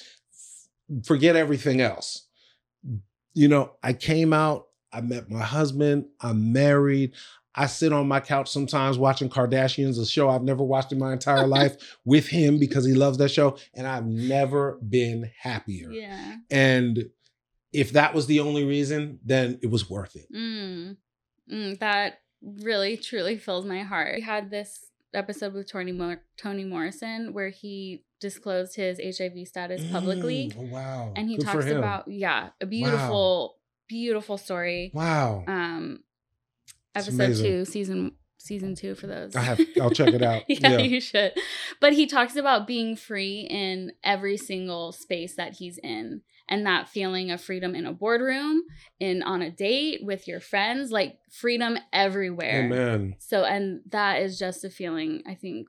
Forget 1.04 1.37
everything 1.37 1.80
else. 1.80 2.26
You 3.33 3.48
know, 3.48 3.72
I 3.83 3.92
came 3.92 4.33
out. 4.33 4.66
I 4.92 5.00
met 5.00 5.30
my 5.30 5.42
husband. 5.42 6.07
I'm 6.20 6.52
married. 6.52 7.14
I 7.54 7.66
sit 7.66 7.92
on 7.92 8.09
my 8.09 8.20
couch 8.20 8.50
sometimes 8.50 8.98
watching 8.98 9.28
Kardashians, 9.28 10.00
a 10.00 10.07
show 10.07 10.28
I've 10.28 10.42
never 10.42 10.64
watched 10.64 10.92
in 10.92 10.98
my 10.98 11.12
entire 11.12 11.46
life, 11.48 11.76
with 12.04 12.26
him 12.26 12.59
because 12.59 12.85
he 12.85 12.94
loves 12.94 13.18
that 13.18 13.30
show. 13.30 13.57
And 13.74 13.87
I've 13.87 14.07
never 14.07 14.78
been 14.88 15.30
happier. 15.38 15.90
Yeah. 15.90 16.37
And 16.50 17.11
if 17.72 17.92
that 17.92 18.14
was 18.14 18.26
the 18.26 18.40
only 18.40 18.64
reason, 18.64 19.20
then 19.24 19.59
it 19.62 19.70
was 19.70 19.88
worth 19.88 20.16
it. 20.16 20.26
Mm. 20.35 20.96
Mm, 21.50 21.78
that 21.78 22.20
really 22.62 22.96
truly 22.96 23.37
fills 23.38 23.64
my 23.64 23.83
heart. 23.83 24.14
We 24.16 24.22
had 24.22 24.50
this 24.50 24.87
episode 25.12 25.54
with 25.54 25.70
Tony 25.70 25.92
Mor- 25.92 26.22
Toni 26.37 26.64
Morrison 26.64 27.33
where 27.33 27.48
he 27.50 28.04
disclosed 28.20 28.74
his 28.76 28.98
HIV 28.98 29.46
status 29.46 29.83
publicly, 29.90 30.50
Mm, 30.54 30.59
oh, 30.70 30.72
wow. 30.74 31.12
and 31.16 31.28
he 31.28 31.37
Good 31.37 31.46
talks 31.46 31.66
about 31.66 32.09
yeah, 32.09 32.50
a 32.61 32.66
beautiful, 32.66 33.57
beautiful 33.88 34.38
story. 34.38 34.90
Wow. 34.94 35.44
Um, 35.46 36.00
It's 36.96 37.07
episode 37.09 37.24
amazing. 37.24 37.46
two, 37.46 37.64
season 37.64 38.12
season 38.38 38.74
two 38.74 38.94
for 38.94 39.07
those. 39.07 39.35
I 39.37 39.40
have 39.40 39.61
I'll 39.80 39.90
check 39.90 40.12
it 40.12 40.22
out. 40.22 40.42
yeah, 40.48 40.70
yeah. 40.72 40.78
you 40.78 41.00
should. 41.00 41.33
But 41.80 41.92
he 41.94 42.07
talks 42.07 42.37
about 42.37 42.66
being 42.66 42.94
free 42.96 43.46
in 43.50 43.92
every 44.02 44.37
single 44.37 44.92
space 44.92 45.37
that 45.37 45.54
he's 45.54 45.78
in 45.78 46.22
and 46.48 46.66
that 46.66 46.88
feeling 46.88 47.30
of 47.30 47.40
freedom 47.40 47.74
in 47.74 47.87
a 47.87 47.92
boardroom, 47.92 48.62
in 49.00 49.22
on 49.22 49.42
a 49.42 49.50
date 49.50 50.00
with 50.04 50.28
your 50.28 50.40
friends, 50.40 50.90
like 50.90 51.18
freedom 51.30 51.78
everywhere. 51.92 52.64
Amen. 52.64 53.16
So 53.18 53.44
and 53.44 53.80
that 53.88 54.22
is 54.22 54.38
just 54.38 54.64
a 54.64 54.70
feeling 54.70 55.22
I 55.26 55.35
think 55.35 55.68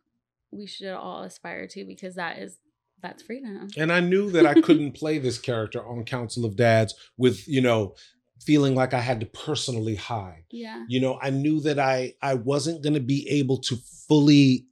we 0.52 0.68
should 0.68 0.94
all 0.94 1.24
aspire 1.24 1.68
to 1.68 1.86
because 1.86 2.16
that 2.16 2.40
is 2.40 2.58
that's 3.02 3.24
freedom. 3.24 3.68
And 3.78 3.92
I 3.92 4.00
knew 4.00 4.32
that 4.32 4.46
I 4.46 4.60
couldn't 4.62 4.92
play 4.96 5.20
this 5.20 5.38
character 5.38 5.86
on 5.86 6.06
Council 6.06 6.46
of 6.46 6.56
Dads 6.56 6.96
with, 7.18 7.48
you 7.48 7.62
know, 7.62 7.96
feeling 8.42 8.76
like 8.76 8.94
I 8.94 9.00
had 9.00 9.20
to 9.20 9.26
personally 9.26 9.96
hide. 9.96 10.44
Yeah. 10.52 10.84
You 10.88 11.00
know, 11.00 11.20
I 11.22 11.30
knew 11.30 11.60
that 11.62 11.80
I 11.80 12.14
I 12.22 12.36
wasn't 12.36 12.84
going 12.84 12.94
to 12.94 13.00
be 13.00 13.28
able 13.30 13.58
to 13.62 13.76
fully 14.08 14.66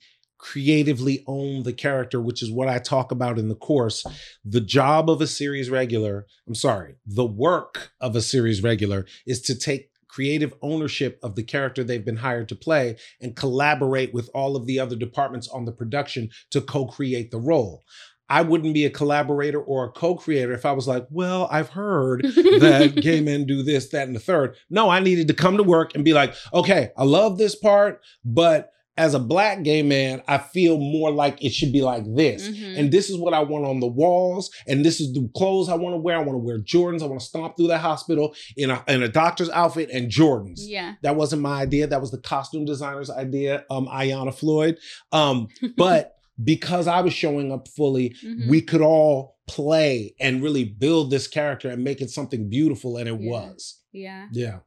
creatively 0.43 1.23
own 1.25 1.63
the 1.63 1.71
character, 1.71 2.19
which 2.19 2.43
is 2.43 2.51
what 2.51 2.67
I 2.67 2.77
talk 2.77 3.13
about 3.13 3.39
in 3.39 3.47
the 3.47 3.55
course. 3.55 4.05
The 4.43 4.59
job 4.59 5.09
of 5.09 5.21
a 5.21 5.27
series 5.27 5.69
regular, 5.69 6.27
I'm 6.45 6.53
sorry, 6.53 6.95
the 7.05 7.25
work 7.25 7.93
of 8.01 8.13
a 8.13 8.21
series 8.21 8.61
regular 8.61 9.05
is 9.25 9.41
to 9.43 9.57
take 9.57 9.89
creative 10.09 10.53
ownership 10.61 11.17
of 11.23 11.35
the 11.35 11.43
character 11.43 11.81
they've 11.81 12.03
been 12.03 12.17
hired 12.17 12.49
to 12.49 12.57
play 12.57 12.97
and 13.21 13.37
collaborate 13.37 14.13
with 14.13 14.29
all 14.33 14.57
of 14.57 14.65
the 14.65 14.79
other 14.79 14.97
departments 14.97 15.47
on 15.47 15.63
the 15.63 15.71
production 15.71 16.29
to 16.51 16.59
co-create 16.59 17.31
the 17.31 17.39
role. 17.39 17.85
I 18.27 18.41
wouldn't 18.41 18.73
be 18.73 18.85
a 18.85 18.89
collaborator 18.89 19.61
or 19.61 19.85
a 19.85 19.91
co-creator 19.91 20.51
if 20.51 20.65
I 20.65 20.73
was 20.73 20.89
like, 20.89 21.07
well, 21.09 21.47
I've 21.51 21.69
heard 21.69 22.21
that 22.23 22.95
gay 23.01 23.21
men 23.21 23.45
do 23.45 23.63
this, 23.63 23.89
that, 23.89 24.07
and 24.07 24.15
the 24.15 24.19
third. 24.19 24.57
No, 24.69 24.89
I 24.89 24.99
needed 24.99 25.29
to 25.29 25.33
come 25.33 25.55
to 25.55 25.63
work 25.63 25.95
and 25.95 26.03
be 26.03 26.13
like, 26.13 26.35
okay, 26.53 26.91
I 26.97 27.05
love 27.05 27.37
this 27.37 27.55
part, 27.55 28.01
but 28.25 28.73
as 28.95 29.15
a 29.15 29.19
black 29.19 29.63
gay 29.63 29.81
man, 29.81 30.21
I 30.27 30.37
feel 30.37 30.77
more 30.77 31.09
like 31.11 31.43
it 31.43 31.51
should 31.51 31.71
be 31.73 31.81
like 31.81 32.03
this. 32.15 32.47
Mhm. 32.47 32.77
And 32.77 32.91
this 32.91 33.09
is 33.09 33.17
what 33.17 33.33
I 33.33 33.39
want 33.41 33.65
on 33.65 33.79
the 33.79 33.87
walls. 33.87 34.51
And 34.67 34.85
this 34.85 35.01
is 35.01 35.13
the 35.13 35.27
clothes 35.35 35.67
I 35.67 35.73
want 35.75 35.93
to 35.95 35.97
wear. 35.97 36.15
I 36.17 36.19
want 36.23 36.35
to 36.35 36.37
wear 36.45 36.59
Jordans. 36.59 37.01
I 37.01 37.07
want 37.07 37.19
to 37.19 37.25
stomp 37.25 37.57
through 37.57 37.67
the 37.67 37.79
hospital 37.79 38.35
in 38.55 38.69
a, 38.69 38.83
in 38.87 39.01
a 39.01 39.07
doctor's 39.07 39.49
outfit 39.49 39.89
and 39.91 40.11
Jordans. 40.11 40.59
yeah. 40.61 40.93
That 41.01 41.15
wasn't 41.15 41.41
my 41.41 41.59
idea. 41.61 41.87
That 41.87 42.01
was 42.01 42.11
the 42.11 42.19
costume 42.19 42.65
designer's 42.65 43.09
idea, 43.09 43.65
um, 43.71 43.87
Ayanna 43.87 44.31
Floyd. 44.33 44.77
Um, 45.11 45.47
but 45.75 46.13
because 46.43 46.87
I 46.87 47.01
was 47.01 47.13
showing 47.13 47.51
up 47.51 47.67
fully, 47.69 48.15
Mhm. 48.23 48.47
we 48.47 48.61
could 48.61 48.81
all 48.81 49.37
play 49.47 50.13
and 50.19 50.41
really 50.43 50.65
build 50.65 51.09
this 51.09 51.27
character 51.27 51.67
and 51.69 51.83
make 51.83 51.99
it 51.99 52.09
something 52.11 52.47
beautiful. 52.49 52.97
And 52.97 53.09
it 53.09 53.19
Yeah. 53.19 53.29
was. 53.31 53.79
yeah. 53.91 54.27
Yeah. 54.31 54.59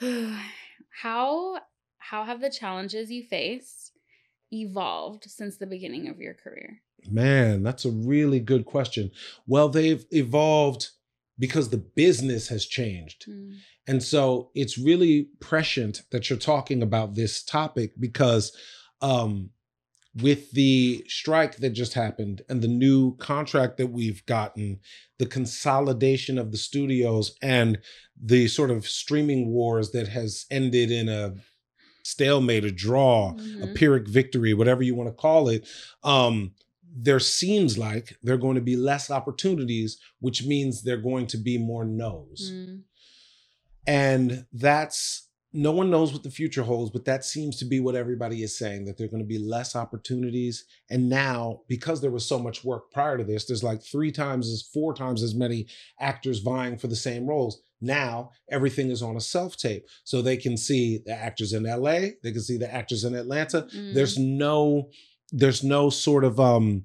how 1.02 1.58
how 2.10 2.24
have 2.24 2.40
the 2.40 2.50
challenges 2.50 3.10
you 3.10 3.22
faced 3.22 3.92
evolved 4.52 5.24
since 5.28 5.56
the 5.56 5.66
beginning 5.66 6.08
of 6.08 6.18
your 6.18 6.34
career? 6.34 6.80
Man, 7.10 7.62
that's 7.62 7.84
a 7.84 7.90
really 7.90 8.40
good 8.40 8.64
question. 8.64 9.10
Well, 9.46 9.68
they've 9.68 10.04
evolved 10.10 10.90
because 11.38 11.70
the 11.70 11.78
business 11.78 12.48
has 12.48 12.66
changed. 12.66 13.26
Mm. 13.28 13.56
And 13.86 14.02
so 14.02 14.50
it's 14.54 14.78
really 14.78 15.28
prescient 15.40 16.02
that 16.10 16.28
you're 16.28 16.38
talking 16.38 16.82
about 16.82 17.14
this 17.14 17.42
topic 17.42 17.92
because 17.98 18.56
um, 19.00 19.50
with 20.14 20.52
the 20.52 21.04
strike 21.08 21.56
that 21.56 21.70
just 21.70 21.94
happened 21.94 22.42
and 22.48 22.60
the 22.60 22.68
new 22.68 23.16
contract 23.16 23.78
that 23.78 23.88
we've 23.88 24.24
gotten, 24.26 24.78
the 25.18 25.26
consolidation 25.26 26.38
of 26.38 26.52
the 26.52 26.58
studios 26.58 27.34
and 27.42 27.78
the 28.20 28.46
sort 28.46 28.70
of 28.70 28.86
streaming 28.86 29.48
wars 29.48 29.90
that 29.92 30.08
has 30.08 30.46
ended 30.50 30.90
in 30.90 31.08
a 31.08 31.34
stalemate, 32.12 32.64
a 32.64 32.70
draw, 32.70 33.30
a 33.30 33.34
Mhm. 33.34 33.74
Pyrrhic 33.74 34.08
victory, 34.08 34.54
whatever 34.54 34.82
you 34.82 34.94
want 34.94 35.08
to 35.08 35.14
call 35.14 35.48
it. 35.48 35.66
Um, 36.02 36.52
there 36.94 37.20
seems 37.20 37.78
like 37.78 38.16
there 38.22 38.34
are 38.34 38.44
going 38.46 38.56
to 38.56 38.60
be 38.72 38.76
less 38.76 39.10
opportunities, 39.10 39.98
which 40.20 40.44
means 40.44 40.82
there 40.82 40.98
are 40.98 41.08
going 41.10 41.26
to 41.28 41.38
be 41.38 41.56
more 41.56 41.84
no's. 41.84 42.50
Mm. 42.52 42.82
And 43.86 44.46
that's 44.52 45.28
no 45.54 45.72
one 45.72 45.90
knows 45.90 46.12
what 46.12 46.22
the 46.22 46.30
future 46.30 46.62
holds, 46.62 46.90
but 46.90 47.04
that 47.04 47.24
seems 47.24 47.56
to 47.58 47.64
be 47.66 47.78
what 47.78 47.94
everybody 47.94 48.42
is 48.42 48.56
saying 48.56 48.84
that 48.84 48.96
there 48.96 49.06
are 49.06 49.10
going 49.10 49.22
to 49.22 49.28
be 49.28 49.38
less 49.38 49.76
opportunities. 49.76 50.64
And 50.88 51.08
now, 51.10 51.60
because 51.68 52.00
there 52.00 52.10
was 52.10 52.26
so 52.26 52.38
much 52.38 52.64
work 52.64 52.90
prior 52.90 53.18
to 53.18 53.24
this, 53.24 53.44
there's 53.44 53.62
like 53.62 53.82
three 53.82 54.12
times 54.12 54.48
as 54.48 54.62
four 54.62 54.94
times 54.94 55.22
as 55.22 55.34
many 55.34 55.66
actors 56.00 56.38
vying 56.38 56.78
for 56.78 56.88
the 56.88 56.96
same 56.96 57.26
roles. 57.26 57.60
Now 57.82 58.30
everything 58.50 58.90
is 58.90 59.02
on 59.02 59.16
a 59.16 59.20
self 59.20 59.56
tape. 59.56 59.84
So 60.04 60.22
they 60.22 60.36
can 60.36 60.56
see 60.56 60.98
the 61.04 61.12
actors 61.12 61.52
in 61.52 61.64
LA, 61.64 62.12
they 62.22 62.32
can 62.32 62.40
see 62.40 62.56
the 62.56 62.72
actors 62.72 63.04
in 63.04 63.14
Atlanta. 63.14 63.66
Mm. 63.74 63.94
There's 63.94 64.16
no 64.18 64.88
there's 65.32 65.62
no 65.64 65.90
sort 65.90 66.24
of 66.24 66.38
um 66.38 66.84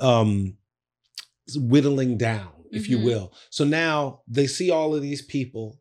um 0.00 0.56
whittling 1.56 2.16
down, 2.16 2.52
if 2.70 2.88
you 2.88 2.98
Mhm. 2.98 3.04
will. 3.04 3.32
So 3.50 3.64
now 3.64 4.22
they 4.28 4.46
see 4.46 4.70
all 4.70 4.94
of 4.94 5.02
these 5.02 5.22
people 5.22 5.78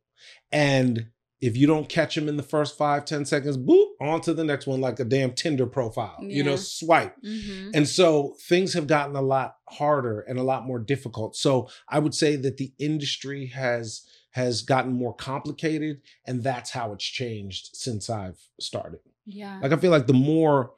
and 0.52 1.08
if 1.40 1.58
you 1.58 1.66
don't 1.66 1.90
catch 1.90 2.14
them 2.14 2.30
in 2.30 2.38
the 2.38 2.44
first 2.44 2.78
five, 2.78 3.04
ten 3.06 3.26
seconds, 3.26 3.58
boop, 3.58 3.88
on 4.00 4.22
to 4.22 4.32
the 4.34 4.44
next 4.44 4.68
one 4.68 4.80
like 4.80 5.00
a 5.00 5.04
damn 5.04 5.34
Tinder 5.34 5.66
profile, 5.66 6.18
you 6.22 6.44
know, 6.44 6.52
Yeah. 6.52 6.58
swipe. 6.58 7.16
Mhm. 7.24 7.72
And 7.74 7.88
so 7.88 8.36
things 8.48 8.74
have 8.74 8.86
gotten 8.86 9.16
a 9.16 9.24
lot 9.24 9.56
harder 9.70 10.20
and 10.22 10.38
a 10.38 10.44
lot 10.44 10.68
more 10.68 10.78
difficult. 10.78 11.36
So 11.36 11.68
I 11.90 11.98
would 11.98 12.14
say 12.14 12.36
that 12.36 12.58
the 12.58 12.74
industry 12.78 13.48
has 13.48 14.04
has 14.32 14.62
gotten 14.62 14.94
more 14.94 15.14
complicated 15.14 16.02
and 16.26 16.42
that's 16.44 16.70
how 16.72 16.94
it's 16.94 17.06
changed 17.06 17.70
since 17.74 18.10
I've 18.10 18.40
started. 18.60 19.00
Yeah. 19.26 19.60
Like 19.62 19.72
I 19.72 19.78
feel 19.78 19.92
like 19.92 20.08
the 20.08 20.14
more 20.14 20.72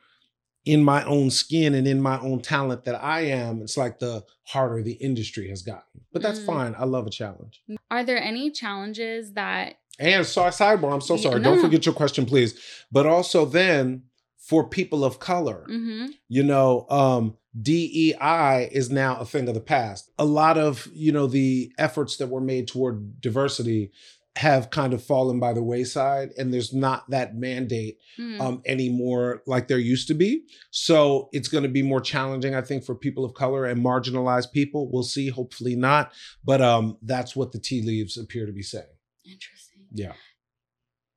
in 0.65 0.83
my 0.83 1.03
own 1.05 1.29
skin 1.29 1.73
and 1.75 1.87
in 1.87 2.01
my 2.01 2.19
own 2.19 2.41
talent 2.41 2.85
that 2.85 3.01
I 3.03 3.21
am, 3.21 3.61
it's 3.61 3.75
like 3.77 3.99
the 3.99 4.23
harder 4.45 4.81
the 4.81 4.93
industry 4.93 5.49
has 5.49 5.61
gotten. 5.61 6.01
But 6.11 6.21
that's 6.21 6.39
Mm. 6.39 6.45
fine. 6.45 6.75
I 6.77 6.85
love 6.85 7.05
a 7.05 7.09
challenge. 7.09 7.61
Are 7.91 8.03
there 8.03 8.21
any 8.21 8.49
challenges 8.51 9.33
that 9.33 9.75
And 9.99 10.25
so 10.25 10.41
sidebar, 10.45 10.91
I'm 10.91 11.01
so 11.01 11.17
sorry. 11.17 11.39
no, 11.39 11.43
Don't 11.49 11.57
no. 11.57 11.61
forget 11.63 11.85
your 11.85 11.93
question, 11.93 12.25
please. 12.25 12.59
But 12.91 13.05
also 13.05 13.45
then 13.45 14.03
for 14.39 14.67
people 14.67 15.05
of 15.05 15.19
color, 15.19 15.67
Mhm. 15.69 16.09
you 16.27 16.41
know, 16.43 16.87
um, 16.89 17.37
DEI 17.59 18.69
is 18.71 18.89
now 18.89 19.17
a 19.17 19.25
thing 19.25 19.47
of 19.47 19.53
the 19.53 19.59
past. 19.61 20.11
A 20.17 20.25
lot 20.25 20.57
of, 20.57 20.87
you 20.93 21.11
know, 21.11 21.27
the 21.27 21.71
efforts 21.77 22.17
that 22.17 22.27
were 22.27 22.41
made 22.41 22.67
toward 22.67 23.21
diversity 23.21 23.91
have 24.35 24.71
kind 24.71 24.93
of 24.93 25.03
fallen 25.03 25.39
by 25.39 25.53
the 25.53 25.61
wayside 25.61 26.31
and 26.39 26.51
there's 26.51 26.73
not 26.73 27.07
that 27.11 27.35
mandate 27.35 27.99
Mm. 28.17 28.39
um, 28.41 28.61
anymore 28.65 29.41
like 29.45 29.67
there 29.67 29.77
used 29.77 30.07
to 30.07 30.13
be. 30.15 30.43
So 30.71 31.29
it's 31.31 31.47
going 31.47 31.63
to 31.63 31.69
be 31.69 31.83
more 31.83 32.01
challenging, 32.01 32.55
I 32.55 32.61
think, 32.61 32.83
for 32.83 32.95
people 32.95 33.25
of 33.25 33.33
color 33.35 33.65
and 33.65 33.83
marginalized 33.83 34.51
people. 34.51 34.89
We'll 34.91 35.03
see, 35.03 35.29
hopefully 35.29 35.75
not. 35.75 36.11
But 36.43 36.61
um, 36.61 36.97
that's 37.03 37.35
what 37.35 37.51
the 37.51 37.59
tea 37.59 37.81
leaves 37.83 38.17
appear 38.17 38.45
to 38.47 38.51
be 38.51 38.63
saying. 38.63 38.85
Interesting. 39.23 39.85
Yeah. 39.91 40.13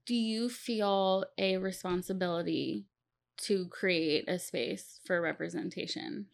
Do 0.06 0.14
you 0.14 0.48
feel 0.50 1.24
a 1.38 1.56
responsibility 1.56 2.84
to 3.38 3.66
create 3.68 4.28
a 4.28 4.38
space 4.38 5.00
for 5.04 5.20
representation? 5.20 6.26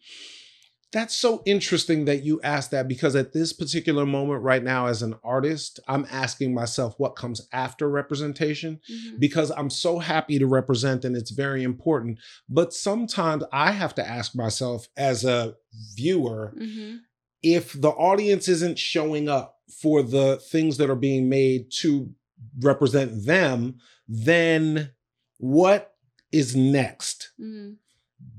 That's 0.91 1.15
so 1.15 1.41
interesting 1.47 2.05
that 2.05 2.23
you 2.23 2.39
asked 2.43 2.69
that 2.69 2.87
because 2.87 3.15
at 3.15 3.33
this 3.33 3.51
particular 3.51 4.05
moment 4.05 4.43
right 4.43 4.63
now, 4.63 4.85
as 4.85 5.01
an 5.01 5.15
artist, 5.23 5.79
I'm 5.87 6.05
asking 6.11 6.53
myself 6.53 6.93
what 6.99 7.15
comes 7.15 7.47
after 7.51 7.89
representation 7.89 8.79
Mhm. 8.87 9.19
because 9.19 9.49
I'm 9.49 9.71
so 9.71 9.97
happy 9.97 10.37
to 10.37 10.45
represent 10.45 11.03
and 11.03 11.17
it's 11.17 11.31
very 11.31 11.63
important. 11.63 12.19
But 12.47 12.75
sometimes 12.75 13.43
I 13.51 13.71
have 13.71 13.95
to 13.95 14.07
ask 14.07 14.35
myself 14.35 14.87
as 14.95 15.25
a 15.25 15.55
viewer 15.95 16.53
Mhm. 16.55 16.99
if 17.41 17.73
the 17.73 17.89
audience 17.89 18.47
isn't 18.47 18.77
showing 18.77 19.27
up 19.27 19.57
for 19.81 20.03
the 20.03 20.37
things 20.51 20.77
that 20.77 20.91
are 20.91 20.95
being 20.95 21.27
made 21.27 21.71
to 21.79 22.13
represent 22.59 23.25
them, 23.25 23.79
then 24.07 24.91
what 25.39 25.92
is 26.33 26.55
next? 26.55 27.31
Mhm. 27.39 27.77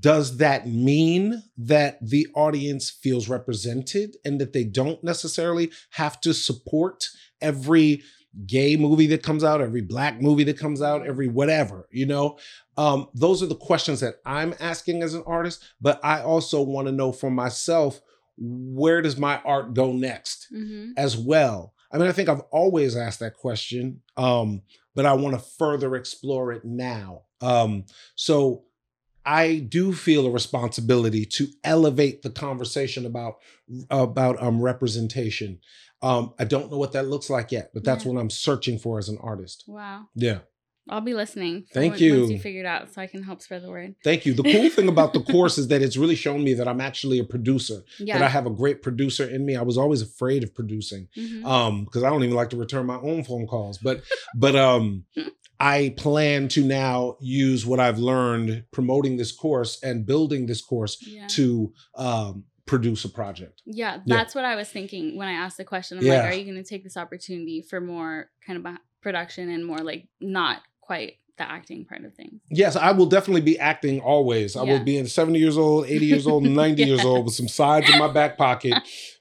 Does 0.01 0.39
that 0.39 0.67
mean 0.69 1.43
that 1.59 1.99
the 2.07 2.27
audience 2.35 2.91
feels 2.91 3.29
represented 3.29 4.17
and 4.25 4.41
that 4.41 4.53
they 4.53 4.65
don't 4.65 5.03
necessarily 5.05 5.71
have 5.91 6.21
to 6.23 6.33
support 6.33 7.09
every 7.41 8.03
gay 8.47 8.77
movie 8.77 9.07
that 9.09 9.23
comes 9.23 9.45
out, 9.45 9.61
every 9.61 9.83
black 9.83 10.21
movie 10.21 10.45
that 10.45 10.59
comes 10.59 10.83
out, 10.83 11.07
every 11.07 11.29
whatever, 11.29 11.87
you 11.93 12.07
know? 12.07 12.39
Um, 12.77 13.09
those 13.15 13.43
are 13.43 13.47
the 13.47 13.55
questions 13.55 14.01
that 14.01 14.17
I'm 14.27 14.55
asking 14.59 15.03
as 15.03 15.15
an 15.15 15.23
artist, 15.27 15.63
but 15.81 16.01
I 16.05 16.23
also 16.23 16.63
want 16.63 16.89
to 16.89 16.93
know 16.93 17.13
for 17.13 17.31
myself 17.31 18.01
where 18.37 19.01
does 19.03 19.17
my 19.17 19.41
art 19.45 19.75
go 19.75 19.93
next? 19.93 20.49
Mhm. 20.53 20.93
as 20.97 21.17
well? 21.17 21.75
I 21.93 21.99
mean, 21.99 22.09
I 22.09 22.13
think 22.13 22.29
I've 22.29 22.41
always 22.51 22.97
asked 22.97 23.21
that 23.21 23.37
question, 23.37 24.03
um, 24.17 24.63
but 24.97 25.07
I 25.07 25.13
want 25.13 25.37
to 25.39 25.45
further 25.59 25.95
explore 25.95 26.53
it 26.53 26.65
now. 26.65 27.23
Um, 27.45 27.85
so 28.17 28.65
I 29.27 29.59
do 29.69 29.93
feel 29.93 30.27
a 30.27 30.31
responsibility 30.31 31.25
to 31.27 31.47
elevate 31.63 32.23
the 32.23 32.31
conversation 32.31 33.07
about 33.07 33.35
about 33.91 34.43
um, 34.43 34.61
representation. 34.61 35.61
Um, 36.03 36.35
I 36.39 36.45
don't 36.45 36.71
know 36.71 36.77
what 36.79 36.93
that 36.93 37.07
looks 37.07 37.31
like 37.31 37.51
yet, 37.53 37.71
but 37.73 37.85
that's 37.85 38.05
Yeah. 38.05 38.13
what 38.13 38.21
I'm 38.21 38.31
searching 38.31 38.79
for 38.79 38.99
as 38.99 39.09
an 39.09 39.19
artist. 39.23 39.65
Wow. 39.67 40.07
Yeah. 40.15 40.41
I'll 40.87 41.01
be 41.01 41.15
listening. 41.15 41.65
Thank 41.73 41.99
you. 41.99 42.19
Once 42.21 42.33
you 42.33 42.39
figure 42.39 42.61
it 42.61 42.67
out, 42.67 42.93
so 42.93 43.01
I 43.01 43.07
can 43.07 43.23
help 43.23 43.41
spread 43.41 43.63
the 43.63 43.71
word. 43.71 43.95
Thank 44.05 44.27
you. 44.27 44.35
The 44.35 44.43
cool 44.43 44.69
thing 44.69 44.89
about 44.89 45.15
the 45.15 45.23
course 45.33 45.57
is 45.57 45.69
that 45.69 45.81
it's 45.81 45.97
really 45.97 46.15
shown 46.15 46.45
me 46.45 46.53
that 46.53 46.69
I'm 46.69 46.83
actually 46.83 47.19
a 47.19 47.25
producer, 47.25 47.83
Yeah. 47.99 48.19
that 48.19 48.25
I 48.27 48.29
have 48.29 48.45
a 48.45 48.51
great 48.51 48.83
producer 48.83 49.25
in 49.27 49.47
me. 49.47 49.57
I 49.57 49.63
was 49.63 49.79
always 49.79 50.03
afraid 50.03 50.45
of 50.45 50.55
producing. 50.55 51.09
Mhm. 51.17 51.43
um 51.47 51.85
because 51.87 52.03
i 52.03 52.11
don't 52.11 52.23
even 52.23 52.37
like 52.37 52.51
to 52.51 52.59
return 52.59 52.85
my 52.85 52.97
own 53.11 53.25
phone 53.25 53.47
calls 53.47 53.79
but 53.79 54.03
but 54.35 54.55
um 54.55 55.05
i 55.65 55.95
plan 55.97 56.49
to 56.49 56.61
now 56.65 57.17
use 57.21 57.65
what 57.67 57.81
i've 57.81 57.99
learned 57.99 58.65
promoting 58.73 59.17
this 59.17 59.33
course 59.33 59.73
and 59.83 60.07
building 60.07 60.47
this 60.47 60.63
course 60.63 60.95
yeah. 61.07 61.27
to 61.29 61.73
um 61.97 62.45
produce 62.67 63.05
a 63.05 63.09
project 63.11 63.61
Yeah, 63.67 63.97
Yeah. 64.07 64.17
that's 64.17 64.35
what 64.35 64.47
I 64.47 64.55
was 64.57 64.69
thinking 64.71 65.19
when 65.19 65.29
I 65.29 65.33
asked 65.45 65.59
the 65.59 65.65
question. 65.65 65.99
I'm 65.99 66.05
Yeah. 66.05 66.23
like, 66.23 66.33
are 66.33 66.35
you 66.35 66.45
going 66.51 66.63
to 66.65 66.71
take 66.73 66.83
this 66.83 66.97
opportunity 66.97 67.61
for 67.61 67.79
more 67.79 68.31
kind 68.47 68.57
of 68.59 68.75
production 69.03 69.51
and 69.51 69.67
more 69.67 69.81
like 69.91 70.09
not 70.19 70.63
quite 70.81 71.13
the 71.37 71.51
acting 71.51 71.85
part 71.85 72.05
of 72.05 72.15
things? 72.15 72.41
yes 72.51 72.77
i 72.77 72.93
will 72.93 73.07
definitely 73.07 73.41
be 73.41 73.59
acting 73.59 74.01
always 74.01 74.55
i 74.57 74.63
Yeah. 74.65 74.73
will 74.79 74.85
be 74.85 74.97
in 74.97 75.07
70 75.07 75.39
years 75.39 75.57
old 75.59 75.87
80 75.87 76.07
years 76.07 76.27
old 76.27 76.45
and 76.45 76.55
90 76.65 76.85
years 76.85 77.05
old 77.05 77.25
with 77.25 77.35
some 77.35 77.49
sides 77.49 77.89
in 77.91 77.99
my 77.99 78.13
back 78.13 78.37
pocket 78.39 78.75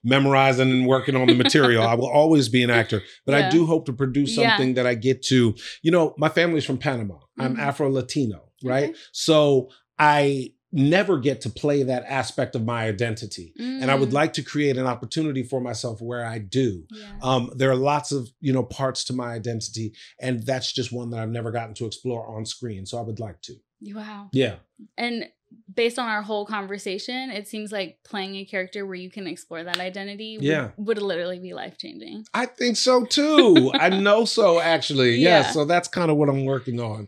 memorizing 0.03 0.69
and 0.71 0.87
working 0.87 1.15
on 1.15 1.27
the 1.27 1.35
material 1.35 1.83
i 1.83 1.93
will 1.95 2.09
always 2.09 2.49
be 2.49 2.63
an 2.63 2.69
actor 2.69 3.01
but 3.25 3.35
i 3.35 3.49
do 3.49 3.65
hope 3.65 3.85
to 3.85 3.93
produce 3.93 4.35
Yeah. 4.37 4.49
something 4.49 4.75
that 4.75 4.85
i 4.85 4.95
get 4.95 5.21
to 5.23 5.55
you 5.81 5.91
know 5.91 6.13
my 6.17 6.29
family's 6.29 6.65
from 6.65 6.77
panama 6.77 7.15
i'm 7.39 7.55
Mhm. 7.55 7.59
afro 7.59 7.89
latino 7.89 8.49
right 8.63 8.89
Okay. 8.89 8.93
so 9.11 9.69
i 9.97 10.51
never 10.75 11.19
get 11.19 11.39
to 11.41 11.49
play 11.49 11.83
that 11.83 12.03
aspect 12.07 12.55
of 12.55 12.65
my 12.65 12.85
identity 12.87 13.53
and 13.59 13.91
i 13.91 13.95
would 13.95 14.09
Mm, 14.09 14.13
like 14.13 14.33
to 14.33 14.41
create 14.41 14.75
an 14.77 14.87
opportunity 14.87 15.43
for 15.43 15.61
myself 15.61 16.01
where 16.01 16.25
i 16.25 16.39
do 16.39 16.85
Yeah. 16.91 17.05
um, 17.21 17.51
there 17.55 17.69
are 17.69 17.75
lots 17.75 18.11
of 18.11 18.27
you 18.41 18.51
know 18.51 18.63
parts 18.63 19.03
to 19.05 19.13
my 19.13 19.33
identity 19.33 19.93
and 20.19 20.43
that's 20.43 20.71
just 20.73 20.91
one 20.91 21.11
that 21.11 21.19
i've 21.19 21.29
never 21.29 21.51
gotten 21.51 21.75
to 21.75 21.85
explore 21.85 22.27
on 22.35 22.45
screen 22.45 22.85
so 22.87 22.97
i 22.97 23.01
would 23.01 23.19
like 23.19 23.39
to 23.43 23.53
wow. 23.93 24.29
yeah 24.33 24.55
And 24.97 25.29
based 25.71 25.99
on 25.99 26.09
our 26.09 26.23
whole 26.23 26.45
conversation, 26.47 27.29
it 27.29 27.47
seems 27.47 27.71
like 27.71 27.99
playing 28.03 28.35
a 28.37 28.45
character 28.45 28.85
where 28.87 28.95
you 28.95 29.11
can 29.11 29.27
explore 29.27 29.63
that 29.63 29.79
identity 29.79 30.39
would, 30.39 30.71
would 30.77 31.01
literally 31.01 31.37
be 31.37 31.53
life 31.53 31.77
changing. 31.77 32.25
i 32.33 32.45
think 32.47 32.77
so 32.77 33.05
too 33.05 33.71
i 33.75 33.89
know 34.05 34.25
so 34.25 34.59
actually 34.59 35.17
yeah. 35.17 35.41
Yeah. 35.41 35.51
so 35.51 35.65
that's 35.65 35.87
kind 35.87 36.09
of 36.09 36.17
what 36.17 36.29
i'm 36.29 36.45
working 36.45 36.79
on 36.79 37.07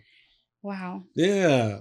Wow. 0.61 1.03
yeah 1.15 1.79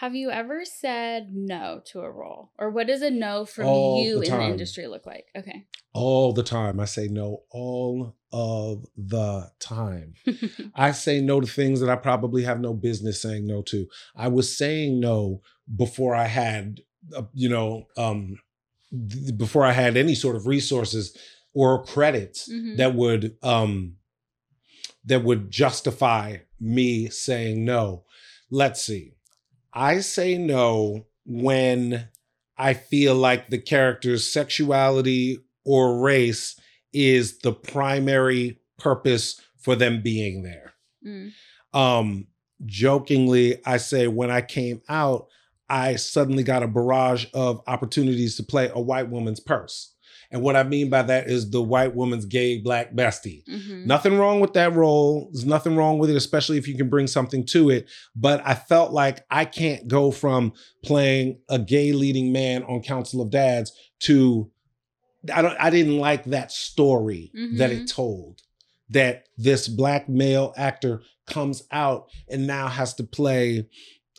Have 0.00 0.14
you 0.14 0.30
ever 0.30 0.64
said 0.64 1.28
no 1.34 1.82
to 1.92 2.00
a 2.00 2.10
role? 2.10 2.52
Or 2.58 2.70
what 2.70 2.86
does 2.86 3.02
a 3.02 3.10
no 3.10 3.44
from 3.44 3.66
All 3.66 4.02
you 4.02 4.18
the 4.18 4.32
in 4.32 4.38
the 4.38 4.44
industry 4.46 4.86
look 4.86 5.04
like? 5.04 5.26
Okay. 5.36 5.66
all 5.92 6.32
the 6.32 6.44
time 6.44 6.78
i 6.78 6.84
say 6.84 7.08
no 7.08 7.42
all 7.50 8.14
of 8.32 8.86
the 8.96 9.50
time 9.58 10.14
I 10.74 10.92
say 10.92 11.20
no 11.20 11.40
to 11.40 11.46
things 11.48 11.80
that 11.80 11.90
I 11.90 11.96
probably 11.96 12.44
have 12.44 12.60
no 12.60 12.72
business 12.72 13.20
saying 13.20 13.44
no 13.46 13.60
to. 13.62 13.88
I 14.14 14.28
was 14.28 14.56
saying 14.56 15.00
no 15.00 15.42
before 15.76 16.14
I 16.14 16.26
had, 16.28 16.80
uh, 17.14 17.24
you 17.34 17.48
know, 17.48 17.88
um, 17.96 18.38
th- 18.92 19.36
before 19.36 19.64
I 19.64 19.72
had 19.72 19.96
any 19.96 20.14
sort 20.14 20.36
of 20.36 20.46
resources 20.46 21.16
or 21.52 21.84
credits 21.84 22.48
Mhm. 22.48 22.76
that 22.76 22.94
would 22.94 23.36
um, 23.42 23.96
that 25.04 25.24
would 25.24 25.50
justify 25.50 26.36
me 26.60 27.08
saying 27.08 27.64
no. 27.64 28.04
Let's 28.48 28.80
see. 28.82 29.14
I 29.72 30.00
say 30.00 30.36
no 30.36 31.06
when 31.24 32.08
I 32.56 32.74
feel 32.74 33.14
like 33.14 33.48
the 33.50 33.58
character's 33.58 34.30
sexuality 34.30 35.38
or 35.64 36.00
race 36.00 36.58
is 36.92 37.38
the 37.38 37.52
primary 37.52 38.60
purpose 38.78 39.40
for 39.58 39.76
them 39.76 40.02
being 40.02 40.42
there. 40.42 40.72
Mm. 41.06 41.32
Um, 41.72 42.26
jokingly, 42.66 43.64
I 43.64 43.76
say 43.76 44.08
when 44.08 44.30
I 44.30 44.40
came 44.40 44.82
out, 44.88 45.28
I 45.68 45.96
suddenly 45.96 46.42
got 46.42 46.64
a 46.64 46.68
barrage 46.68 47.26
of 47.32 47.62
opportunities 47.66 48.36
to 48.36 48.42
play 48.42 48.70
a 48.74 48.80
white 48.80 49.08
woman's 49.08 49.40
purse. 49.40 49.94
And 50.32 50.42
what 50.42 50.54
I 50.54 50.62
mean 50.62 50.90
by 50.90 51.02
that 51.02 51.28
is 51.28 51.50
the 51.50 51.60
white 51.62 51.94
woman's 51.94 52.24
gay 52.24 52.58
black 52.58 52.94
bestie. 52.94 53.44
Mhm. 53.46 53.84
Nothing 53.86 54.16
wrong 54.16 54.38
with 54.40 54.52
that 54.52 54.74
role. 54.74 55.28
There's 55.32 55.44
nothing 55.44 55.74
wrong 55.74 55.98
with 55.98 56.08
it, 56.10 56.16
especially 56.16 56.56
if 56.56 56.68
you 56.68 56.76
can 56.76 56.88
bring 56.88 57.08
something 57.08 57.44
to 57.46 57.70
it. 57.70 57.88
But 58.14 58.40
I 58.44 58.54
felt 58.54 58.92
like 58.92 59.24
I 59.30 59.44
can't 59.44 59.88
go 59.88 60.10
from 60.12 60.52
playing 60.84 61.38
a 61.48 61.58
gay 61.58 61.92
leading 61.92 62.30
man 62.32 62.62
on 62.64 62.80
Council 62.82 63.20
of 63.20 63.30
Dads 63.30 63.72
to 64.00 64.50
I 65.34 65.42
don't 65.42 65.56
I 65.60 65.68
didn't 65.70 65.98
like 65.98 66.24
that 66.26 66.50
story 66.52 67.30
that 67.56 67.70
Mhm. 67.70 67.82
it 67.82 67.88
told. 67.88 68.42
That 68.88 69.26
this 69.36 69.68
black 69.68 70.08
male 70.08 70.52
actor 70.56 71.02
comes 71.26 71.62
out 71.70 72.08
and 72.28 72.46
now 72.46 72.66
has 72.68 72.94
to 72.94 73.04
play 73.04 73.66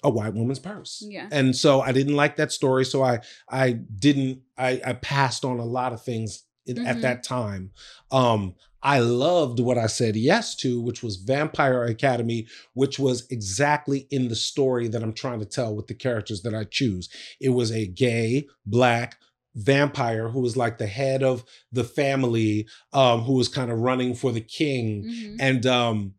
a 0.04 0.10
white 0.10 0.34
woman's 0.34 0.60
purse. 0.60 1.04
Yeah. 1.08 1.28
And 1.32 1.56
so 1.56 1.82
I 1.82 1.92
didn't 1.92 2.16
like 2.16 2.36
that 2.38 2.52
story. 2.52 2.86
So 2.86 3.04
I 3.04 3.20
I 3.50 3.74
didn't 3.74 4.42
I, 4.58 4.82
I 4.86 4.94
passed 4.94 5.46
on 5.46 5.60
a 5.60 5.66
lot 5.66 5.94
of 5.94 6.04
things 6.04 6.44
in, 6.66 6.78
Mhm. 6.78 6.88
at 6.88 7.02
that 7.02 7.24
time. 7.24 7.72
Um 8.12 8.56
I 8.84 8.98
loved 8.98 9.60
what 9.60 9.78
I 9.78 9.86
said 9.86 10.16
yes 10.16 10.56
to, 10.56 10.82
which 10.82 11.04
was 11.04 11.18
Vampire 11.18 11.84
Academy, 11.84 12.48
which 12.74 12.98
was 12.98 13.28
exactly 13.30 14.08
in 14.10 14.28
the 14.28 14.36
story 14.36 14.88
that 14.88 15.04
I'm 15.04 15.14
trying 15.14 15.40
to 15.40 15.46
tell 15.46 15.76
with 15.76 15.86
the 15.86 15.94
characters 15.94 16.42
that 16.42 16.56
I 16.56 16.64
choose. 16.64 17.08
It 17.40 17.50
was 17.50 17.72
a 17.72 17.86
gay, 17.86 18.48
black, 18.66 19.18
vampire 19.54 20.30
who 20.30 20.40
was 20.40 20.58
like 20.58 20.80
the 20.80 20.88
head 20.88 21.22
of 21.22 21.44
the 21.72 21.84
family, 21.84 22.66
um, 22.94 23.22
who 23.22 23.34
was 23.34 23.48
kind 23.50 23.70
of 23.70 23.78
running 23.80 24.16
for 24.16 24.32
the 24.32 24.42
king. 24.42 25.04
Mhm. 25.04 25.36
And 25.40 25.66
um, 25.68 26.14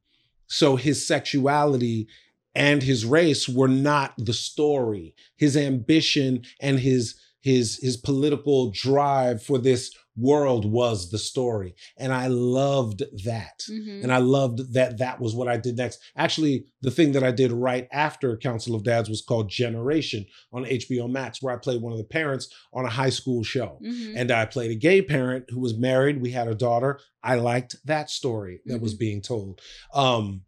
so 0.47 0.77
his 0.77 1.05
sexuality 1.05 2.07
and 2.55 2.83
his 2.83 3.05
race 3.05 3.49
were 3.49 3.69
not 3.69 4.15
the 4.19 4.33
story. 4.35 5.15
His 5.37 5.57
ambition 5.57 6.43
and 6.61 6.79
his 6.81 7.15
his 7.41 7.79
his 7.83 7.97
political 7.97 8.71
drive 8.71 9.43
for 9.43 9.59
this 9.59 9.91
world 10.15 10.71
was 10.71 11.11
the 11.11 11.19
story. 11.19 11.75
And 11.97 12.13
I 12.13 12.27
loved 12.27 13.03
that. 13.25 13.63
Mhm. 13.69 14.03
And 14.03 14.13
I 14.13 14.19
loved 14.19 14.75
that 14.75 14.99
that 14.99 15.19
was 15.21 15.35
what 15.35 15.49
I 15.49 15.57
did 15.57 15.77
next. 15.79 15.99
Actually, 16.17 16.67
the 16.83 16.91
thing 16.91 17.13
that 17.13 17.25
I 17.25 17.31
did 17.33 17.51
right 17.51 17.89
after 17.91 18.37
Council 18.37 18.75
of 18.75 18.85
Dads 18.85 19.09
was 19.09 19.23
called 19.23 19.49
Generation 19.49 20.27
on 20.53 20.67
HBO 20.67 21.09
Max, 21.09 21.43
where 21.43 21.55
I 21.55 21.59
played 21.59 21.81
one 21.81 21.93
of 21.93 21.99
the 21.99 22.05
parents 22.05 22.49
on 22.75 22.85
a 22.85 22.91
high 22.91 23.09
school 23.11 23.43
show. 23.43 23.79
Mhm. 23.83 24.13
And 24.17 24.31
I 24.31 24.45
played 24.45 24.71
a 24.71 24.75
gay 24.77 25.01
parent 25.03 25.47
who 25.49 25.61
was 25.61 25.75
married. 25.77 26.21
We 26.21 26.31
had 26.33 26.47
a 26.47 26.55
daughter. 26.55 27.01
I 27.25 27.37
liked 27.37 27.77
that 27.87 28.11
story 28.11 28.61
that 28.67 28.81
was 28.83 28.93
being 28.95 29.23
told. 29.23 29.61
Um, 29.95 30.43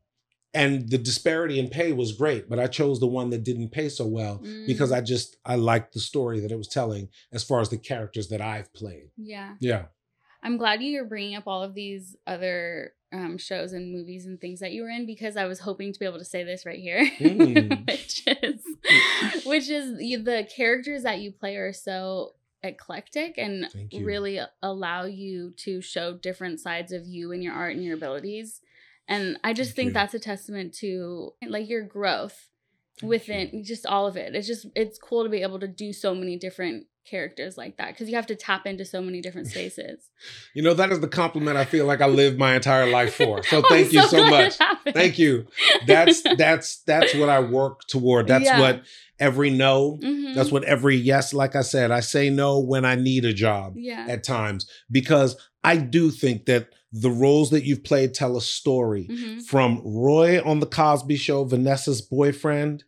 and 0.54 0.88
the 0.88 0.98
disparity 0.98 1.58
in 1.58 1.68
pay 1.68 1.92
was 1.92 2.12
great, 2.12 2.48
but 2.48 2.58
I 2.60 2.66
chose 2.68 3.00
the 3.00 3.06
one 3.08 3.30
that 3.30 3.42
didn't 3.44 3.70
pay 3.70 3.88
so 3.88 4.06
well 4.06 4.42
because 4.66 4.90
Mm. 4.90 4.96
I 4.96 5.00
just 5.00 5.36
I 5.44 5.56
liked 5.56 5.92
the 5.94 6.00
story 6.00 6.40
that 6.40 6.52
it 6.52 6.56
was 6.58 6.68
telling 6.68 7.08
as 7.32 7.42
far 7.44 7.60
as 7.60 7.68
the 7.70 7.78
characters 7.78 8.28
that 8.28 8.40
I've 8.40 8.72
played. 8.72 9.10
yeah. 9.16 9.54
Yeah. 9.60 9.86
I'm 10.42 10.58
glad 10.58 10.82
you're 10.82 11.06
bringing 11.06 11.36
up 11.36 11.44
all 11.46 11.62
of 11.62 11.72
these 11.74 12.16
other 12.26 12.92
um, 13.12 13.38
shows 13.38 13.72
and 13.72 13.90
movies 13.92 14.26
and 14.26 14.38
things 14.38 14.60
that 14.60 14.72
you 14.72 14.82
were 14.82 14.90
in 14.90 15.06
because 15.06 15.36
I 15.38 15.46
was 15.46 15.60
hoping 15.60 15.92
to 15.92 15.98
be 15.98 16.04
able 16.04 16.18
to 16.18 16.24
say 16.24 16.44
this 16.44 16.66
right 16.66 16.78
here, 16.78 17.04
Mm. 17.18 17.86
which 17.90 18.22
is 18.42 18.60
which 19.46 19.68
is 19.70 19.96
the 20.24 20.46
characters 20.54 21.02
that 21.04 21.20
you 21.20 21.32
play 21.32 21.56
are 21.56 21.72
so 21.72 22.34
eclectic 22.62 23.34
and 23.38 23.68
really 23.92 24.40
allow 24.62 25.04
you 25.04 25.52
to 25.58 25.80
show 25.80 26.14
different 26.16 26.60
sides 26.60 26.92
of 26.92 27.06
you 27.06 27.30
and 27.32 27.42
your 27.42 27.52
art 27.54 27.74
and 27.74 27.84
your 27.84 27.94
abilities. 27.94 28.60
And 29.08 29.38
I 29.44 29.52
just 29.52 29.70
Thank 29.70 29.76
think 29.76 29.86
you. 29.88 29.92
that's 29.94 30.14
a 30.14 30.18
testament 30.18 30.74
to 30.80 31.32
like 31.46 31.68
your 31.68 31.82
growth 31.82 32.48
Thank 33.00 33.10
within 33.10 33.50
you. 33.52 33.64
just 33.64 33.86
all 33.86 34.06
of 34.06 34.16
it. 34.16 34.34
It's 34.34 34.46
just 34.46 34.66
it's 34.74 34.98
cool 34.98 35.24
to 35.24 35.28
be 35.30 35.42
able 35.42 35.58
to 35.60 35.68
do 35.68 35.92
so 35.92 36.14
many 36.14 36.36
different 36.36 36.86
characters 37.06 37.58
like 37.58 37.76
that 37.76 37.88
because 37.88 38.08
you 38.08 38.16
have 38.16 38.26
to 38.26 38.34
tap 38.34 38.64
into 38.66 38.82
so 38.84 39.02
many 39.02 39.20
different 39.20 39.46
spaces. 39.48 40.08
You 40.54 40.62
know, 40.62 40.72
that 40.74 40.90
is 40.90 41.00
the 41.00 41.08
compliment 41.08 41.58
I 41.58 41.66
feel 41.66 41.84
like 41.84 42.00
I 42.00 42.06
lived 42.06 42.38
my 42.38 42.54
entire 42.54 42.88
life 42.90 43.14
for. 43.14 43.42
So 43.50 43.60
thank 43.68 43.92
you 43.92 44.02
so 44.04 44.26
glad 44.26 44.54
much. 44.58 44.94
Thank 44.94 45.18
you. 45.18 45.46
That's 45.86 46.22
that's 46.38 46.78
that's 46.84 47.14
what 47.14 47.28
I 47.28 47.40
work 47.40 47.80
toward. 47.88 48.26
That's 48.26 48.46
Yeah. 48.46 48.58
what 48.60 48.82
every 49.20 49.50
no, 49.50 49.98
Mhm. 50.02 50.34
that's 50.34 50.50
what 50.50 50.64
every 50.64 50.96
yes, 50.96 51.34
like 51.34 51.54
I 51.54 51.60
said, 51.62 51.90
I 51.90 52.00
say 52.00 52.30
no 52.30 52.58
when 52.58 52.84
I 52.86 52.94
need 52.94 53.24
a 53.26 53.32
job 53.34 53.74
yeah. 53.76 54.06
at 54.08 54.24
times 54.24 54.66
because 54.90 55.36
I 55.64 55.76
do 55.78 56.10
think 56.10 56.46
that 56.46 56.68
the 56.92 57.10
roles 57.10 57.50
that 57.50 57.64
you've 57.64 57.82
played 57.82 58.14
tell 58.14 58.36
a 58.36 58.40
story. 58.40 59.08
Mhm. 59.10 59.42
From 59.42 59.80
Roy 59.84 60.40
on 60.44 60.60
the 60.60 60.66
Cosby 60.66 61.16
show, 61.16 61.44
Vanessa's 61.44 62.00
boyfriend, 62.00 62.84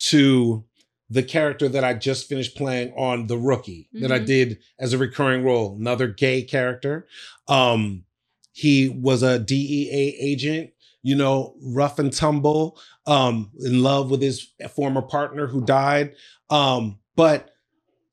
to 0.00 0.64
the 1.10 1.22
character 1.22 1.68
that 1.68 1.84
I 1.84 1.94
just 1.94 2.28
finished 2.28 2.56
playing 2.56 2.92
on 2.96 3.26
The 3.28 3.38
Rookie 3.38 3.88
that 3.92 4.10
I 4.10 4.18
Mhm. 4.18 4.26
did 4.26 4.58
as 4.80 4.92
a 4.92 4.98
recurring 4.98 5.44
role, 5.44 5.76
another 5.78 6.08
gay 6.08 6.42
character. 6.42 7.06
Um, 7.46 8.04
he 8.52 8.88
was 8.88 9.22
a 9.22 9.38
DEA 9.38 10.16
agent, 10.18 10.70
you 11.02 11.14
know, 11.14 11.54
rough 11.60 11.98
and 11.98 12.12
tumble, 12.12 12.78
um, 13.06 13.50
in 13.60 13.82
love 13.82 14.10
with 14.10 14.22
his 14.22 14.48
former 14.74 15.02
partner 15.02 15.46
who 15.46 15.64
died. 15.64 16.14
Um, 16.50 16.98
but 17.16 17.50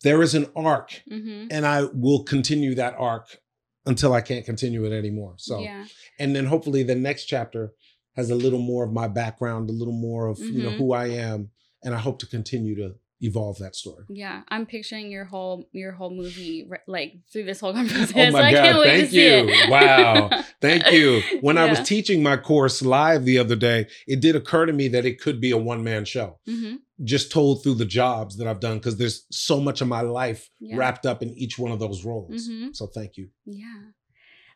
there 0.04 0.22
is 0.22 0.36
an 0.36 0.48
arc, 0.56 1.02
Mhm. 1.10 1.48
and 1.50 1.66
I 1.66 1.84
will 1.94 2.24
continue 2.24 2.76
that 2.76 2.96
arc 2.98 3.40
until 3.86 4.14
I 4.14 4.22
can't 4.22 4.46
continue 4.46 4.86
it 4.86 4.92
anymore. 4.96 5.36
So, 5.38 5.60
yeah. 5.60 5.86
and 6.20 6.36
then 6.36 6.46
hopefully 6.46 6.84
the 6.84 6.96
next 6.96 7.26
chapter 7.26 7.74
has 8.16 8.30
a 8.30 8.36
little 8.36 8.60
more 8.60 8.84
of 8.84 8.92
my 8.92 9.08
background, 9.08 9.70
a 9.70 9.74
little 9.74 9.94
more 9.94 10.28
of 10.28 10.40
you 10.40 10.64
know 10.64 10.70
Mhm. 10.72 10.78
who 10.78 10.94
I 10.94 11.08
am, 11.08 11.50
and 11.84 11.96
I 11.96 11.98
hope 12.00 12.20
to 12.20 12.28
continue 12.28 12.76
to 12.76 12.96
evolve 13.22 13.58
that 13.60 13.76
story. 13.76 14.04
Yeah, 14.10 14.42
I'm 14.50 14.66
picturing 14.66 15.12
your 15.12 15.26
whole 15.26 15.70
your 15.72 15.92
whole 15.92 16.10
movie 16.10 16.68
like 16.88 17.14
through 17.32 17.46
this 17.46 17.60
whole 17.60 17.74
conversation. 17.74 18.14
Oh 18.18 18.26
so 18.32 18.32
my 18.32 18.52
can't 18.52 18.76
God, 18.76 18.86
thank 18.86 19.12
you. 19.14 19.54
Wow, 19.70 20.30
Thank 20.60 20.92
you. 20.92 21.22
When 21.42 21.58
I 21.58 21.70
was 21.70 21.80
teaching 21.82 22.22
my 22.24 22.38
course 22.38 22.82
live 22.82 23.24
the 23.26 23.38
other 23.40 23.56
day, 23.56 23.88
it 24.08 24.20
did 24.20 24.36
occur 24.36 24.66
to 24.66 24.74
me 24.74 24.88
that 24.90 25.06
it 25.06 25.20
could 25.22 25.40
be 25.40 25.52
a 25.52 25.58
one 25.58 25.84
man 25.84 26.06
show, 26.06 26.40
Mhm. 26.50 26.80
just 27.04 27.32
told 27.32 27.64
through 27.64 27.76
the 27.76 27.86
jobs 27.86 28.38
that 28.38 28.48
I've 28.48 28.60
done, 28.60 28.78
because 28.80 28.98
there's 28.98 29.26
so 29.32 29.60
much 29.60 29.82
of 29.82 29.88
my 29.88 30.02
life 30.02 30.50
Yeah. 30.60 30.76
wrapped 30.78 31.06
up 31.06 31.22
in 31.24 31.30
each 31.38 31.58
one 31.60 31.72
of 31.72 31.80
those 31.80 32.04
roles. 32.04 32.48
Mhm. 32.50 32.76
So 32.76 32.88
thank 32.88 33.18
you. 33.18 33.30
Yeah. 33.46 33.82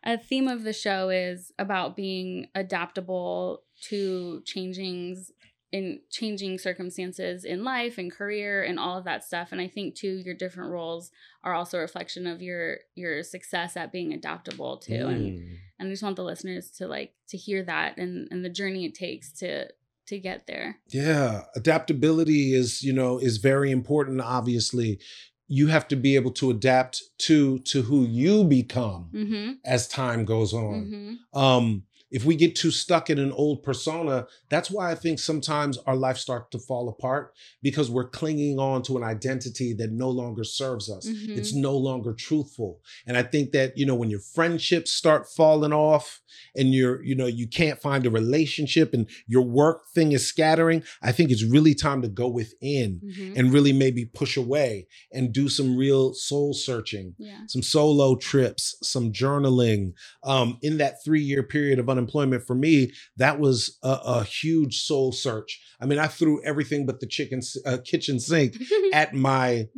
A 0.04 0.16
theme 0.16 0.46
of 0.46 0.62
the 0.62 0.72
show 0.72 1.08
is 1.08 1.50
about 1.58 1.96
being 1.96 2.46
adaptable 2.54 3.62
to 3.88 4.42
changings 4.46 5.30
in 5.72 6.00
changing 6.10 6.58
circumstances 6.58 7.44
in 7.44 7.64
life 7.64 7.98
and 7.98 8.12
career 8.12 8.62
and 8.62 8.78
all 8.78 8.96
of 8.96 9.04
that 9.04 9.24
stuff. 9.24 9.48
And 9.52 9.60
I 9.60 9.66
think 9.68 9.94
too 9.96 10.22
your 10.24 10.34
different 10.34 10.70
roles 10.70 11.10
are 11.42 11.54
also 11.54 11.78
a 11.78 11.80
reflection 11.80 12.26
of 12.26 12.40
your 12.40 12.78
your 12.94 13.22
success 13.22 13.76
at 13.76 13.92
being 13.92 14.12
adaptable 14.12 14.76
too. 14.78 15.06
And 15.08 15.38
Mm. 15.38 15.56
and 15.78 15.88
I 15.88 15.90
just 15.90 16.02
want 16.02 16.16
the 16.16 16.24
listeners 16.24 16.70
to 16.78 16.86
like 16.86 17.14
to 17.28 17.36
hear 17.36 17.62
that 17.64 17.98
and 17.98 18.28
and 18.30 18.44
the 18.44 18.48
journey 18.48 18.84
it 18.84 18.94
takes 18.94 19.32
to 19.40 19.68
to 20.06 20.18
get 20.20 20.46
there. 20.46 20.78
Yeah, 20.88 21.42
adaptability 21.56 22.54
is, 22.54 22.82
you 22.82 22.92
know, 22.92 23.18
is 23.18 23.38
very 23.38 23.70
important 23.70 24.20
obviously. 24.20 25.00
You 25.48 25.68
have 25.68 25.86
to 25.88 25.96
be 25.96 26.16
able 26.16 26.32
to 26.32 26.50
adapt 26.50 27.02
to 27.26 27.58
to 27.60 27.82
who 27.82 28.04
you 28.04 28.44
become 28.44 29.10
Mm-hmm. 29.12 29.52
as 29.64 29.88
time 29.88 30.24
goes 30.24 30.52
on. 30.54 30.74
Mm-hmm. 30.84 31.38
Um 31.38 31.82
if 32.10 32.24
we 32.24 32.36
get 32.36 32.54
too 32.54 32.70
stuck 32.70 33.10
in 33.10 33.18
an 33.18 33.32
old 33.32 33.62
persona, 33.62 34.26
that's 34.48 34.70
why 34.70 34.90
I 34.90 34.94
think 34.94 35.18
sometimes 35.18 35.76
our 35.86 35.96
life 35.96 36.18
starts 36.18 36.48
to 36.52 36.58
fall 36.58 36.88
apart 36.88 37.32
because 37.62 37.90
we're 37.90 38.08
clinging 38.08 38.58
on 38.58 38.82
to 38.82 38.96
an 38.96 39.02
identity 39.02 39.74
that 39.74 39.90
no 39.92 40.08
longer 40.08 40.44
serves 40.44 40.88
us. 40.90 41.06
Mhm. 41.08 41.36
It's 41.36 41.52
no 41.52 41.76
longer 41.76 42.12
truthful. 42.14 42.80
And 43.06 43.16
I 43.16 43.22
think 43.24 43.52
that, 43.52 43.76
you 43.76 43.86
know, 43.86 43.94
when 43.96 44.10
your 44.10 44.20
friendships 44.20 44.92
start 44.92 45.28
falling 45.28 45.72
off 45.72 46.20
and 46.54 46.72
you're, 46.72 47.02
you 47.02 47.14
know, 47.14 47.26
you 47.26 47.46
can't 47.48 47.80
find 47.80 48.06
a 48.06 48.10
relationship 48.10 48.94
and 48.94 49.08
your 49.26 49.42
work 49.42 49.82
thing 49.94 50.12
is 50.12 50.26
scattering, 50.26 50.82
I 51.02 51.10
think 51.12 51.30
it's 51.30 51.42
really 51.44 51.74
time 51.74 52.02
to 52.02 52.08
go 52.08 52.28
within 52.28 53.00
Mm-hmm. 53.06 53.32
and 53.36 53.52
really 53.52 53.72
maybe 53.72 54.04
push 54.04 54.36
away 54.36 54.86
and 55.12 55.32
do 55.32 55.48
some 55.48 55.76
real 55.76 56.14
soul 56.14 56.54
searching 56.54 57.14
Yeah. 57.18 57.40
some 57.48 57.62
solo 57.62 58.16
trips, 58.16 58.76
some 58.82 59.12
journaling. 59.12 59.92
Um, 60.22 60.58
in 60.62 60.78
that 60.78 61.02
three 61.04 61.22
year 61.22 61.42
period 61.42 61.78
of 61.78 61.88
unemployment 61.96 62.46
for 62.46 62.54
me, 62.54 62.92
that 63.16 63.38
was 63.40 63.78
a, 63.82 63.98
a 64.04 64.24
huge 64.24 64.82
soul 64.82 65.12
search. 65.12 65.60
I 65.80 65.86
mean, 65.86 65.98
I 65.98 66.06
threw 66.06 66.42
everything 66.44 66.86
but 66.86 67.00
the 67.00 67.06
chicken 67.06 67.40
uh, 67.64 67.78
kitchen 67.84 68.20
sink 68.20 68.56
at 68.92 69.14
my 69.14 69.68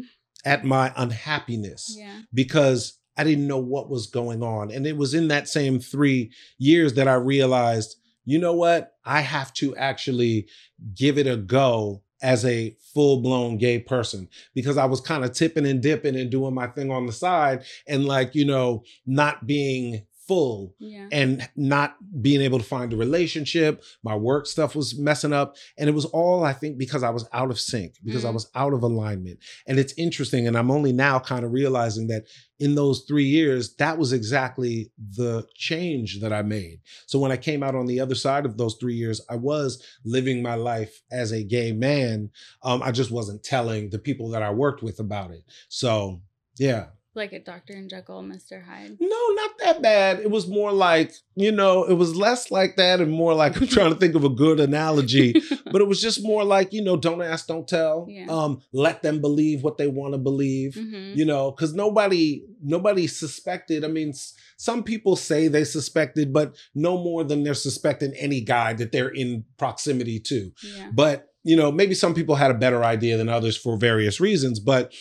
at 0.45 0.65
my 0.65 0.93
unhappiness 0.97 1.95
yeah. 1.99 2.21
because 2.33 2.99
I 3.17 3.25
didn't 3.25 3.49
know 3.49 3.59
what 3.59 3.91
was 3.91 4.07
going 4.07 4.43
on, 4.43 4.71
and 4.71 4.87
it 4.87 4.97
was 4.97 5.15
in 5.15 5.29
that 5.29 5.49
same 5.49 5.81
three 5.81 6.33
years 6.59 6.95
that 6.95 7.09
I 7.09 7.15
realized, 7.15 7.97
you 8.25 8.39
know 8.39 8.55
what, 8.55 8.93
I 9.05 9.21
have 9.21 9.53
to 9.55 9.75
actually 9.77 10.49
give 10.95 11.19
it 11.19 11.27
a 11.27 11.37
go 11.37 12.03
as 12.23 12.45
a 12.45 12.77
full 12.95 13.21
blown 13.21 13.59
gay 13.59 13.79
person 13.79 14.29
because 14.55 14.77
I 14.77 14.87
was 14.87 15.01
kind 15.01 15.25
of 15.25 15.33
tipping 15.33 15.67
and 15.67 15.83
dipping 15.83 16.17
and 16.17 16.31
doing 16.31 16.55
my 16.55 16.67
thing 16.67 16.91
on 16.91 17.07
the 17.07 17.13
side 17.13 17.65
and 17.87 18.07
like, 18.07 18.35
you 18.35 18.45
know, 18.45 18.83
not 19.07 19.47
being 19.47 20.05
full 20.29 20.75
Yeah. 20.79 21.09
and 21.11 21.49
not 21.57 21.97
being 22.23 22.43
able 22.43 22.59
to 22.59 22.65
find 22.65 22.93
a 22.93 22.97
relationship. 22.97 23.83
My 24.05 24.15
work 24.15 24.47
stuff 24.47 24.77
was 24.77 24.97
messing 24.99 25.33
up. 25.33 25.57
And 25.79 25.89
it 25.89 25.95
was 25.95 26.05
all, 26.05 26.45
I 26.45 26.53
think, 26.53 26.77
because 26.79 27.03
I 27.03 27.11
was 27.11 27.27
out 27.33 27.51
of 27.51 27.59
sync, 27.59 27.95
because 28.05 28.25
I 28.27 28.31
Mhm. 28.31 28.35
was 28.35 28.51
out 28.55 28.75
of 28.75 28.83
alignment. 28.83 29.39
And 29.67 29.79
it's 29.79 29.95
interesting. 29.97 30.47
And 30.47 30.57
I'm 30.57 30.71
only 30.71 30.93
now 30.93 31.19
kind 31.19 31.45
of 31.45 31.53
realizing 31.53 32.07
that 32.09 32.27
in 32.61 32.75
those 32.75 33.05
three 33.09 33.25
years, 33.25 33.75
that 33.77 33.99
was 33.99 34.13
exactly 34.13 34.91
the 35.17 35.47
change 35.55 36.21
that 36.21 36.33
I 36.33 36.43
made. 36.43 36.81
So 37.07 37.19
when 37.19 37.33
I 37.33 37.37
came 37.37 37.63
out 37.63 37.75
on 37.75 37.87
the 37.87 38.01
other 38.01 38.17
side 38.17 38.45
of 38.45 38.57
those 38.57 38.75
three 38.81 38.97
years, 38.97 39.21
I 39.31 39.37
was 39.37 39.83
living 40.05 40.43
my 40.43 40.57
life 40.57 41.01
as 41.11 41.33
a 41.33 41.43
gay 41.45 41.73
man. 41.73 42.31
Um, 42.63 42.83
I 42.83 42.91
just 42.93 43.11
wasn't 43.11 43.43
telling 43.45 43.91
the 43.91 43.99
people 43.99 44.29
that 44.31 44.43
I 44.43 44.51
worked 44.51 44.83
with 44.83 44.99
about 45.01 45.31
it. 45.31 45.45
So, 45.69 46.21
yeah. 46.59 46.89
Like 47.19 47.33
a 47.33 47.41
Dr. 47.41 47.75
and 47.75 47.91
Jekyll, 47.91 48.23
Mr. 48.23 48.65
Hyde. 48.65 48.97
No, 49.01 49.29
not 49.35 49.51
that 49.59 49.83
bad. 49.83 50.21
It 50.21 50.31
was 50.31 50.47
more 50.47 50.73
like, 50.73 51.13
you 51.35 51.51
know, 51.53 51.83
it 51.85 51.95
was 51.95 52.15
less 52.17 52.51
like 52.51 52.77
that 52.77 53.01
and 53.01 53.11
more 53.11 53.35
like 53.35 53.57
I'm 53.61 53.67
trying 53.67 53.93
to 53.93 53.99
think 53.99 54.15
of 54.15 54.25
a 54.25 54.29
good 54.29 54.61
analogy, 54.61 55.35
but 55.73 55.83
it 55.83 55.89
was 55.89 56.01
just 56.01 56.23
more 56.23 56.45
like, 56.45 56.73
you 56.73 56.83
know, 56.83 56.97
don't 56.97 57.21
ask, 57.21 57.47
don't 57.49 57.67
tell. 57.69 58.07
Yeah. 58.09 58.27
Um, 58.29 58.63
let 58.73 59.03
them 59.03 59.21
believe 59.21 59.63
what 59.65 59.77
they 59.79 59.89
want 59.89 60.15
to 60.15 60.19
believe. 60.19 60.75
Mhm. 60.75 61.17
You 61.17 61.25
know, 61.25 61.51
because 61.51 61.75
nobody 61.75 62.45
nobody 62.63 63.07
suspected. 63.07 63.85
I 63.85 63.89
mean, 63.89 64.13
some 64.57 64.83
people 64.83 65.17
say 65.17 65.49
they 65.49 65.65
suspected, 65.65 66.33
but 66.33 66.57
no 66.75 66.97
more 66.97 67.25
than 67.25 67.43
they're 67.43 67.55
suspecting 67.55 68.13
any 68.17 68.41
guy 68.41 68.73
that 68.75 68.93
they're 68.93 69.09
in 69.09 69.45
proximity 69.59 70.21
to 70.21 70.53
Yeah. 70.63 70.91
but 70.95 71.25
you 71.45 71.57
know 71.57 71.71
maybe 71.71 71.95
some 71.95 72.15
people 72.15 72.35
had 72.35 72.51
a 72.51 72.55
better 72.55 72.85
idea 72.85 73.17
than 73.17 73.29
others 73.29 73.57
for 73.57 73.77
various 73.77 74.21
reasons 74.21 74.59
but 74.59 74.93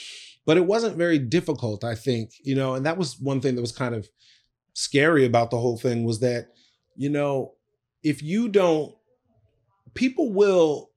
but 0.47 0.57
it 0.57 0.65
wasn't 0.65 0.97
very 0.97 1.19
difficult, 1.19 1.83
I 1.83 1.93
think, 1.93 2.31
you 2.41 2.55
know, 2.55 2.73
and 2.73 2.85
that 2.85 2.97
was 2.97 3.19
one 3.19 3.41
thing 3.41 3.53
that 3.55 3.61
was 3.61 3.71
kind 3.71 3.93
of 3.93 4.07
scary 4.73 5.25
about 5.25 5.51
the 5.51 5.59
whole 5.59 5.77
thing 5.77 6.05
was 6.05 6.21
that, 6.21 6.47
you 6.95 7.09
know, 7.09 7.53
if 8.01 8.23
you 8.23 8.47
don't, 8.47 8.95
people 9.93 10.33
will, 10.33 10.89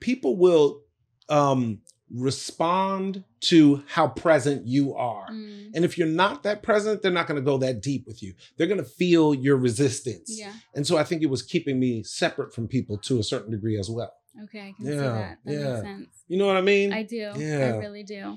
people 0.00 0.36
will 0.36 0.82
um 1.28 1.82
respond 2.12 3.22
to 3.40 3.84
how 3.86 4.08
present 4.08 4.66
you 4.66 4.94
are. 4.94 5.28
Mm. 5.30 5.70
And 5.74 5.84
if 5.84 5.96
you're 5.96 6.08
not 6.08 6.42
that 6.42 6.62
present, 6.62 7.02
they're 7.02 7.12
not 7.12 7.28
going 7.28 7.40
to 7.40 7.44
go 7.44 7.58
that 7.58 7.82
deep 7.82 8.04
with 8.06 8.20
you. 8.22 8.34
They're 8.56 8.66
going 8.66 8.82
to 8.82 8.84
feel 8.84 9.32
your 9.32 9.56
resistance. 9.56 10.36
Yeah. 10.36 10.52
And 10.74 10.84
so 10.84 10.96
I 10.96 11.04
think 11.04 11.22
it 11.22 11.30
was 11.30 11.42
keeping 11.42 11.78
me 11.78 12.02
separate 12.02 12.52
from 12.52 12.66
people 12.66 12.98
to 12.98 13.20
a 13.20 13.22
certain 13.22 13.52
degree 13.52 13.78
as 13.78 13.88
well. 13.88 14.12
Okay, 14.44 14.60
I 14.60 14.72
can 14.72 14.86
see 14.86 14.92
Yeah, 14.92 15.02
that. 15.02 15.38
That 15.44 15.52
yeah. 15.52 15.58
makes 15.58 15.80
sense. 15.82 16.08
You 16.26 16.38
know 16.38 16.46
what 16.46 16.56
I 16.56 16.62
mean? 16.62 16.92
I 16.92 17.02
do. 17.04 17.32
Yeah. 17.36 17.72
I 17.74 17.76
really 17.78 18.02
do. 18.02 18.36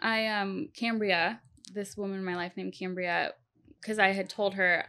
I 0.00 0.26
um 0.28 0.68
Cambria, 0.76 1.40
this 1.72 1.96
woman 1.96 2.18
in 2.18 2.24
my 2.24 2.36
life 2.36 2.52
named 2.56 2.74
Cambria, 2.78 3.32
because 3.80 3.98
I 3.98 4.08
had 4.12 4.28
told 4.28 4.54
her, 4.54 4.84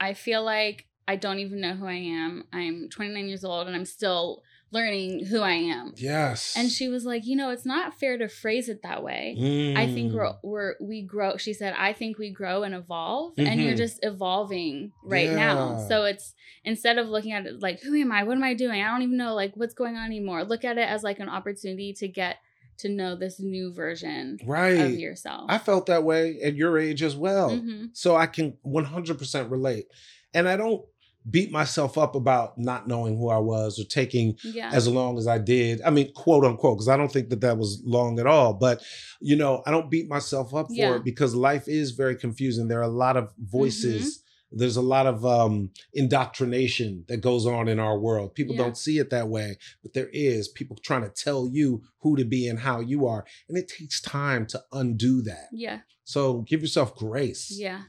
I 0.00 0.14
feel 0.14 0.42
like 0.44 0.86
I 1.06 1.16
don't 1.16 1.38
even 1.38 1.60
know 1.60 1.74
who 1.74 1.86
I 1.86 1.94
am. 1.94 2.44
I'm 2.52 2.88
29 2.90 3.28
years 3.28 3.44
old 3.44 3.66
and 3.66 3.74
I'm 3.74 3.86
still 3.86 4.42
learning 4.70 5.24
who 5.26 5.40
I 5.40 5.52
am. 5.54 5.94
yes. 5.96 6.52
And 6.54 6.70
she 6.70 6.88
was 6.88 7.04
like, 7.06 7.24
you 7.24 7.34
know, 7.36 7.48
it's 7.50 7.64
not 7.64 7.98
fair 7.98 8.18
to 8.18 8.28
phrase 8.28 8.68
it 8.68 8.82
that 8.82 9.02
way. 9.02 9.34
I 9.76 9.86
think 9.86 10.12
Mm. 10.12 10.14
we're 10.16 10.32
we're 10.42 10.74
we 10.80 11.02
grow. 11.02 11.36
She 11.38 11.54
said, 11.54 11.74
I 11.78 11.92
think 11.94 12.18
we 12.18 12.30
grow 12.30 12.62
and 12.64 12.74
evolve, 12.74 13.34
and 13.38 13.60
you're 13.60 13.72
Mhm. 13.74 13.78
just 13.78 14.00
evolving 14.04 14.92
right 15.02 15.30
now. 15.32 15.76
So 15.88 16.04
it's 16.04 16.34
instead 16.64 16.98
of 16.98 17.08
looking 17.08 17.32
at 17.32 17.46
it 17.46 17.62
like, 17.62 17.80
who 17.80 17.94
am 17.94 18.12
I? 18.12 18.24
What 18.24 18.36
am 18.36 18.44
I 18.44 18.54
doing? 18.54 18.82
I 18.82 18.90
don't 18.90 19.02
even 19.02 19.16
know 19.16 19.34
like 19.34 19.52
what's 19.56 19.74
going 19.74 19.96
on 19.96 20.04
anymore. 20.04 20.44
Look 20.44 20.64
at 20.64 20.76
it 20.78 20.88
as 20.88 21.02
like 21.02 21.20
an 21.20 21.28
opportunity 21.28 21.92
to 21.94 22.08
get 22.08 22.36
to 22.78 22.88
know 22.88 23.16
this 23.16 23.40
new 23.40 23.72
version 23.72 24.38
right. 24.44 24.70
of 24.80 24.92
yourself. 24.92 25.46
I 25.48 25.58
felt 25.58 25.86
that 25.86 26.04
way 26.04 26.40
at 26.42 26.54
your 26.54 26.78
age 26.78 27.02
as 27.02 27.16
well. 27.16 27.56
hmm 27.56 27.86
So 27.92 28.16
I 28.16 28.26
can 28.26 28.56
100% 28.64 29.50
relate. 29.50 29.86
And 30.34 30.48
I 30.48 30.56
don't 30.56 30.84
beat 31.28 31.50
myself 31.50 31.98
up 31.98 32.14
about 32.14 32.56
not 32.56 32.88
knowing 32.88 33.18
who 33.18 33.28
I 33.28 33.38
was 33.38 33.78
or 33.78 33.84
taking 33.84 34.36
Yeah. 34.44 34.70
as 34.72 34.88
long 34.88 35.18
as 35.18 35.26
I 35.26 35.38
did. 35.38 35.82
I 35.82 35.90
mean, 35.90 36.12
quote 36.14 36.44
unquote, 36.44 36.78
because 36.78 36.88
I 36.88 36.96
don't 36.96 37.12
think 37.12 37.28
that 37.30 37.40
that 37.42 37.58
was 37.58 37.82
long 37.84 38.18
at 38.18 38.26
all. 38.26 38.54
But, 38.54 38.82
you 39.20 39.36
know, 39.36 39.62
I 39.66 39.70
don't 39.70 39.90
beat 39.90 40.08
myself 40.08 40.54
up 40.54 40.68
for 40.68 40.74
Yeah. 40.74 40.96
it 40.96 41.04
because 41.04 41.34
life 41.34 41.68
is 41.68 41.90
very 41.90 42.16
confusing. 42.16 42.68
There 42.68 42.78
are 42.78 42.82
a 42.82 42.88
lot 42.88 43.16
of 43.16 43.32
voices. 43.38 44.02
Mm-hmm. 44.18 44.24
There's 44.50 44.76
a 44.76 44.82
lot 44.82 45.06
of 45.06 45.26
um, 45.26 45.70
indoctrination 45.92 47.04
that 47.08 47.18
goes 47.18 47.44
on 47.46 47.68
in 47.68 47.78
our 47.78 47.98
world. 47.98 48.34
People 48.34 48.54
Yeah. 48.54 48.62
don't 48.62 48.76
see 48.78 48.98
it 48.98 49.10
that 49.10 49.28
way, 49.28 49.58
but 49.82 49.92
there 49.92 50.08
is 50.12 50.48
people 50.48 50.76
trying 50.82 51.02
to 51.02 51.10
tell 51.10 51.48
you 51.48 51.82
who 52.00 52.16
to 52.16 52.24
be 52.24 52.48
and 52.48 52.58
how 52.60 52.80
you 52.80 53.06
are. 53.06 53.26
And 53.48 53.58
it 53.58 53.68
takes 53.68 54.00
time 54.00 54.46
to 54.46 54.62
undo 54.72 55.20
that. 55.22 55.48
yeah. 55.52 55.80
So 56.04 56.40
give 56.40 56.62
yourself 56.62 56.96
grace. 56.96 57.50
Yeah. 57.50 57.82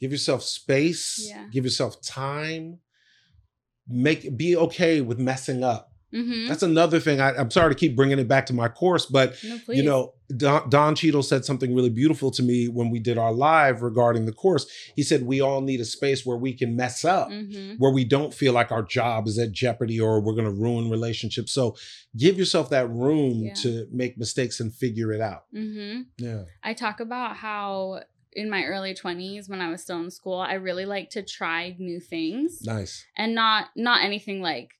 Give 0.00 0.10
yourself 0.10 0.42
space. 0.42 1.24
Yeah. 1.28 1.46
Give 1.52 1.62
yourself 1.62 2.00
time. 2.02 2.80
Make 3.88 4.36
be 4.36 4.56
okay 4.56 5.00
with 5.00 5.18
messing 5.20 5.62
up. 5.62 5.89
Hmm 6.12 6.46
That's 6.48 6.62
another 6.62 6.98
thing. 7.00 7.20
I, 7.20 7.34
I'm 7.36 7.50
sorry 7.50 7.72
to 7.74 7.78
keep 7.78 7.94
bringing 7.96 8.18
it 8.18 8.28
back 8.28 8.46
to 8.46 8.52
my 8.52 8.68
course, 8.68 9.06
but 9.06 9.36
No, 9.44 9.58
you 9.68 9.82
know, 9.82 10.14
Don, 10.36 10.68
Don 10.68 10.94
Cheadle 10.94 11.22
said 11.22 11.44
something 11.44 11.74
really 11.74 11.90
beautiful 11.90 12.30
to 12.32 12.42
me 12.42 12.68
when 12.68 12.90
we 12.90 12.98
did 13.00 13.18
our 13.18 13.32
live 13.32 13.82
regarding 13.82 14.26
the 14.26 14.32
course. 14.32 14.66
He 14.96 15.02
said 15.02 15.22
we 15.24 15.40
all 15.40 15.60
need 15.60 15.80
a 15.80 15.84
space 15.84 16.24
where 16.26 16.36
we 16.36 16.52
can 16.52 16.76
mess 16.76 17.04
up, 17.04 17.28
hmm 17.30 17.74
where 17.78 17.92
we 17.92 18.04
don't 18.04 18.34
feel 18.34 18.52
like 18.52 18.70
our 18.72 18.82
job 18.82 19.26
is 19.26 19.38
at 19.38 19.52
jeopardy 19.52 19.98
or 20.00 20.20
we're 20.20 20.34
going 20.34 20.44
to 20.44 20.50
ruin 20.52 20.90
relationships. 20.90 21.52
So 21.52 21.76
give 22.16 22.36
yourself 22.38 22.70
that 22.70 22.90
room 22.90 23.44
Yeah. 23.44 23.54
to 23.62 23.86
make 23.90 24.18
mistakes 24.18 24.60
and 24.60 24.74
figure 24.74 25.12
it 25.12 25.20
out. 25.20 25.44
hmm 25.52 26.02
Yeah. 26.18 26.42
I 26.62 26.74
talk 26.74 27.00
about 27.00 27.36
how 27.36 28.02
in 28.32 28.48
my 28.50 28.64
early 28.64 28.94
20s 28.94 29.48
when 29.48 29.60
I 29.60 29.70
was 29.70 29.82
still 29.82 30.00
in 30.00 30.10
school, 30.10 30.38
I 30.38 30.54
really 30.54 30.84
like 30.86 31.10
to 31.10 31.22
try 31.22 31.74
new 31.78 31.98
things 32.00 32.62
Nice. 32.64 33.06
and 33.16 33.34
not 33.34 33.70
not 33.76 34.04
anything 34.04 34.40
like 34.42 34.70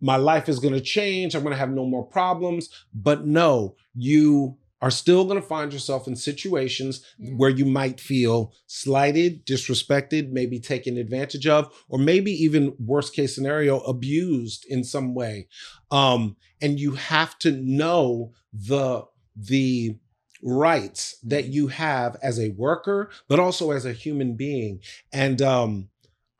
My 0.00 0.16
life 0.16 0.48
is 0.48 0.58
going 0.60 0.74
to 0.74 0.80
change. 0.80 1.34
I'm 1.34 1.42
going 1.42 1.52
to 1.54 1.58
have 1.58 1.70
no 1.70 1.84
more 1.84 2.04
problems. 2.04 2.68
But 2.94 3.26
no, 3.26 3.74
you 3.94 4.56
are 4.84 4.90
still 4.90 5.24
going 5.24 5.40
to 5.40 5.46
find 5.46 5.72
yourself 5.72 6.06
in 6.06 6.14
situations 6.14 7.02
where 7.38 7.48
you 7.48 7.64
might 7.64 7.98
feel 7.98 8.52
slighted, 8.66 9.46
disrespected, 9.46 10.30
maybe 10.30 10.60
taken 10.60 10.98
advantage 10.98 11.46
of, 11.46 11.74
or 11.88 11.98
maybe 11.98 12.30
even 12.30 12.76
worst 12.78 13.14
case 13.14 13.34
scenario, 13.34 13.80
abused 13.80 14.66
in 14.68 14.84
some 14.84 15.14
way. 15.14 15.48
Um, 15.90 16.36
and 16.60 16.78
you 16.78 16.92
have 16.92 17.38
to 17.38 17.52
know 17.52 18.32
the 18.52 19.04
the 19.34 19.96
rights 20.42 21.16
that 21.22 21.46
you 21.46 21.68
have 21.68 22.18
as 22.22 22.38
a 22.38 22.50
worker, 22.50 23.10
but 23.26 23.40
also 23.40 23.70
as 23.70 23.86
a 23.86 23.94
human 23.94 24.36
being. 24.36 24.80
And 25.14 25.40
um, 25.40 25.88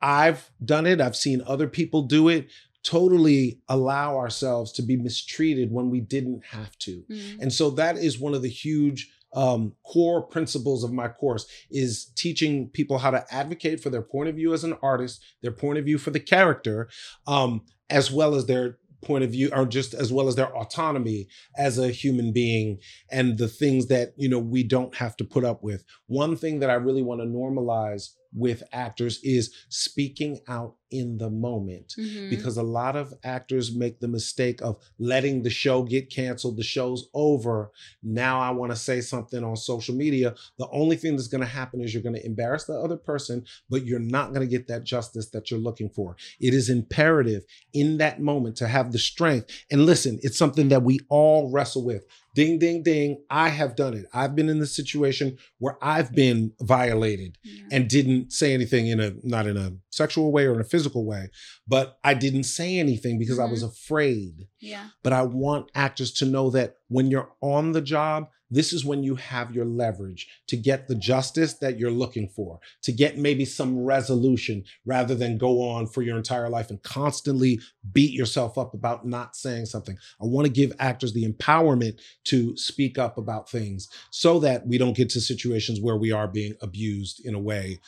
I've 0.03 0.51
done 0.63 0.85
it. 0.85 1.01
I've 1.01 1.15
seen 1.15 1.41
other 1.47 1.67
people 1.67 2.03
do 2.03 2.29
it. 2.29 2.51
Totally 2.85 3.59
allow 3.67 4.17
ourselves 4.17 4.71
to 4.73 4.81
be 4.81 4.95
mistreated 4.95 5.71
when 5.71 5.89
we 5.89 5.99
didn't 5.99 6.45
have 6.45 6.77
to. 6.79 7.03
Mm. 7.09 7.41
And 7.41 7.53
so 7.53 7.71
that 7.71 7.97
is 7.97 8.19
one 8.19 8.33
of 8.33 8.41
the 8.41 8.49
huge 8.49 9.11
um, 9.33 9.73
core 9.83 10.21
principles 10.21 10.83
of 10.83 10.93
my 10.93 11.09
course 11.09 11.45
is 11.69 12.05
teaching 12.15 12.69
people 12.69 12.97
how 12.97 13.11
to 13.11 13.25
advocate 13.33 13.81
for 13.81 13.89
their 13.89 14.01
point 14.01 14.29
of 14.29 14.35
view 14.35 14.53
as 14.53 14.63
an 14.63 14.77
artist, 14.81 15.23
their 15.41 15.51
point 15.51 15.77
of 15.77 15.85
view 15.85 15.97
for 15.97 16.11
the 16.11 16.19
character, 16.19 16.89
um, 17.27 17.61
as 17.89 18.11
well 18.11 18.33
as 18.35 18.45
their 18.45 18.77
point 19.05 19.23
of 19.23 19.31
view 19.31 19.49
or 19.53 19.65
just 19.65 19.93
as 19.93 20.11
well 20.11 20.27
as 20.27 20.35
their 20.35 20.55
autonomy 20.57 21.27
as 21.57 21.77
a 21.77 21.89
human 21.89 22.33
being 22.33 22.79
and 23.11 23.37
the 23.37 23.47
things 23.47 23.87
that 23.87 24.13
you 24.17 24.27
know 24.27 24.39
we 24.39 24.63
don't 24.63 24.95
have 24.95 25.15
to 25.15 25.23
put 25.23 25.45
up 25.45 25.61
with 25.61 25.83
one 26.07 26.35
thing 26.35 26.59
that 26.59 26.71
i 26.71 26.73
really 26.73 27.03
want 27.03 27.21
to 27.21 27.27
normalize 27.27 28.09
with 28.35 28.63
actors 28.73 29.19
is 29.23 29.53
speaking 29.69 30.39
out 30.47 30.75
in 30.91 31.17
the 31.17 31.29
moment. 31.29 31.95
Mhm. 31.97 32.29
because 32.29 32.57
a 32.57 32.63
lot 32.63 32.95
of 32.95 33.13
actors 33.23 33.75
make 33.75 33.99
the 33.99 34.07
mistake 34.07 34.61
of 34.61 34.77
letting 34.99 35.41
the 35.43 35.49
show 35.49 35.83
get 35.83 36.09
canceled 36.09 36.57
the 36.57 36.63
show's 36.63 37.09
over. 37.13 37.71
Now 38.03 38.39
i 38.39 38.51
want 38.51 38.71
to 38.71 38.75
say 38.77 39.01
something 39.01 39.43
on 39.43 39.55
social 39.57 39.95
media. 39.95 40.35
The 40.57 40.67
only 40.71 40.95
thing 40.95 41.15
that's 41.15 41.27
going 41.27 41.41
to 41.41 41.47
happen 41.47 41.81
is 41.81 41.93
you're 41.93 42.03
going 42.03 42.15
to 42.15 42.25
embarrass 42.25 42.65
the 42.65 42.79
other 42.79 42.97
person 42.97 43.45
but 43.69 43.85
you're 43.85 43.99
not 43.99 44.33
going 44.33 44.47
to 44.47 44.51
get 44.51 44.67
that 44.67 44.83
justice 44.83 45.29
that 45.29 45.49
you're 45.49 45.59
looking 45.59 45.89
for. 45.89 46.15
It 46.39 46.53
is 46.53 46.69
imperative 46.69 47.43
in 47.73 47.97
that 47.97 48.21
moment 48.21 48.55
to 48.57 48.67
have 48.67 48.91
the 48.91 48.99
strength. 48.99 49.49
And 49.71 49.85
listen 49.85 50.19
it's 50.21 50.37
something 50.37 50.69
that 50.69 50.83
we 50.83 50.99
all 51.09 51.51
wrestle 51.51 51.83
with 51.83 52.05
ding 52.35 52.59
ding 52.59 52.83
ding 52.83 53.17
i 53.29 53.49
have 53.49 53.75
done 53.75 53.93
it 53.93 54.05
i've 54.13 54.35
been 54.35 54.49
in 54.49 54.59
the 54.59 54.67
situation 54.67 55.37
where 55.57 55.77
i've 55.81 56.13
been 56.13 56.51
violated 56.61 57.37
Yeah. 57.43 57.63
and 57.71 57.89
didn't 57.89 58.31
say 58.31 58.53
anything 58.53 58.87
in 58.87 58.99
a 58.99 59.13
not 59.23 59.47
in 59.47 59.57
a 59.57 59.71
sexual 59.89 60.31
way 60.31 60.45
or 60.45 60.53
in 60.53 60.59
a 60.59 60.65
physical 60.65 61.05
way 61.05 61.29
but 61.67 61.97
i 62.03 62.13
didn't 62.13 62.43
say 62.43 62.77
anything 62.77 63.17
because 63.17 63.39
i 63.39 63.45
was 63.45 63.63
mm-hmm. 63.63 63.69
afraid 63.69 64.47
yeah. 64.59 64.89
but 65.01 65.13
i 65.13 65.23
want 65.23 65.71
actors 65.73 66.11
to 66.13 66.25
know 66.25 66.49
that 66.51 66.75
when 66.89 67.09
you're 67.09 67.31
on 67.41 67.71
the 67.71 67.81
job 67.81 68.27
this 68.55 68.73
is 68.73 68.85
when 68.85 69.03
you 69.03 69.15
have 69.15 69.53
your 69.53 69.65
leverage 69.65 70.27
to 70.47 70.57
get 70.57 70.87
the 70.87 70.95
justice 70.95 71.53
that 71.55 71.77
you're 71.77 71.91
looking 71.91 72.27
for 72.27 72.59
to 72.81 72.91
get 72.91 73.17
maybe 73.17 73.45
some 73.45 73.83
resolution 73.83 74.63
rather 74.85 75.15
than 75.15 75.37
go 75.37 75.61
on 75.69 75.85
for 75.87 76.01
your 76.01 76.17
entire 76.17 76.49
life 76.49 76.69
and 76.69 76.81
constantly 76.83 77.59
beat 77.91 78.11
yourself 78.11 78.57
up 78.57 78.73
about 78.73 79.05
not 79.05 79.35
saying 79.35 79.65
something 79.65 79.97
i 80.21 80.25
want 80.25 80.45
to 80.45 80.51
give 80.51 80.73
actors 80.79 81.13
the 81.13 81.29
empowerment 81.31 81.99
to 82.23 82.55
speak 82.57 82.97
up 82.97 83.17
about 83.17 83.49
things 83.49 83.87
so 84.09 84.39
that 84.39 84.65
we 84.67 84.77
don't 84.77 84.97
get 84.97 85.09
to 85.09 85.21
situations 85.21 85.79
where 85.81 85.97
we 85.97 86.11
are 86.11 86.27
being 86.27 86.55
abused 86.61 87.25
in 87.25 87.35
a 87.35 87.39
way 87.39 87.79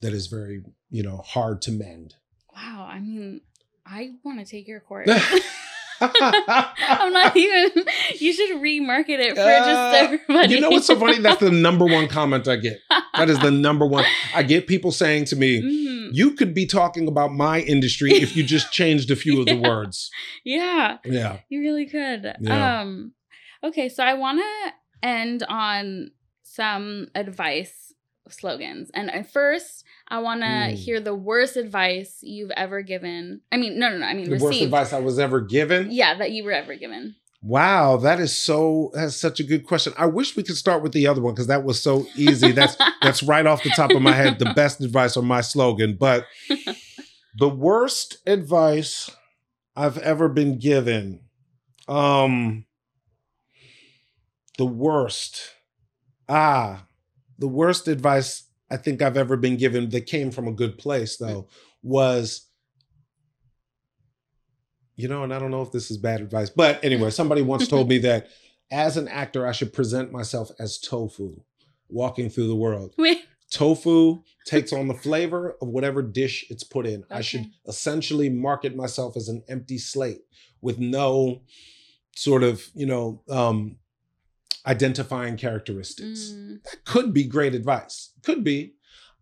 that 0.00 0.12
is 0.12 0.26
very 0.26 0.62
you 0.90 1.02
know 1.02 1.18
hard 1.18 1.62
to 1.62 1.70
mend 1.70 2.14
Wow. 2.54 2.88
I 2.88 3.00
mean, 3.00 3.40
I 3.84 4.12
want 4.22 4.38
to 4.38 4.46
take 4.46 4.68
your 4.68 4.80
course. 4.80 5.08
I'm 6.00 7.12
not 7.12 7.36
even. 7.44 7.84
You 8.18 8.32
should 8.32 8.56
remarket 8.60 9.18
it 9.20 9.34
for 9.34 9.40
Uh, 9.42 9.58
just 9.64 10.02
everybody. 10.02 10.54
you 10.54 10.60
know 10.60 10.70
what's 10.70 10.86
so 10.86 10.98
funny 10.98 11.18
that's 11.18 11.40
the 11.40 11.50
number 11.50 11.84
one 11.84 12.08
comment 12.08 12.46
i 12.48 12.56
get 12.56 12.78
that 13.14 13.28
is 13.30 13.38
the 13.40 13.50
number 13.66 13.86
one 13.86 14.04
i 14.34 14.42
get 14.42 14.66
people 14.66 14.90
saying 14.92 15.24
to 15.26 15.36
me 15.36 15.60
Mhm. 15.62 16.10
you 16.12 16.32
could 16.32 16.54
be 16.54 16.66
talking 16.66 17.08
about 17.08 17.32
my 17.32 17.60
industry 17.60 18.12
if 18.12 18.36
you 18.36 18.42
just 18.42 18.72
changed 18.80 19.10
a 19.10 19.16
few 19.16 19.40
of 19.40 19.46
the 19.46 19.56
words 19.56 20.10
Yeah, 20.44 20.98
yeah 21.04 21.38
you 21.48 21.60
really 21.60 21.86
could. 21.86 22.34
Yeah. 22.40 22.80
Um. 22.80 23.12
Okay, 23.62 23.88
so 23.88 24.02
I 24.04 24.14
want 24.14 24.40
to 24.40 24.72
end 25.02 25.42
on 25.48 26.10
some 26.42 27.08
advice 27.14 27.92
slogans, 28.28 28.90
and 28.94 29.10
at 29.10 29.30
first, 29.32 29.83
I 30.08 30.18
want 30.18 30.42
to 30.42 30.46
Mm. 30.46 30.74
hear 30.74 31.00
the 31.00 31.14
worst 31.14 31.56
advice 31.56 32.18
you've 32.22 32.50
ever 32.52 32.82
given. 32.82 33.40
I 33.50 33.56
mean, 33.56 33.78
no, 33.78 33.88
no, 33.88 33.98
no. 33.98 34.06
I 34.06 34.14
mean, 34.14 34.28
the 34.28 34.36
worst 34.38 34.60
advice 34.60 34.92
i 34.92 34.98
was 35.00 35.18
ever 35.18 35.40
given 35.40 35.90
Yeah, 35.90 36.14
that 36.18 36.30
you 36.32 36.44
were 36.44 36.52
ever 36.52 36.74
given. 36.74 37.16
Wow, 37.42 37.98
that 37.98 38.20
is 38.20 38.34
so 38.36 38.90
that's 38.94 39.16
such 39.16 39.38
a 39.38 39.44
good 39.44 39.66
question. 39.66 39.92
I 39.98 40.06
wish 40.06 40.34
we 40.34 40.42
could 40.42 40.56
start 40.56 40.82
with 40.82 40.92
the 40.92 41.06
other 41.06 41.20
one 41.20 41.34
because 41.34 41.48
that 41.48 41.62
was 41.64 41.80
so 41.82 42.06
easy. 42.16 42.52
That's 42.52 42.76
that's 43.02 43.22
right 43.22 43.44
off 43.46 43.62
the 43.62 43.70
top 43.70 43.90
of 43.90 44.00
my 44.02 44.12
head, 44.12 44.38
the 44.38 44.52
best 44.54 44.80
advice 44.80 45.16
on 45.16 45.26
my 45.26 45.42
slogan. 45.42 45.96
But 45.98 46.26
the 47.38 47.48
worst 47.48 48.16
advice 48.26 49.10
I've 49.76 49.98
ever 49.98 50.28
been 50.28 50.58
given. 50.58 51.20
Um 51.86 52.64
the 54.56 54.64
worst. 54.66 55.50
Ah, 56.28 56.86
the 57.38 57.48
worst 57.48 57.88
advice 57.88 58.44
I 58.70 58.76
think 58.76 59.02
I've 59.02 59.16
ever 59.16 59.36
been 59.36 59.56
given 59.56 59.90
that 59.90 60.06
came 60.06 60.30
from 60.30 60.48
a 60.48 60.52
good 60.52 60.78
place 60.78 61.16
though 61.16 61.48
was 61.82 62.48
you 64.96 65.08
know, 65.08 65.24
and 65.24 65.34
I 65.34 65.40
don't 65.40 65.50
know 65.50 65.62
if 65.62 65.72
this 65.72 65.90
is 65.90 65.98
bad 65.98 66.20
advice, 66.20 66.50
but 66.50 66.82
anyway, 66.84 67.10
somebody 67.10 67.42
once 67.42 67.66
told 67.66 67.88
me 67.88 67.98
that 67.98 68.28
as 68.70 68.96
an 68.96 69.08
actor, 69.08 69.46
I 69.46 69.52
should 69.52 69.72
present 69.72 70.12
myself 70.12 70.50
as 70.58 70.78
tofu 70.78 71.42
walking 71.88 72.30
through 72.30 72.48
the 72.48 72.56
world. 72.56 72.94
Tofu 73.50 74.22
takes 74.46 74.72
on 74.72 74.88
the 74.88 74.94
flavor 74.94 75.56
of 75.62 75.68
whatever 75.68 76.02
dish 76.02 76.44
it's 76.50 76.64
put 76.64 76.86
in. 76.86 77.04
I 77.08 77.20
should 77.20 77.46
essentially 77.68 78.28
market 78.28 78.74
myself 78.74 79.16
as 79.16 79.28
an 79.28 79.44
empty 79.48 79.78
slate 79.78 80.22
with 80.60 80.78
no 80.78 81.42
sort 82.16 82.42
of, 82.42 82.66
you 82.74 82.86
know, 82.86 83.22
um, 83.28 83.76
identifying 84.66 85.36
characteristics 85.36 86.32
Mm, 86.34 86.62
that 86.64 86.84
could 86.84 87.12
be 87.12 87.24
great 87.24 87.54
advice. 87.54 88.12
Could 88.22 88.44
be. 88.44 88.74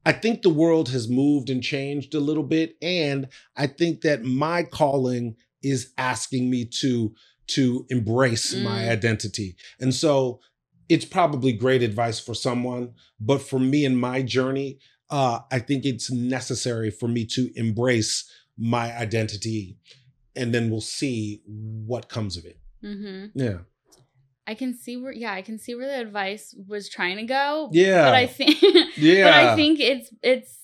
I 0.05 0.13
think 0.13 0.43
the 0.43 0.49
world 0.51 0.89
has 0.91 1.09
moved 1.09 1.49
and 1.51 1.63
changed 1.63 2.15
a 2.15 2.21
little 2.21 2.43
bit. 2.43 2.77
And 2.83 3.29
I 3.57 3.67
think 3.69 4.01
that 4.03 4.25
my 4.25 4.63
calling 4.65 5.37
is 5.63 5.93
asking 5.97 6.51
me 6.51 6.65
to 6.81 7.15
to 7.49 7.87
embrace 7.91 8.55
my 8.55 8.83
Mm. 8.83 8.89
identity. 8.91 9.57
And 9.81 9.95
so 9.95 10.41
it's 10.89 11.05
probably 11.05 11.53
great 11.53 11.83
advice 11.83 12.19
for 12.21 12.35
someone, 12.35 12.95
but 13.21 13.43
for 13.43 13.59
me 13.59 13.85
in 13.85 13.97
my 13.97 14.23
journey, 14.23 14.79
uh, 15.11 15.41
I 15.51 15.59
think 15.59 15.85
it's 15.85 16.11
necessary 16.11 16.91
for 16.91 17.09
me 17.09 17.25
to 17.27 17.51
embrace 17.57 18.31
my 18.57 18.97
identity 18.97 19.79
and 20.35 20.55
then 20.55 20.71
we'll 20.71 20.81
see 20.81 21.43
what 21.47 22.09
comes 22.09 22.37
of 22.37 22.45
it. 22.45 22.59
hmm 22.81 23.27
Yeah. 23.35 23.59
I 24.47 24.55
can 24.55 24.75
see 24.75 24.97
where. 24.97 25.13
Yeah, 25.13 25.33
I 25.33 25.43
can 25.43 25.59
see 25.59 25.75
where 25.75 25.87
the 25.87 26.01
advice 26.01 26.55
was 26.69 26.89
trying 26.89 27.17
to 27.19 27.25
go. 27.25 27.69
Yeah. 27.73 28.05
But 28.05 28.15
I 28.15 28.27
think. 28.27 28.61
yeah. 28.97 29.25
But 29.25 29.35
I 29.35 29.57
think 29.57 29.81
it's 29.81 30.11
it's 30.23 30.59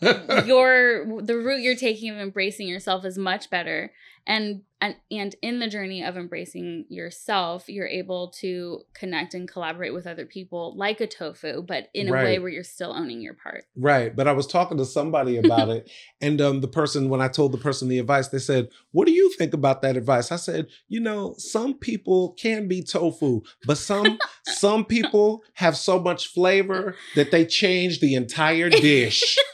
your 0.46 1.22
the 1.22 1.36
route 1.36 1.60
you're 1.60 1.76
taking 1.76 2.10
of 2.10 2.18
embracing 2.18 2.68
yourself 2.68 3.04
is 3.04 3.16
much 3.16 3.48
better 3.50 3.92
and 4.26 4.62
and 4.80 4.96
and 5.10 5.36
in 5.42 5.58
the 5.58 5.68
journey 5.68 6.02
of 6.02 6.16
embracing 6.16 6.86
yourself 6.88 7.68
you're 7.68 7.86
able 7.86 8.30
to 8.30 8.80
connect 8.94 9.34
and 9.34 9.48
collaborate 9.48 9.94
with 9.94 10.06
other 10.06 10.26
people 10.26 10.74
like 10.76 11.00
a 11.00 11.06
tofu 11.06 11.62
but 11.62 11.88
in 11.94 12.08
a 12.08 12.12
way 12.12 12.38
where 12.38 12.50
you're 12.50 12.62
still 12.62 12.92
owning 12.92 13.20
your 13.20 13.34
part 13.34 13.64
Right. 13.76 14.14
But 14.14 14.28
I 14.28 14.32
was 14.32 14.46
talking 14.46 14.78
to 14.78 14.84
somebody 14.84 15.36
about 15.44 15.68
it. 15.68 15.90
And 16.20 16.40
um, 16.40 16.60
the 16.60 16.68
person, 16.68 17.08
when 17.08 17.20
I 17.20 17.28
told 17.28 17.52
the 17.52 17.58
person 17.58 17.88
the 17.88 17.98
advice, 17.98 18.28
they 18.28 18.38
said, 18.38 18.68
What 18.92 19.06
do 19.06 19.12
you 19.12 19.30
think 19.32 19.54
about 19.54 19.82
that 19.82 19.96
advice? 19.96 20.30
I 20.32 20.36
said, 20.36 20.68
You 20.88 21.00
know, 21.00 21.34
some 21.38 21.74
people 21.74 22.34
can 22.38 22.68
be 22.68 22.82
tofu, 22.82 23.42
but 23.66 23.78
some 23.78 24.18
some 24.46 24.84
people 24.84 25.42
have 25.54 25.76
so 25.76 25.98
much 25.98 26.28
flavor 26.28 26.94
that 27.14 27.30
they 27.30 27.44
change 27.44 28.00
the 28.00 28.14
entire 28.14 28.70
dish. 28.70 29.36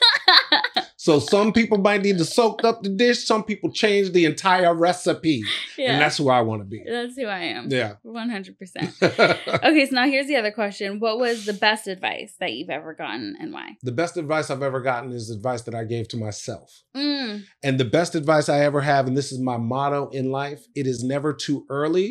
So 1.03 1.18
some 1.18 1.55
people 1.55 1.78
might 1.78 2.03
need 2.03 2.18
to 2.18 2.26
soak 2.26 2.62
up 2.62 2.82
the 2.82 2.90
dish, 2.90 3.24
some 3.24 3.42
people 3.42 3.72
change 3.72 4.12
the 4.12 4.26
entire 4.26 4.74
recipe. 4.74 5.42
yeah 5.78 5.92
And 5.92 6.01
that's 6.03 6.18
who 6.18 6.28
I 6.28 6.42
want 6.42 6.61
to 6.61 6.66
be. 6.66 6.84
that's 6.86 7.16
who 7.16 7.24
i 7.24 7.40
am 7.40 7.70
Yeah. 7.70 7.94
100% 8.05 9.62
okay 9.64 9.86
so 9.86 9.94
now 9.94 10.07
here's 10.07 10.26
the 10.26 10.36
other 10.36 10.51
question 10.51 11.01
what 11.01 11.18
was 11.18 11.46
the 11.46 11.55
best 11.55 11.86
advice 11.86 12.34
that 12.40 12.53
you've 12.53 12.68
ever 12.68 12.92
gotten 12.92 13.34
and 13.40 13.51
why 13.55 13.78
the 13.82 13.92
best 13.92 14.18
advice 14.18 14.51
I've 14.51 14.62
ever 14.62 14.80
gotten 14.82 15.11
is 15.12 15.30
advice 15.30 15.62
that 15.62 15.74
I 15.74 15.84
gave 15.84 16.07
to 16.09 16.18
myself. 16.18 16.82
mm, 16.94 17.44
And 17.62 17.80
the 17.80 17.86
best 17.98 18.14
advice 18.14 18.51
I 18.51 18.61
ever 18.61 18.82
have, 18.82 19.07
and 19.09 19.16
this 19.16 19.32
is 19.32 19.38
my 19.40 19.57
motto 19.57 20.09
in 20.11 20.30
life 20.30 20.66
it 20.74 20.86
is 20.86 21.03
never 21.03 21.32
too 21.32 21.64
early 21.70 22.09